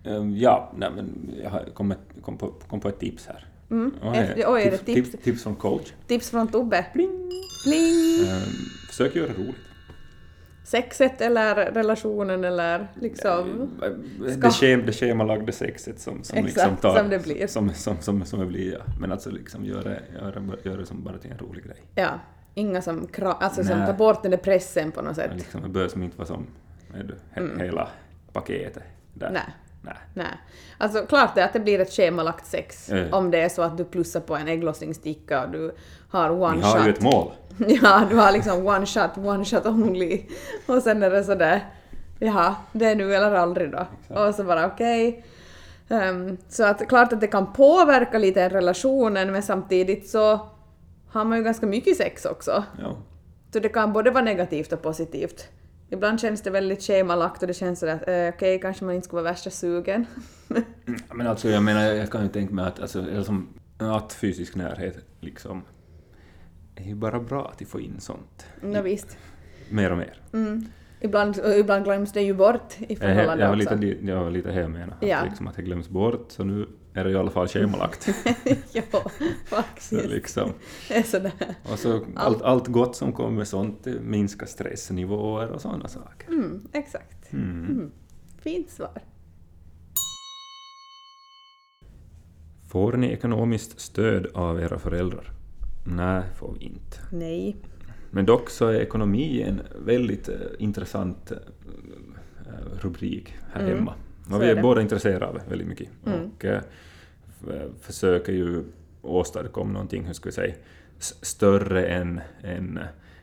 Ehm, 0.05 0.37
Ja, 0.37 0.73
nej, 0.77 0.91
men 0.97 1.35
jag 1.43 1.51
har 1.51 1.65
kommit, 1.75 1.99
kom, 2.23 2.39
på, 2.39 2.53
kom 2.69 2.81
på 2.81 2.89
ett 2.89 2.99
tips 2.99 3.27
här. 3.27 3.47
Mm. 3.71 3.95
Ja, 4.03 4.53
oj, 4.53 4.63
är 4.63 4.71
det 4.71 4.79
tips? 4.79 5.11
tips? 5.11 5.25
Tips 5.25 5.43
från 5.43 5.55
coach. 5.57 5.93
Tips 6.07 6.31
från 6.31 6.49
Tobbe? 6.49 6.87
Pling! 6.93 7.31
Pling! 7.65 8.29
Ehm, 8.29 8.43
försök 8.89 9.17
göra 9.17 9.29
det 9.29 9.35
roligt. 9.43 9.57
Sexet 10.65 11.21
eller 11.21 11.55
relationen 11.55 12.45
eller 12.45 12.89
liksom... 13.01 13.71
Det, 14.21 14.33
Ska- 14.33 14.51
schem, 14.51 14.87
det 14.87 14.93
schemalagda 14.93 15.53
sexet 15.53 16.01
som, 16.01 16.25
som 16.25 16.39
Exakt, 16.39 16.57
liksom 16.57 16.77
tar... 16.77 16.97
som 16.99 17.09
det 17.11 17.19
blir. 17.25 17.47
Som, 17.47 17.75
som, 17.75 17.97
som, 18.01 18.25
som 18.25 18.41
det 18.41 18.47
blir, 18.47 18.73
ja. 18.73 18.79
Men 19.01 19.13
alltså 19.13 19.31
liksom 19.31 19.65
göra 19.65 19.83
det, 19.83 20.03
göra, 20.15 20.43
göra 20.63 20.77
det 20.77 20.87
som 20.87 21.05
bara 21.05 21.19
till 21.19 21.31
en 21.31 21.39
rolig 21.39 21.65
grej. 21.65 21.77
Ja, 21.95 22.09
inga 22.55 22.83
som, 22.83 23.07
kra- 23.07 23.37
alltså 23.41 23.65
som 23.65 23.87
tar 23.87 23.93
bort 23.93 24.23
den 24.23 24.31
där 24.31 24.39
pressen 24.39 24.93
på 24.93 25.03
något 25.03 25.17
sätt. 25.17 25.31
Liksom, 25.37 25.63
det 25.63 25.69
bör 25.69 25.89
som 25.89 26.03
inte 26.03 26.17
vara 26.19 26.29
som 26.29 26.47
du, 26.95 27.15
he, 27.31 27.65
hela 27.65 27.89
paketet. 28.33 28.83
Där. 29.15 29.27
Mm. 29.29 29.41
Nej. 29.47 29.55
Nej. 29.83 29.95
Nej. 30.15 30.27
Alltså 30.79 31.07
klart 31.07 31.39
är 31.39 31.45
att 31.45 31.53
det 31.53 31.61
blir 31.61 31.81
ett 31.81 31.93
schemalagt 31.93 32.47
sex 32.47 32.89
ja. 32.93 33.05
om 33.17 33.31
det 33.31 33.41
är 33.41 33.49
så 33.49 33.63
att 33.63 33.77
du 33.77 33.85
plussar 33.85 34.21
på 34.21 34.37
en 34.37 34.49
ägglossningssticka 34.49 35.45
och 35.45 35.51
du 35.51 35.75
har 36.11 36.31
one 36.31 36.57
Ni 36.57 36.63
shot. 36.63 36.73
har 36.73 36.85
ju 36.85 36.91
ett 36.93 37.03
mål. 37.03 37.33
Ja, 37.83 38.07
du 38.11 38.17
har 38.17 38.33
liksom 38.33 38.67
one 38.67 38.87
shot, 38.87 39.11
one 39.19 39.45
shot 39.45 39.67
only. 39.67 40.23
Och 40.67 40.83
sen 40.83 41.03
är 41.03 41.11
det 41.11 41.25
sådär, 41.25 41.65
jaha, 42.19 42.57
det 42.73 42.85
är 42.87 42.97
nu 42.97 43.15
eller 43.15 43.35
aldrig 43.35 43.71
då. 43.71 43.87
Och 44.15 44.35
så 44.35 44.45
bara 44.45 44.67
okej. 44.67 45.25
Ehm, 45.89 46.37
så 46.49 46.65
att 46.65 46.89
klart 46.89 47.13
att 47.13 47.21
det 47.21 47.27
kan 47.27 47.53
påverka 47.53 48.19
lite 48.19 48.49
relationen 48.49 49.33
men 49.33 49.43
samtidigt 49.43 50.09
så 50.09 50.41
har 51.11 51.25
man 51.25 51.39
ju 51.39 51.45
ganska 51.45 51.67
mycket 51.67 51.97
sex 51.97 52.25
också. 52.25 52.65
Ja. 52.83 52.97
Så 53.53 53.59
det 53.59 53.69
kan 53.69 53.93
både 53.93 54.11
vara 54.11 54.25
negativt 54.25 54.73
och 54.73 54.83
positivt. 54.83 55.49
Ibland 55.91 56.21
känns 56.21 56.43
det 56.43 56.51
väldigt 56.51 56.83
schemalagt 56.83 57.43
och 57.43 57.49
det 57.49 57.55
känns 57.55 57.79
sådär 57.81 57.95
att 57.95 58.09
eh, 58.09 58.35
okej, 58.37 58.61
kanske 58.61 58.85
man 58.85 58.95
inte 58.95 59.05
ska 59.05 59.17
vara 59.17 59.25
värsta 59.25 59.51
sugen. 59.51 60.07
Men 61.15 61.27
alltså 61.27 61.49
jag 61.49 61.63
menar, 61.63 61.83
jag 61.83 62.11
kan 62.11 62.23
ju 62.23 62.29
tänka 62.29 62.55
mig 62.55 62.65
att, 62.65 62.81
alltså, 62.81 63.25
som, 63.25 63.49
att 63.79 64.13
fysisk 64.13 64.55
närhet 64.55 65.05
liksom 65.21 65.63
är 66.75 66.85
ju 66.85 66.95
bara 66.95 67.21
bra 67.21 67.53
att 67.53 67.69
få 67.69 67.81
in 67.81 68.01
sånt. 68.01 68.47
Ja, 68.75 68.83
visst. 68.83 69.19
Mer 69.71 69.91
och 69.91 69.99
mer. 69.99 70.21
Mm. 70.33 70.67
Ibland, 71.01 71.41
ibland 71.57 71.85
glöms 71.85 72.13
det 72.13 72.23
ju 72.23 72.35
bort 72.35 72.75
i 72.79 72.87
Jag, 72.89 72.99
förhållande 72.99 73.45
jag, 73.45 73.51
var 73.51 73.57
också. 73.57 73.75
lite, 73.75 74.07
jag 74.07 74.25
var 74.25 74.31
lite 74.31 74.51
här 74.51 74.61
jag 74.61 74.71
menar. 74.71 74.97
Ja. 75.01 75.17
Att, 75.17 75.29
liksom, 75.29 75.47
att 75.47 75.57
det 75.57 75.63
glöms 75.63 75.89
bort, 75.89 76.27
så 76.29 76.45
nu 76.45 76.69
är 76.95 77.05
det 77.05 77.11
i 77.11 77.17
alla 77.17 77.31
fall 77.31 77.49
schemalagt. 77.49 78.09
ja, 78.73 78.83
Så 78.93 79.01
faktiskt. 79.45 79.93
liksom. 79.93 80.53
Det 80.89 80.95
är 80.95 81.03
sådär. 81.03 81.33
Och 81.73 81.79
så 81.79 82.05
allt, 82.17 82.43
allt 82.43 82.67
gott 82.67 82.97
som 82.97 83.13
kommer 83.13 83.31
med 83.31 83.49
sånt 83.49 83.87
minskar 84.01 84.47
stressnivåer 84.47 85.49
och 85.51 85.61
sådana 85.61 85.89
saker. 85.89 86.29
Mm, 86.29 86.69
exakt. 86.73 87.33
Mm. 87.33 87.65
Mm. 87.67 87.91
Fint 88.41 88.71
svar. 88.71 89.01
Får 92.69 92.93
ni 92.93 93.07
ekonomiskt 93.13 93.81
stöd 93.81 94.27
av 94.35 94.61
era 94.61 94.79
föräldrar? 94.79 95.31
Nej, 95.87 96.23
får 96.39 96.55
vi 96.59 96.65
inte. 96.65 96.99
Nej. 97.13 97.57
Men 98.11 98.27
dock 98.27 98.51
så 98.51 98.67
är 98.67 98.75
ekonomi 98.81 99.43
en 99.43 99.61
väldigt 99.85 100.29
eh, 100.29 100.35
intressant 100.59 101.31
eh, 101.33 101.37
rubrik 102.81 103.35
här 103.53 103.61
Mm, 103.63 103.77
hemma. 103.77 103.95
Och 104.33 104.43
vi 104.43 104.47
är 104.51 104.57
är 104.57 104.63
båda 104.63 104.81
intresserade 104.81 105.41
väldigt 105.49 105.69
mycket. 105.69 105.89
Mm. 106.07 106.31
Och 106.37 106.45
eh, 106.45 106.61
försöker 107.81 108.33
ju 108.33 108.65
åstadkomma 109.03 109.73
någonting, 109.73 110.05
hur 110.07 110.15
ska 110.15 110.29
vi 110.29 110.33
säga, 110.33 110.55
större 110.99 111.87
än, 111.87 112.21
än, 112.43 112.81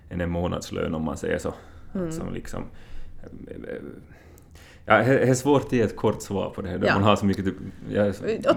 än 0.10 0.22
en 0.22 0.30
månadslön 0.30 0.95
om 0.95 1.03
man 1.03 1.18
säger 1.18 1.38
så. 1.38 1.53
Mm. 1.95 2.12
Som 2.12 2.34
liksom, 2.34 2.64
eh, 3.47 3.76
Ja, 4.88 4.97
det 4.97 5.30
är 5.30 5.34
svårt 5.34 5.66
att 5.66 5.72
ge 5.72 5.82
ett 5.82 5.95
kort 5.95 6.22
svar 6.22 6.49
på 6.49 6.62
det 6.62 6.70
här, 6.70 6.82
Ja. 6.86 6.93
man 6.93 7.03
har 7.03 7.16
så 7.16 7.26
mycket, 7.26 7.45
ja, 7.89 8.14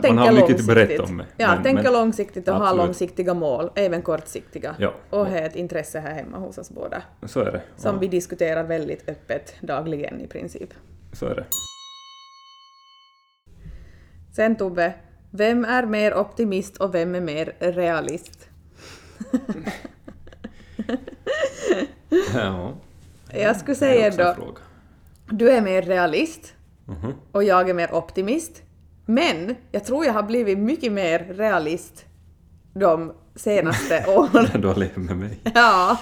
man 0.09 0.19
har 0.19 0.33
mycket 0.33 0.61
att 0.61 0.67
berätta 0.67 1.03
om 1.03 1.17
det. 1.17 1.27
Ja, 1.37 1.55
Men- 1.55 1.63
tänka 1.63 1.83
men- 1.83 1.93
långsiktigt 1.93 2.49
och 2.49 2.55
ha 2.55 2.63
Absolut. 2.63 2.85
långsiktiga 2.85 3.35
mål, 3.35 3.71
även 3.75 4.03
kortsiktiga. 4.03 4.75
Ja. 4.79 4.95
Och 5.11 5.27
ha 5.27 5.37
ett 5.37 5.57
intresse 5.57 6.01
här 6.01 6.15
hemma 6.15 6.39
hos 6.39 6.59
oss 6.59 6.71
båda. 6.71 7.03
Så 7.27 7.41
är 7.41 7.53
det. 7.53 7.63
Som 7.77 7.95
Ja, 7.95 8.01
vi 8.01 8.09
diskuterar 8.09 8.65
väldigt 8.65 9.09
öppet 9.09 9.55
dagligen 9.61 10.21
i 10.21 10.27
princip. 10.27 10.75
Så 11.13 11.27
är 11.27 11.35
det. 11.35 11.45
Sen 14.39 14.57
Tobbe, 14.57 14.93
vem 15.31 15.65
är 15.65 15.87
mer 15.87 16.15
optimist 16.15 16.77
och 16.77 16.95
vem 16.95 17.15
är 17.15 17.21
mer 17.21 17.53
realist? 17.59 18.49
Ja, 22.35 22.73
Jag 23.33 23.57
skulle 23.57 23.75
säga 23.75 24.11
då, 24.11 24.35
fråga. 24.35 24.61
du 25.31 25.51
är 25.51 25.61
mer 25.61 25.83
realist 25.83 26.55
Mhm. 26.87 27.13
och 27.33 27.45
jag 27.45 27.69
är 27.71 27.75
mer 27.75 27.95
optimist. 27.95 28.63
Men 29.07 29.55
jag 29.73 29.85
tror 29.85 30.05
jag 30.07 30.13
har 30.13 30.23
blivit 30.23 30.59
mycket 30.59 30.93
mer 30.93 31.19
realist 31.19 32.05
de 32.75 33.13
senaste 33.35 34.05
åren. 34.17 34.61
Du 34.61 34.69
har 34.69 34.75
levt 34.75 34.97
med 34.97 35.17
mig. 35.17 35.41
Ja, 35.55 35.99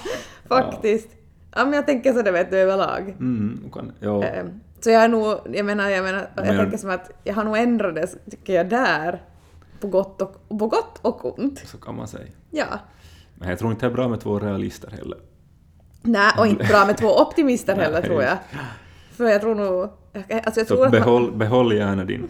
faktiskt. 0.47 1.07
Ja, 1.55 1.63
men 1.63 1.73
jag 1.73 1.85
tänker 1.85 2.13
så 2.13 2.21
det 2.21 2.31
vet 2.31 2.51
du 2.51 2.57
överlag. 2.57 3.09
Mm, 3.09 3.69
kan, 3.73 3.91
ja, 3.99 4.23
Ehm, 4.23 4.59
Så 4.79 4.89
jag 4.89 5.03
är 5.03 5.07
nog, 5.07 5.37
jag 5.53 5.65
menar, 5.65 5.89
jag 5.89 6.03
menar, 6.03 6.29
jag 6.35 6.45
Men- 6.45 6.57
tänker 6.57 6.77
som 6.77 6.89
att 6.89 7.11
jag 7.23 7.33
har 7.33 7.43
nog 7.43 7.57
ändrat 7.57 7.95
det, 7.95 8.07
tycker 8.31 8.53
jag, 8.53 8.69
där. 8.69 9.21
På 9.79 9.87
gott 9.87 10.21
och, 10.21 10.49
på 10.59 10.67
gott 10.67 10.99
och 11.01 11.39
ont. 11.39 11.59
så 11.65 11.77
kan 11.77 11.95
man 11.95 12.07
säga. 12.07 12.25
Ja. 12.51 12.65
Men 13.35 13.49
jag 13.49 13.59
tror 13.59 13.71
inte 13.71 13.85
det 13.85 13.91
är 13.91 13.95
bra 13.95 14.07
med 14.07 14.19
två 14.21 14.39
realister 14.39 14.91
heller. 14.91 15.17
Nej, 16.01 16.31
och 16.39 16.47
inte 16.47 16.63
bra 16.65 16.85
med 16.85 16.97
två 16.97 17.07
optimister 17.21 17.75
heller 17.81 18.01
tror 18.01 18.23
jag. 18.23 18.37
För 19.11 19.25
jag 19.29 19.41
tror 19.41 19.55
nog... 19.55 19.89
Alltså 20.43 20.59
jag 20.59 20.67
tror 20.67 20.85
att 20.85 20.91
man, 20.91 21.01
behåll, 21.01 21.31
behåll 21.31 21.73
gärna 21.75 22.05
din 22.05 22.27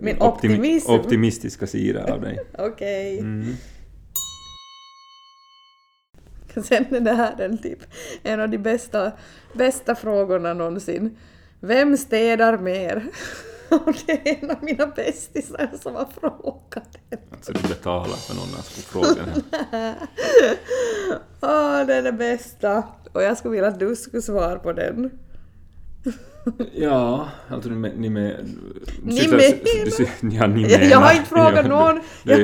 Min 0.00 0.16
optimi- 0.16 0.88
optimistiska 0.98 1.66
sida 1.66 2.12
av 2.14 2.20
dig. 2.20 2.38
Okej. 2.58 3.18
Mm. 3.18 3.54
Sen 6.64 6.94
är 6.94 7.00
det 7.00 7.12
här 7.12 7.40
en 7.40 7.58
typ 7.58 7.78
en 8.22 8.40
av 8.40 8.48
de 8.48 8.58
bästa, 8.58 9.12
bästa 9.52 9.94
frågorna 9.94 10.54
någonsin. 10.54 11.16
Vem 11.60 11.96
städar 11.96 12.58
mer? 12.58 13.06
Och 13.70 13.94
det 14.06 14.28
är 14.30 14.38
en 14.44 14.50
av 14.50 14.56
mina 14.64 14.86
bästisar 14.86 15.70
som 15.82 15.94
har 15.94 16.08
frågat 16.20 16.98
den. 17.08 17.18
Alltså 17.32 17.52
du 17.52 17.68
betalar 17.68 18.16
för 18.16 18.34
någon 18.34 18.54
att 18.58 18.66
få 18.68 18.80
frågan 18.80 19.28
här. 19.70 19.94
Åh, 21.40 21.86
det 21.86 21.94
är 21.94 22.02
det 22.02 22.12
bästa. 22.12 22.82
Och 23.12 23.22
jag 23.22 23.38
skulle 23.38 23.52
vilja 23.52 23.68
att 23.68 23.78
du 23.78 23.96
skulle 23.96 24.22
svara 24.22 24.58
på 24.58 24.72
den. 24.72 25.10
Ja, 26.74 27.28
alltså 27.48 27.70
ni 27.70 27.76
med... 27.76 27.98
Ni 27.98 28.10
med 28.10 28.38
Ni 29.02 29.90
sy- 29.90 30.06
Ja, 30.20 30.46
ni 30.46 30.62
Jag, 30.62 30.84
jag 30.84 30.98
har 30.98 31.00
menar- 31.00 31.12
inte 31.16 31.28
frågat 31.28 31.66
någon. 31.66 32.00
Jag, 32.22 32.40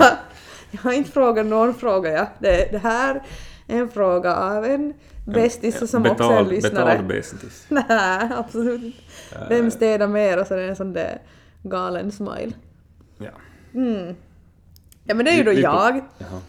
jag 0.71 0.81
har 0.83 0.93
inte 0.93 1.11
frågat 1.11 1.47
någon 1.47 1.75
fråga. 1.75 2.13
Ja. 2.13 2.27
Det, 2.39 2.69
det 2.73 2.79
här 2.79 3.15
är 3.15 3.23
en 3.67 3.89
fråga 3.89 4.35
av 4.37 4.65
en 4.65 4.95
bästis 5.27 5.91
som 5.91 6.07
också 6.07 6.25
är 6.25 6.29
betal, 6.29 6.49
lyssnare. 6.49 6.85
Betal 6.93 7.05
bästis. 7.05 7.67
Nej, 7.69 8.29
absolut 8.37 8.83
inte. 8.83 8.99
Vem 9.49 9.71
städar 9.71 10.07
mer? 10.07 10.41
Och 10.41 10.47
så 10.47 10.55
är 10.55 10.59
det 10.59 10.69
en 10.69 10.77
sån 10.77 10.93
där 10.93 11.19
galen 11.63 12.13
smile. 12.13 12.53
Ja. 13.19 13.31
Mm. 13.75 14.15
Ja 15.05 15.15
men 15.15 15.25
det 15.25 15.31
är 15.31 15.37
ju 15.37 15.43
då 15.45 15.51
Vi- 15.51 15.57
vi- 15.57 15.63
jag. 15.63 16.01
Jaha. 16.19 16.41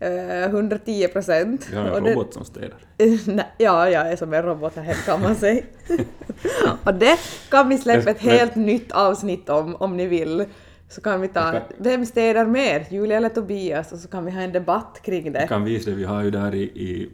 Eh, 0.00 0.44
110 0.50 1.08
procent. 1.08 1.66
Vi 1.70 1.76
har 1.76 1.84
en 1.84 2.04
robot 2.06 2.34
som 2.34 2.44
städar. 2.44 2.78
Ja, 3.58 3.90
jag 3.90 4.12
är 4.12 4.16
som 4.16 4.34
en 4.34 4.42
robot 4.42 4.76
här 4.76 4.82
hemma 4.82 4.98
kan 5.06 5.22
man 5.22 5.36
säga. 5.36 5.62
och 6.84 6.94
det 6.94 7.18
kan 7.50 7.68
vi 7.68 7.78
släppa 7.78 8.10
ett 8.10 8.18
helt 8.20 8.54
nytt 8.54 8.92
avsnitt 8.92 9.48
om, 9.48 9.74
om 9.76 9.96
ni 9.96 10.06
vill. 10.06 10.44
Så 10.90 11.00
kan 11.00 11.20
vi 11.20 11.28
ta, 11.28 11.60
vem 11.78 12.06
städar 12.06 12.46
mer? 12.46 12.86
Julia 12.90 13.16
eller 13.16 13.28
Tobias? 13.28 13.92
Och 13.92 13.98
så 13.98 14.08
kan 14.08 14.24
vi 14.24 14.30
ha 14.30 14.40
en 14.40 14.52
debatt 14.52 15.00
kring 15.04 15.32
det. 15.32 15.38
Jag 15.40 15.48
kan 15.48 15.64
visa 15.64 15.90
det, 15.90 15.96
vi 15.96 16.04
har 16.04 16.22
ju 16.22 16.30
där 16.30 16.54
i, 16.54 16.62
i 16.62 17.10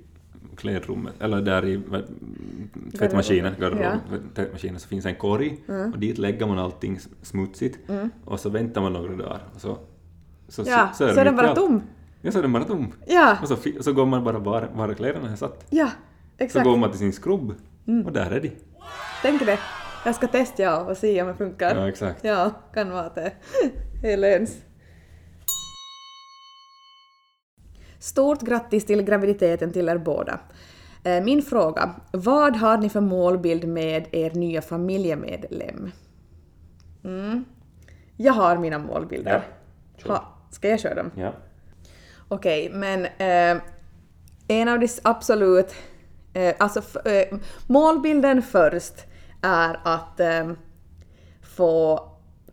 klädrummet, 0.56 1.14
eller 1.20 1.40
där 1.42 1.64
i 1.64 1.80
tvättmaskinen, 2.98 3.54
garderoben, 3.60 4.00
tvättmaskinen, 4.34 4.80
så 4.80 4.88
finns 4.88 5.06
en 5.06 5.14
korg 5.14 5.56
Mm. 5.68 5.92
och 5.92 5.98
dit 5.98 6.18
lägger 6.18 6.46
man 6.46 6.58
allting 6.58 6.98
smutsigt 7.22 7.78
och 8.24 8.40
så 8.40 8.48
väntar 8.50 8.80
man 8.80 8.92
några 8.92 9.16
dagar 9.16 9.40
och 9.54 9.60
så, 9.60 9.78
så, 10.48 10.62
Ja, 10.66 10.88
så 10.94 11.04
är 11.04 11.08
mitt 11.08 11.16
den 11.16 11.34
i 11.34 11.36
bara 11.36 11.48
allt. 11.48 11.56
tom. 11.58 11.82
Ja, 12.22 12.32
så 12.32 12.38
är 12.38 12.42
den 12.42 12.52
bara 12.52 12.64
tom. 12.64 12.92
Ja, 13.06 13.36
Och 13.42 13.48
så, 13.48 13.56
så 13.80 13.92
går 13.92 14.06
man 14.06 14.24
bara 14.24 14.38
var, 14.38 14.68
var 14.74 14.94
kläderna 14.94 15.32
är 15.32 15.36
satt. 15.36 15.66
ja, 15.70 15.86
Så 16.38 16.44
exakt. 16.44 16.64
går 16.64 16.76
man 16.76 16.90
till 16.90 16.98
sin 16.98 17.12
skrubb 17.12 17.54
Mm. 17.86 18.06
och 18.06 18.12
där 18.12 18.30
är 18.30 18.40
de. 18.40 18.50
Tänk 19.22 19.46
det. 19.46 19.58
Jag 20.04 20.14
ska 20.14 20.26
testa 20.26 20.62
ja, 20.62 20.80
och 20.80 20.96
se 20.96 21.22
om 21.22 21.28
det 21.28 21.34
funkar. 21.34 21.76
Ja, 21.76 21.88
exakt. 21.88 22.24
Ja, 22.24 22.50
kan 22.74 22.90
vara 22.90 23.10
det 23.10 23.32
är 24.02 24.16
löns. 24.16 24.56
Stort 27.98 28.42
grattis 28.42 28.86
till 28.86 29.02
graviditeten 29.02 29.72
till 29.72 29.88
er 29.88 29.98
båda. 29.98 30.40
Eh, 31.04 31.24
Min 31.24 31.42
fråga, 31.42 31.94
vad 32.12 32.56
har 32.56 32.78
ni 32.78 32.88
för 32.88 33.00
målbild 33.00 33.68
med 33.68 34.06
er 34.12 34.30
nya 34.30 34.62
familjemedlem? 34.62 35.90
Mm. 37.04 37.44
Jag 38.16 38.32
har 38.32 38.56
mina 38.56 38.78
målbilder. 38.78 39.42
kör. 39.96 40.08
Ha, 40.08 40.24
ska 40.50 40.68
jag 40.68 40.80
köra 40.80 40.94
dem? 40.94 41.10
Ja. 41.16 41.32
Okej, 42.28 42.70
men 42.74 43.04
eh, 43.04 43.62
en 44.48 44.68
av 44.68 44.78
de 44.80 44.88
absolut... 45.02 45.74
Eh, 46.34 46.54
alltså 46.58 47.08
eh, 47.08 47.38
målbilden 47.66 48.42
först 48.42 48.94
är 49.44 49.80
att 49.82 50.20
eh, 50.20 50.52
få 51.56 52.08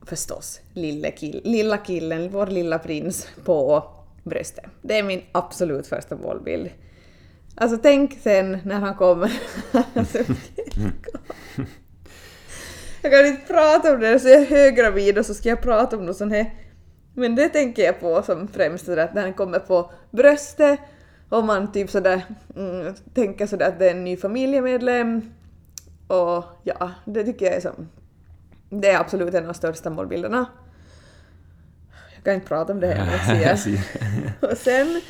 förstås 0.06 0.62
lille 0.74 1.12
kill, 1.12 1.42
lilla 1.44 1.78
killen, 1.78 2.30
vår 2.32 2.48
lilla 2.48 2.80
prins, 2.80 3.28
på 3.46 3.84
bröstet. 4.24 4.66
Det 4.82 5.00
är 5.00 5.04
min 5.04 5.22
absolut 5.32 5.88
första 5.88 6.16
målbild. 6.16 6.70
Alltså 7.56 7.78
tänk 7.78 8.20
sen 8.22 8.58
när 8.66 8.80
han 8.80 8.96
kommer. 8.96 9.42
jag 13.02 13.12
kan 13.12 13.26
inte 13.26 13.48
prata 13.48 13.94
om 13.94 14.00
det, 14.00 14.20
så 14.20 14.28
jag 14.28 14.42
är 14.42 14.46
höggravid 14.46 15.18
och 15.18 15.26
så 15.26 15.34
ska 15.34 15.50
jag 15.50 15.62
prata 15.62 15.98
om 15.98 16.06
något 16.06 16.18
sånt 16.18 16.34
här. 16.34 16.54
Men 17.14 17.36
det 17.36 17.50
tänker 17.50 17.84
jag 17.84 18.00
på 18.00 18.24
som 18.24 18.48
främst 18.48 18.86
sådär 18.86 19.04
att 19.04 19.14
när 19.14 19.22
han 19.22 19.34
kommer 19.34 19.60
på 19.60 19.92
bröstet 20.12 20.80
och 21.30 21.44
man 21.44 21.72
typ 21.72 21.90
sådär 21.90 22.22
mm, 22.56 22.94
tänker 23.14 23.48
sådär 23.48 23.68
att 23.68 23.80
det 23.80 23.86
är 23.90 23.92
en 23.92 24.04
ny 24.04 24.18
familjemedlem. 24.18 25.22
Och 26.12 26.46
ja, 26.64 26.92
det 27.06 27.24
tycker 27.24 27.46
jag 27.46 27.56
är 27.56 27.62
som... 27.62 27.90
Det 28.70 28.90
är 28.90 29.00
absolut 29.00 29.34
en 29.34 29.42
av 29.44 29.48
de 29.48 29.54
största 29.54 29.90
målbilderna. 29.90 30.46
Jag 32.16 32.24
kan 32.24 32.34
inte 32.34 32.48
prata 32.48 32.74
om 32.74 32.80
det 32.80 32.88
här. 32.88 33.54
Och 34.52 34.58
sen 34.58 35.02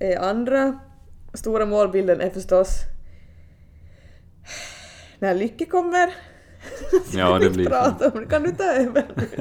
eh, 0.00 0.22
andra 0.22 0.78
stora 1.34 1.66
målbilden 1.66 2.20
är 2.20 2.30
förstås 2.30 2.80
när 5.18 5.34
Lycke 5.34 5.64
kommer. 5.64 6.14
Ja, 7.12 7.38
det 7.38 7.50
blir... 7.50 7.66
prata 7.66 8.10
om. 8.10 8.26
Kan 8.26 8.42
du 8.42 8.52
ta 8.52 8.64
över? 8.64 9.04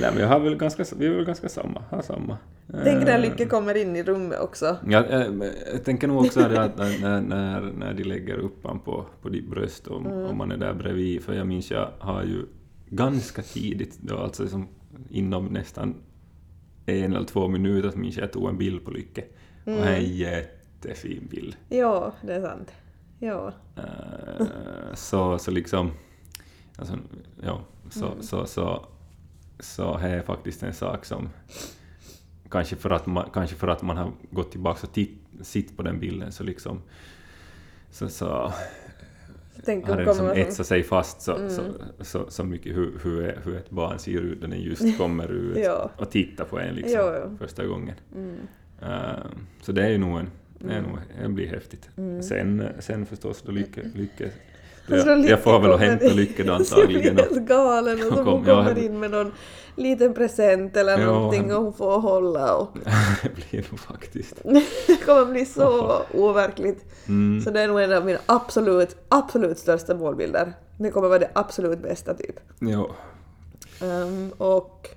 Nej, 0.00 0.10
men 0.12 0.18
jag 0.18 0.28
har 0.28 0.40
väl 0.40 0.56
ganska, 0.56 0.84
vi 0.96 1.06
är 1.06 1.10
väl 1.10 1.24
ganska 1.24 1.48
samma, 1.48 1.82
har 1.90 2.02
samma. 2.02 2.38
Tänk 2.84 3.04
när 3.04 3.14
Eh, 3.14 3.20
Lycke 3.20 3.46
kommer 3.46 3.74
in 3.74 3.96
i 3.96 4.02
rummet 4.02 4.40
också. 4.40 4.76
Ja, 4.88 5.04
eh, 5.04 5.26
jag 5.72 5.84
tänker 5.84 6.08
nog 6.08 6.24
också 6.24 6.40
att 6.40 6.78
när, 6.78 7.20
när, 7.20 7.60
när, 7.60 7.94
de 7.94 8.04
lägger 8.04 8.34
upp 8.38 8.66
han 8.66 8.80
på, 8.80 9.06
på 9.22 9.28
ditt 9.28 9.50
bröst 9.50 9.86
och 9.86 10.00
Mm. 10.00 10.12
om 10.26 10.36
man 10.36 10.52
är 10.52 10.56
där 10.56 10.74
bredvid, 10.74 11.22
för 11.22 11.34
jag 11.34 11.46
minns 11.46 11.70
jag 11.70 11.88
har 11.98 12.22
ju 12.22 12.46
ganska 12.88 13.42
tidigt, 13.42 13.98
då 14.00 14.18
alltså 14.18 14.42
liksom 14.42 14.68
inom 15.10 15.46
nästan 15.46 15.94
en 16.86 17.12
eller 17.12 17.26
två 17.26 17.48
minuter 17.48 17.98
minns 17.98 18.16
jag 18.16 18.24
jag 18.24 18.32
tog 18.32 18.48
en 18.48 18.58
bild 18.58 18.84
på 18.84 18.90
Lycke. 18.90 19.24
Och 19.64 19.72
det 19.72 19.78
är 19.78 19.96
en 19.96 20.16
jättefin 20.16 21.28
bild. 21.30 21.56
Ja, 21.68 22.12
det 22.22 22.34
är 22.34 22.42
sant. 22.42 22.72
Ja. 23.22 23.52
Eh, 23.76 24.46
så, 24.94 25.38
så 25.38 25.50
liksom, 25.50 25.90
alltså, 26.76 26.94
ja, 27.42 27.60
så, 27.90 28.06
Mm. 28.06 28.22
så, 28.22 28.46
så 28.46 28.86
så 29.60 29.96
här 29.96 30.10
är 30.10 30.22
faktiskt 30.22 30.62
en 30.62 30.74
sak 30.74 31.04
som 31.04 31.28
kanske 32.50 32.76
för 32.76 32.90
att 32.90 33.06
man, 33.06 33.30
kanske 33.32 33.56
för 33.56 33.68
att 33.68 33.82
man 33.82 33.96
har 33.96 34.10
gått 34.30 34.50
tillbaka 34.50 34.80
och 34.86 34.92
titt, 34.92 35.18
sitt 35.42 35.76
på 35.76 35.82
den 35.82 36.00
bilden 36.00 36.32
så 36.32 36.44
liksom 36.44 36.82
så, 37.90 38.08
så 38.08 38.52
Tänk 39.64 39.86
har 39.88 39.96
den 39.96 40.04
liksom 40.06 40.26
etsat 40.30 40.66
sig 40.66 40.82
fast 40.82 41.20
så, 41.22 41.36
Mm. 41.36 41.50
så, 41.50 41.62
så, 42.00 42.30
så 42.30 42.44
mycket 42.44 42.76
hur, 42.76 43.00
hur, 43.02 43.40
hur 43.44 43.56
ett 43.56 43.70
barn 43.70 43.98
ser 43.98 44.20
ut 44.20 44.40
när 44.40 44.48
den 44.48 44.60
just 44.60 44.98
kommer 44.98 45.28
ut 45.32 45.58
Ja. 45.58 45.90
och 45.96 46.10
tittar 46.10 46.44
på 46.44 46.58
en 46.58 46.74
liksom 46.74 47.00
Jo, 47.00 47.14
jo. 47.30 47.36
första 47.38 47.66
gången. 47.66 47.94
mm. 48.14 48.36
Eh, 48.82 49.24
så 49.60 49.72
det 49.72 49.82
är 49.84 49.88
ju 49.90 49.98
nog 49.98 50.18
en, 50.20 50.30
det, 50.68 50.74
är 50.74 50.78
Mm. 50.78 50.90
nog, 50.90 50.98
det 51.22 51.28
blir 51.28 51.46
häftigt. 51.46 51.88
Mm. 51.96 52.22
Sen, 52.22 52.68
sen 52.80 53.06
förstås 53.06 53.42
då 53.42 53.52
lycka, 53.52 53.80
lycka 53.94 54.24
Så 54.88 54.94
jag, 54.94 55.24
jag 55.28 55.40
får 55.42 55.60
väl 55.60 55.70
kommer 55.70 55.78
hämta. 55.78 56.06
Lycka 56.06 56.44
då 56.44 56.52
antagligen. 56.52 57.18
och- 57.18 57.24
helt 57.24 57.48
galen 57.48 57.94
och 58.02 58.12
så 58.16 58.20
och 58.20 58.24
hon 58.32 58.44
kommer 58.44 58.78
in 58.78 59.00
med 59.00 59.10
någon 59.10 59.32
liten 59.76 60.14
present 60.14 60.76
eller 60.76 60.98
Ja, 60.98 61.06
någonting 61.06 61.54
och 61.54 61.62
hon 61.62 61.72
får 61.72 62.00
hålla 62.00 62.54
och 62.56 62.68
det 63.22 63.28
blir 63.50 63.64
nog 63.70 63.80
faktiskt. 63.80 64.36
det 64.86 64.96
kommer 65.06 65.32
bli 65.32 65.46
så 65.46 66.02
overkligt. 66.14 66.84
Mm. 67.08 67.40
Så 67.44 67.50
det 67.50 67.60
är 67.60 67.68
nog 67.68 67.80
en 67.80 67.92
av 67.92 68.04
mina 68.06 68.18
absolut, 68.26 68.96
absolut 69.08 69.58
största 69.58 69.94
målbilder. 69.94 70.52
Det 70.78 70.90
kommer 70.90 71.08
vara 71.08 71.18
det 71.18 71.30
absolut 71.32 71.82
bästa 71.82 72.14
typ. 72.14 72.40
Ja. 72.58 72.90
Ehm, 73.82 74.30
och 74.38 74.88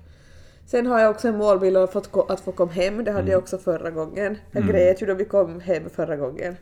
sen 0.66 0.86
har 0.86 1.00
jag 1.00 1.10
också 1.10 1.28
en 1.28 1.36
målbild 1.36 1.76
av 1.76 1.90
att, 2.28 2.40
få 2.40 2.52
komma 2.52 2.72
hem. 2.72 3.04
Det 3.04 3.10
hade 3.10 3.20
Mm. 3.22 3.32
jag 3.32 3.38
också 3.38 3.58
förra 3.58 3.90
gången. 3.90 4.36
Jag 4.50 4.62
Mm. 4.62 4.74
grät 4.74 5.02
ju 5.02 5.06
då 5.06 5.14
vi 5.14 5.24
kom 5.24 5.60
hem 5.60 5.90
förra 5.90 6.16
gången. 6.16 6.56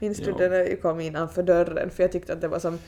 Minns 0.00 0.18
du 0.18 0.32
det 0.32 0.48
när 0.48 0.64
vi 0.64 0.76
kom 0.76 1.00
innanför 1.00 1.42
dörren? 1.42 1.90
För 1.90 2.02
jag 2.02 2.12
tyckte 2.12 2.32
att 2.32 2.40
det 2.40 2.48
var 2.48 2.58
som, 2.58 2.78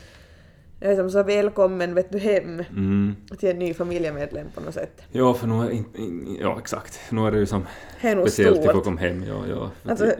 jag 0.79 0.91
är 0.91 0.95
som 0.95 1.09
så 1.11 1.23
välkommen 1.23 1.93
vet 1.95 2.11
du 2.11 2.17
hem 2.19 2.63
Mm. 2.69 3.15
till 3.39 3.49
en 3.49 3.59
ny 3.59 3.73
familjemedlem 3.73 4.47
på 4.55 4.61
något 4.61 4.73
sätt. 4.73 5.01
Ja, 5.11 5.33
för 5.33 5.47
nu 5.47 5.55
är 5.65 5.69
in, 5.69 5.85
in, 5.95 6.37
ja 6.41 6.57
exakt. 6.59 6.99
Nu 7.09 7.27
är 7.27 7.31
det 7.31 7.37
ju 7.37 7.45
som 7.45 7.65
Det 8.01 8.07
är 8.07 8.15
nog 8.15 8.27
speciellt 8.29 8.65
att 8.67 8.75
få 8.75 8.81
komma 8.81 8.99
hem. 8.99 9.23
Ja, 9.23 9.43
ja. 9.49 9.71
Alltså- 9.91 10.11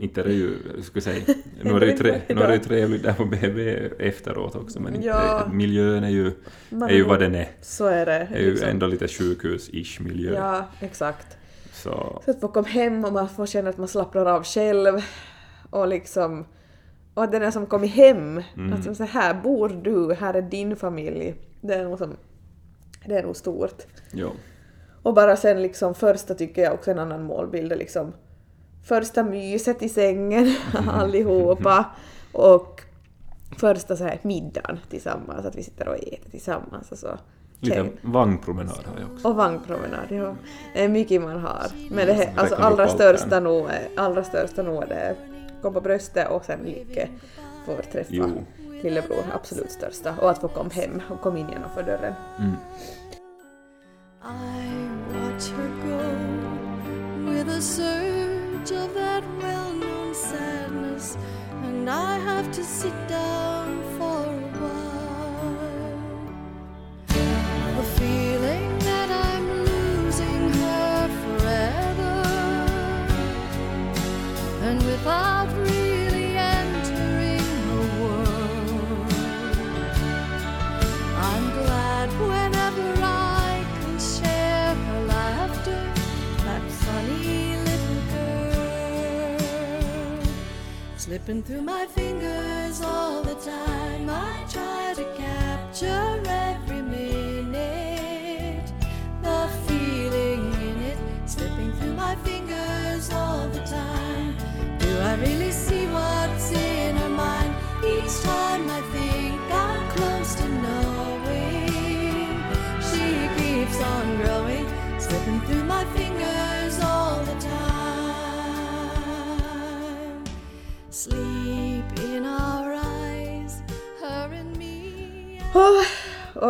inte 0.00 0.20
är 0.20 0.24
det 0.24 0.32
ju, 0.32 0.54
skulle 0.82 1.02
säga, 1.02 1.24
nu 1.62 1.70
är 1.70 1.80
det 1.80 1.86
ju, 1.86 1.96
tre, 1.96 2.20
nu 2.28 2.42
är 2.42 2.48
det 2.48 2.54
ju 2.54 2.60
trevligt 2.60 3.02
där 3.02 3.12
på 3.12 3.24
BB 3.24 3.70
efteråt 3.98 4.56
också, 4.56 4.80
men 4.80 4.94
inte, 4.94 5.06
Ja. 5.06 5.48
miljön 5.52 6.04
är 6.04 6.08
ju, 6.08 6.32
Man 6.70 6.90
är 6.90 6.94
ju 6.94 7.02
vad 7.04 7.20
den 7.20 7.34
är. 7.34 7.48
Så 7.60 7.86
är 7.86 8.06
det. 8.06 8.28
Det 8.32 8.38
är 8.38 8.42
ju 8.42 8.50
liksom. 8.50 8.68
ändå 8.68 8.86
lite 8.86 9.06
sjukhus-ish 9.06 10.02
miljö. 10.02 10.34
Ja, 10.34 10.68
exakt. 10.80 11.36
Så, 11.72 12.22
Så 12.24 12.30
att 12.30 12.40
få 12.40 12.48
komma 12.48 12.68
hem 12.68 13.04
och 13.04 13.12
man 13.12 13.28
får 13.28 13.46
känna 13.46 13.70
att 13.70 13.78
man 13.78 13.88
slappnar 13.88 14.26
av 14.26 14.44
själv 14.44 15.00
och 15.70 15.88
liksom 15.88 16.46
och 17.14 17.24
att 17.24 17.32
den 17.32 17.42
är 17.42 17.50
som 17.50 17.66
kommit 17.66 17.90
hem. 17.90 18.42
Mm. 18.56 18.72
Att 18.72 18.96
så 18.96 19.04
här 19.04 19.34
bor 19.42 19.68
du, 19.68 20.14
här 20.14 20.34
är 20.34 20.42
din 20.42 20.76
familj. 20.76 21.34
Det 21.60 21.74
är 21.74 21.84
nog 21.84 21.98
som, 21.98 22.16
det 23.06 23.14
är 23.14 23.22
nog 23.22 23.36
stort. 23.36 23.82
ja. 24.12 24.30
Och 25.02 25.14
bara 25.14 25.36
sen 25.36 25.62
liksom 25.62 25.94
första 25.94 26.34
tycker 26.34 26.62
jag 26.62 26.74
också 26.74 26.90
en 26.90 26.98
annan 26.98 27.22
målbild 27.22 27.72
är 27.72 27.76
liksom 27.76 28.12
första 28.84 29.24
myset 29.24 29.82
i 29.82 29.88
sängen 29.88 30.54
allihopa 30.88 31.84
och 32.32 32.82
första 33.56 33.96
så 33.96 34.04
här 34.04 34.18
middagen 34.22 34.78
tillsammans, 34.90 35.46
att 35.46 35.56
vi 35.56 35.62
sitter 35.62 35.88
och 35.88 35.96
äter 35.96 36.30
tillsammans 36.30 36.92
och 36.92 36.98
så. 36.98 37.18
Lite 37.62 37.88
vagnpromenad 38.02 38.84
har 38.86 39.00
jag 39.00 39.12
också. 39.12 39.28
Och 39.28 39.36
vagnpromenad, 39.36 40.06
ja. 40.10 40.34
Det 40.74 40.84
är 40.84 40.88
mycket 40.88 41.22
man 41.22 41.40
har. 41.40 41.66
Men 41.90 42.06
det 42.06 42.12
är, 42.12 42.32
alltså 42.36 42.54
allra 42.54 42.88
största 42.88 43.40
nog 43.40 43.66
är, 43.70 43.88
allra 43.96 44.24
största 44.24 44.62
nog 44.62 44.82
är 44.82 44.86
det 44.86 45.16
kom 45.62 45.74
på 45.74 45.80
bröstet 45.80 46.30
och 46.30 46.44
sen 46.44 46.60
Lycke 46.64 47.08
får 47.66 47.76
träffa 47.76 48.10
Jo. 48.10 48.44
lillebror, 48.82 49.24
absolut 49.32 49.70
största. 49.70 50.14
Och 50.20 50.30
att 50.30 50.38
få 50.38 50.48
komma 50.48 50.70
hem 50.70 51.02
och 51.10 51.20
komma 51.20 51.38
in 51.38 51.48
genom 51.48 51.70
dörren. 51.76 52.14
Mm. 52.38 52.56
I 54.22 54.88
watch 55.14 55.50
her 55.50 55.68
go 55.86 57.30
with 57.30 57.48
a 57.48 57.60
surge 58.70 58.78
of 58.78 58.94
that 58.94 59.24
well 59.38 59.72
known 59.72 60.14
sadness, 60.14 61.16
and 61.64 61.88
I 61.88 62.18
have 62.18 62.50
to 62.52 62.64
sit 62.64 62.94
down 63.08 63.82
for 63.96 64.24
a 64.26 64.50
while. 64.60 65.98
The 67.76 67.82
feeling 67.98 68.78
that 68.90 69.10
I'm 69.26 69.46
losing 69.64 70.52
her 70.64 71.08
forever, 71.22 72.16
and 74.66 74.82
without 74.82 75.39
Slipping 91.10 91.42
through 91.42 91.62
my 91.62 91.86
fingers 91.86 92.39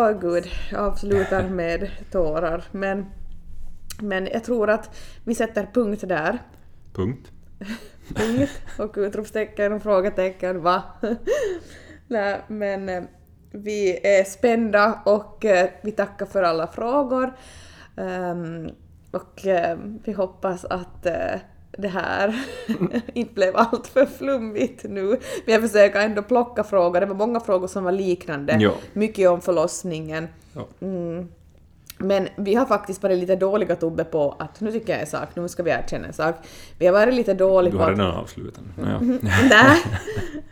åh, 0.00 0.20
gud, 0.20 0.44
jag 0.70 0.80
avslutar 0.80 1.48
med 1.48 1.90
tårar. 2.10 2.64
Men, 2.72 3.06
men 4.00 4.26
jag 4.26 4.44
tror 4.44 4.70
att 4.70 4.96
vi 5.24 5.34
sätter 5.34 5.68
punkt 5.74 6.04
där. 6.08 6.38
Punkt. 6.92 7.32
Punkt 8.14 8.50
och 8.78 8.94
utropstecken 8.96 9.72
och 9.72 9.82
frågetecken, 9.82 10.62
va? 10.62 10.82
Nej, 12.06 12.40
men 12.48 12.88
eh, 12.88 13.02
vi 13.50 14.06
är 14.06 14.24
spända 14.24 15.02
och 15.04 15.44
eh, 15.44 15.70
vi 15.82 15.92
tackar 15.92 16.26
för 16.26 16.42
alla 16.42 16.66
frågor. 16.66 17.32
Ehm, 17.96 18.70
och 19.10 19.46
eh, 19.46 19.78
vi 20.04 20.12
hoppas 20.12 20.64
att 20.64 21.06
det 21.80 21.88
här 21.88 22.44
inte 23.14 23.34
blev 23.34 23.56
allt 23.56 23.86
för 23.86 24.06
flummigt 24.06 24.84
nu. 24.84 25.06
Men 25.44 25.54
jag 25.54 25.62
försöker 25.62 26.00
ändå 26.00 26.22
plocka 26.22 26.64
frågor. 26.64 27.00
Det 27.00 27.06
var 27.06 27.14
många 27.14 27.40
frågor 27.40 27.66
som 27.66 27.84
var 27.84 27.92
liknande. 27.92 28.56
Ja. 28.60 28.72
Mycket 28.92 29.28
om 29.28 29.40
förlossningen. 29.40 30.28
Ja. 30.52 30.66
Mm. 30.80 31.28
Men 32.02 32.28
vi 32.36 32.54
har 32.54 32.66
faktiskt 32.66 33.02
varit 33.02 33.18
lite 33.18 33.36
dåliga 33.36 33.76
Tobbe 33.76 34.04
på 34.04 34.36
att, 34.38 34.60
nu 34.60 34.72
tycker 34.72 34.92
jag 34.92 35.00
en 35.00 35.06
sak, 35.06 35.28
nu 35.34 35.48
ska 35.48 35.62
vi 35.62 35.70
erkänna 35.70 36.06
en 36.06 36.12
sak. 36.12 36.34
Vi 36.78 36.86
har 36.86 36.92
varit 36.92 37.14
lite 37.14 37.34
dåliga 37.34 37.72
Du 37.72 37.78
på 37.78 37.84
har 37.84 37.92
att 37.92 37.98
redan 37.98 38.16
avslutat. 38.16 38.64
Ja. 38.76 39.00
Nej. 39.50 39.82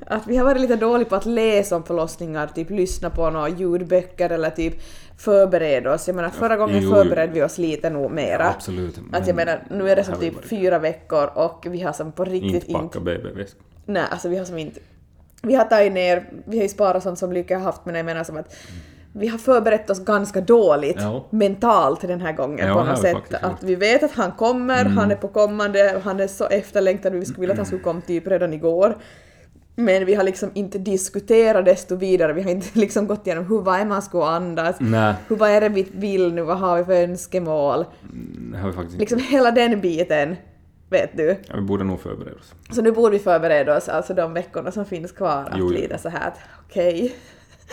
Att 0.06 0.26
vi 0.26 0.36
har 0.36 0.44
varit 0.44 0.60
lite 0.60 0.76
dåliga 0.76 1.08
på 1.08 1.16
att 1.16 1.26
läsa 1.26 1.76
om 1.76 1.84
förlossningar, 1.84 2.46
typ 2.46 2.70
lyssna 2.70 3.10
på 3.10 3.30
några 3.30 3.48
ljudböcker 3.48 4.30
eller 4.30 4.50
typ 4.50 4.74
förbereda 5.18 5.94
oss. 5.94 6.06
Jag 6.08 6.16
menar 6.16 6.30
förra 6.30 6.56
gången 6.56 6.82
jo, 6.82 6.90
förberedde 6.94 7.32
vi 7.32 7.42
oss 7.42 7.58
lite 7.58 7.90
nog 7.90 8.10
mera. 8.10 8.48
Absolut. 8.48 8.98
Att 9.12 9.26
jag 9.26 9.36
menar, 9.36 9.62
nu 9.70 9.90
är 9.90 9.96
det 9.96 10.04
som 10.04 10.14
typ 10.14 10.34
varit- 10.34 10.44
fyra 10.48 10.78
veckor 10.78 11.30
och 11.34 11.66
vi 11.70 11.80
har 11.82 11.92
som 11.92 12.12
på 12.12 12.24
riktigt 12.24 12.54
Inte 12.54 12.70
inte... 12.70 12.72
packa 12.82 13.00
BB-väskor. 13.00 13.62
Nej, 13.86 14.02
alltså 14.10 14.28
vi 14.28 14.36
har 14.38 14.44
som 14.44 14.58
inte... 14.58 14.80
Vi 15.42 15.54
har 15.54 15.64
tagit 15.64 15.92
ner, 15.92 16.30
vi 16.44 16.56
har 16.56 16.62
ju 16.62 16.68
sparat 16.68 17.02
sånt 17.02 17.18
som 17.18 17.32
Lycka 17.32 17.56
har 17.58 17.64
haft, 17.64 17.84
men 17.84 17.94
jag 17.94 18.04
menar 18.06 18.24
som 18.24 18.36
att 18.36 18.56
vi 19.12 19.28
har 19.28 19.38
förberett 19.38 19.90
oss 19.90 20.04
ganska 20.04 20.40
dåligt 20.40 20.96
Ja. 21.00 21.26
mentalt 21.30 22.00
den 22.00 22.20
här 22.20 22.32
gången 22.32 22.68
Ja, 22.68 22.74
på 22.74 22.84
något 22.84 22.98
sätt. 23.00 23.34
Att 23.42 23.62
vi 23.62 23.74
vet 23.74 24.02
att 24.02 24.12
han 24.12 24.32
kommer, 24.32 24.80
Mm. 24.80 24.96
han 24.98 25.10
är 25.10 25.16
på 25.16 25.28
kommande, 25.28 26.00
han 26.04 26.20
är 26.20 26.26
så 26.26 26.46
efterlängtad 26.46 27.12
vi 27.12 27.24
skulle 27.24 27.40
vilja 27.40 27.52
att 27.52 27.58
han 27.58 27.66
skulle 27.66 27.82
komma 27.82 28.00
typ 28.06 28.26
redan 28.26 28.52
igår. 28.52 28.96
Men 29.80 30.04
vi 30.06 30.14
har 30.14 30.24
liksom 30.24 30.50
inte 30.54 30.78
diskuterat 30.78 31.64
desto 31.64 31.96
vidare, 31.96 32.32
vi 32.32 32.42
har 32.42 32.50
inte 32.50 32.68
liksom 32.78 33.06
gått 33.06 33.26
igenom 33.26 33.46
hur, 33.46 33.60
vad 33.62 33.80
är 33.80 33.84
man 33.84 34.02
ska 34.02 34.28
andas, 34.28 34.76
Nej, 34.80 35.14
hur, 35.28 35.36
vad 35.36 35.50
är 35.50 35.60
det 35.60 35.68
vi 35.68 35.82
vill 35.92 36.34
nu, 36.34 36.42
vad 36.42 36.58
har 36.58 36.78
vi 36.78 36.84
för 36.84 36.92
önskemål. 37.02 37.84
det 38.52 38.58
har 38.58 38.68
vi 38.68 38.74
faktiskt. 38.74 38.98
Liksom 38.98 39.18
hela 39.18 39.50
den 39.50 39.80
biten, 39.80 40.36
vet 40.90 41.16
du. 41.16 41.36
Ja, 41.48 41.54
vi 41.56 41.60
borde 41.62 41.84
nog 41.84 42.00
förbereda 42.00 42.36
oss. 42.36 42.54
Så 42.70 42.82
nu 42.82 42.92
borde 42.92 43.12
vi 43.12 43.18
förbereda 43.18 43.76
oss, 43.76 43.88
alltså 43.88 44.14
de 44.14 44.32
veckorna 44.32 44.70
som 44.72 44.84
finns 44.84 45.12
kvar, 45.12 45.42
att 45.44 45.58
Jo, 45.58 45.64
jo. 45.64 45.68
lite 45.80 45.98
så 45.98 46.08
här 46.08 46.28
att 46.28 46.38
okej. 46.66 47.14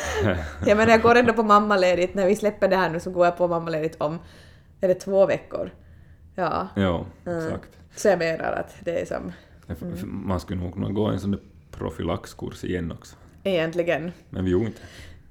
jag 0.66 0.78
menar 0.78 0.92
jag 0.92 1.02
går 1.02 1.16
ändå 1.16 1.34
på 1.34 1.44
mammaledigt, 1.44 2.14
när 2.16 2.28
vi 2.28 2.36
släpper 2.36 2.68
det 2.68 2.76
här 2.76 2.90
nu 2.90 3.00
så 3.00 3.10
går 3.12 3.26
jag 3.26 3.38
på 3.38 3.48
mammaledigt 3.48 4.02
om, 4.02 4.20
är 4.82 4.88
det 4.88 4.94
två 4.96 5.26
veckor? 5.26 5.70
Ja, 6.36 6.68
Ja, 6.76 7.06
Mm. 7.26 7.46
exakt. 7.46 7.70
så 7.96 8.08
jag 8.08 8.20
menar 8.20 8.52
att 8.52 8.76
det 8.84 9.02
är 9.02 9.06
som 9.06 9.32
Det- 9.68 10.06
Man 10.06 10.40
skulle 10.40 10.62
nog 10.62 10.74
kunna 10.74 10.90
gå 10.90 11.06
en 11.06 11.20
sån 11.20 11.32
där 11.32 11.40
profylaxkurs 11.78 12.64
igen 12.64 12.92
också. 12.92 13.16
egentligen 13.44 14.12
Men 14.30 14.46
vi 14.46 14.52
gjorde 14.52 14.66
inte. 14.66 14.82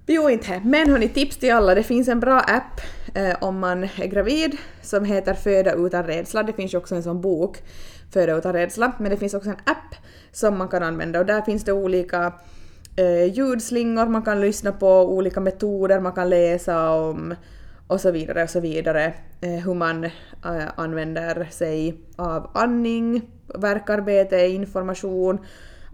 Jo, 0.06 0.30
inte. 0.30 0.60
Men 0.64 0.90
hörni, 0.90 1.08
tips 1.08 1.36
till 1.36 1.52
alla. 1.52 1.74
Det 1.74 1.82
finns 1.82 2.08
en 2.08 2.20
bra 2.20 2.40
app 2.40 2.80
eh, 3.14 3.36
om 3.40 3.58
man 3.58 3.84
är 3.84 4.06
gravid 4.06 4.56
som 4.82 5.04
heter 5.04 5.34
Föda 5.34 5.72
utan 5.74 6.04
rädsla. 6.04 6.42
Det 6.42 6.52
finns 6.52 6.74
ju 6.74 6.78
också 6.78 6.94
en 6.94 7.02
sån 7.02 7.20
bok, 7.20 7.58
Föda 8.12 8.36
utan 8.36 8.52
rädsla, 8.52 8.92
men 8.98 9.10
det 9.10 9.16
finns 9.16 9.34
också 9.34 9.50
en 9.50 9.56
app 9.64 9.94
som 10.32 10.58
man 10.58 10.68
kan 10.68 10.82
använda 10.82 11.20
och 11.20 11.26
där 11.26 11.42
finns 11.42 11.64
det 11.64 11.72
olika 11.72 12.32
eh, 12.96 13.24
ljudslingor 13.24 14.06
man 14.06 14.22
kan 14.22 14.40
lyssna 14.40 14.72
på, 14.72 14.88
olika 14.88 15.40
metoder 15.40 16.00
man 16.00 16.12
kan 16.12 16.30
läsa 16.30 16.90
om 16.90 17.34
och 17.86 18.00
så 18.00 18.10
vidare 18.10 18.42
och 18.42 18.50
så 18.50 18.60
vidare. 18.60 19.12
Eh, 19.40 19.64
hur 19.64 19.74
man 19.74 20.04
eh, 20.04 20.10
använder 20.76 21.48
sig 21.50 21.94
av 22.16 22.50
andning, 22.54 23.22
verkarbete, 23.54 24.46
information. 24.46 25.38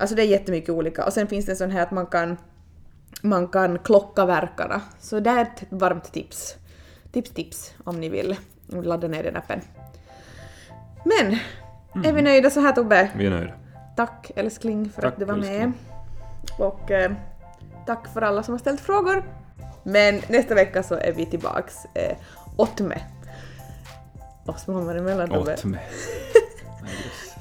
Alltså 0.00 0.16
det 0.16 0.22
är 0.22 0.26
jättemycket 0.26 0.70
olika. 0.70 1.04
Och 1.04 1.12
sen 1.12 1.26
finns 1.26 1.46
det 1.46 1.52
en 1.52 1.56
sån 1.56 1.70
här 1.70 1.82
att 1.82 1.90
man 1.90 2.06
kan, 2.06 2.36
man 3.22 3.48
kan 3.48 3.78
klocka 3.78 4.24
verkarna. 4.26 4.80
Så 5.00 5.20
det 5.20 5.30
är 5.30 5.42
ett 5.42 5.64
varmt 5.68 6.12
tips. 6.12 6.54
Tips, 7.12 7.30
tips 7.30 7.74
om 7.84 8.00
ni 8.00 8.08
vill 8.08 8.36
ladda 8.66 9.08
ner 9.08 9.22
den 9.22 9.36
appen. 9.36 9.60
Men, 11.04 11.36
är 12.04 12.12
vi 12.12 12.22
nöjda 12.22 12.50
så 12.50 12.60
här 12.60 12.72
Tobbe? 12.72 13.10
Vi 13.16 13.26
är 13.26 13.30
nöjda. 13.30 13.52
Tack 13.96 14.30
älskling 14.36 14.90
för 14.90 15.02
Tack, 15.02 15.12
att 15.12 15.18
du 15.18 15.24
var 15.24 15.36
med. 15.36 15.44
älskling. 15.44 15.74
Och 16.58 16.90
eh, 16.90 17.12
tack 17.86 18.08
för 18.14 18.22
alla 18.22 18.42
som 18.42 18.54
har 18.54 18.58
ställt 18.58 18.80
frågor. 18.80 19.24
Men 19.82 20.20
nästa 20.28 20.54
vecka 20.54 20.82
så 20.82 20.94
är 20.94 21.12
vi 21.12 21.26
tillbaks 21.26 21.74
eh, 21.94 22.16
åtme. 22.56 22.98
Oss 24.46 24.66
mamma 24.66 24.94
emellan 24.94 25.28
Tobbe. 25.28 25.54
Åt 25.54 25.64
mig. 25.64 25.80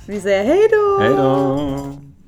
Vi 0.07 0.21
säger 0.21 0.43
hej 0.43 0.67
då! 0.71 0.99
Hej 0.99 1.09
då! 1.09 2.08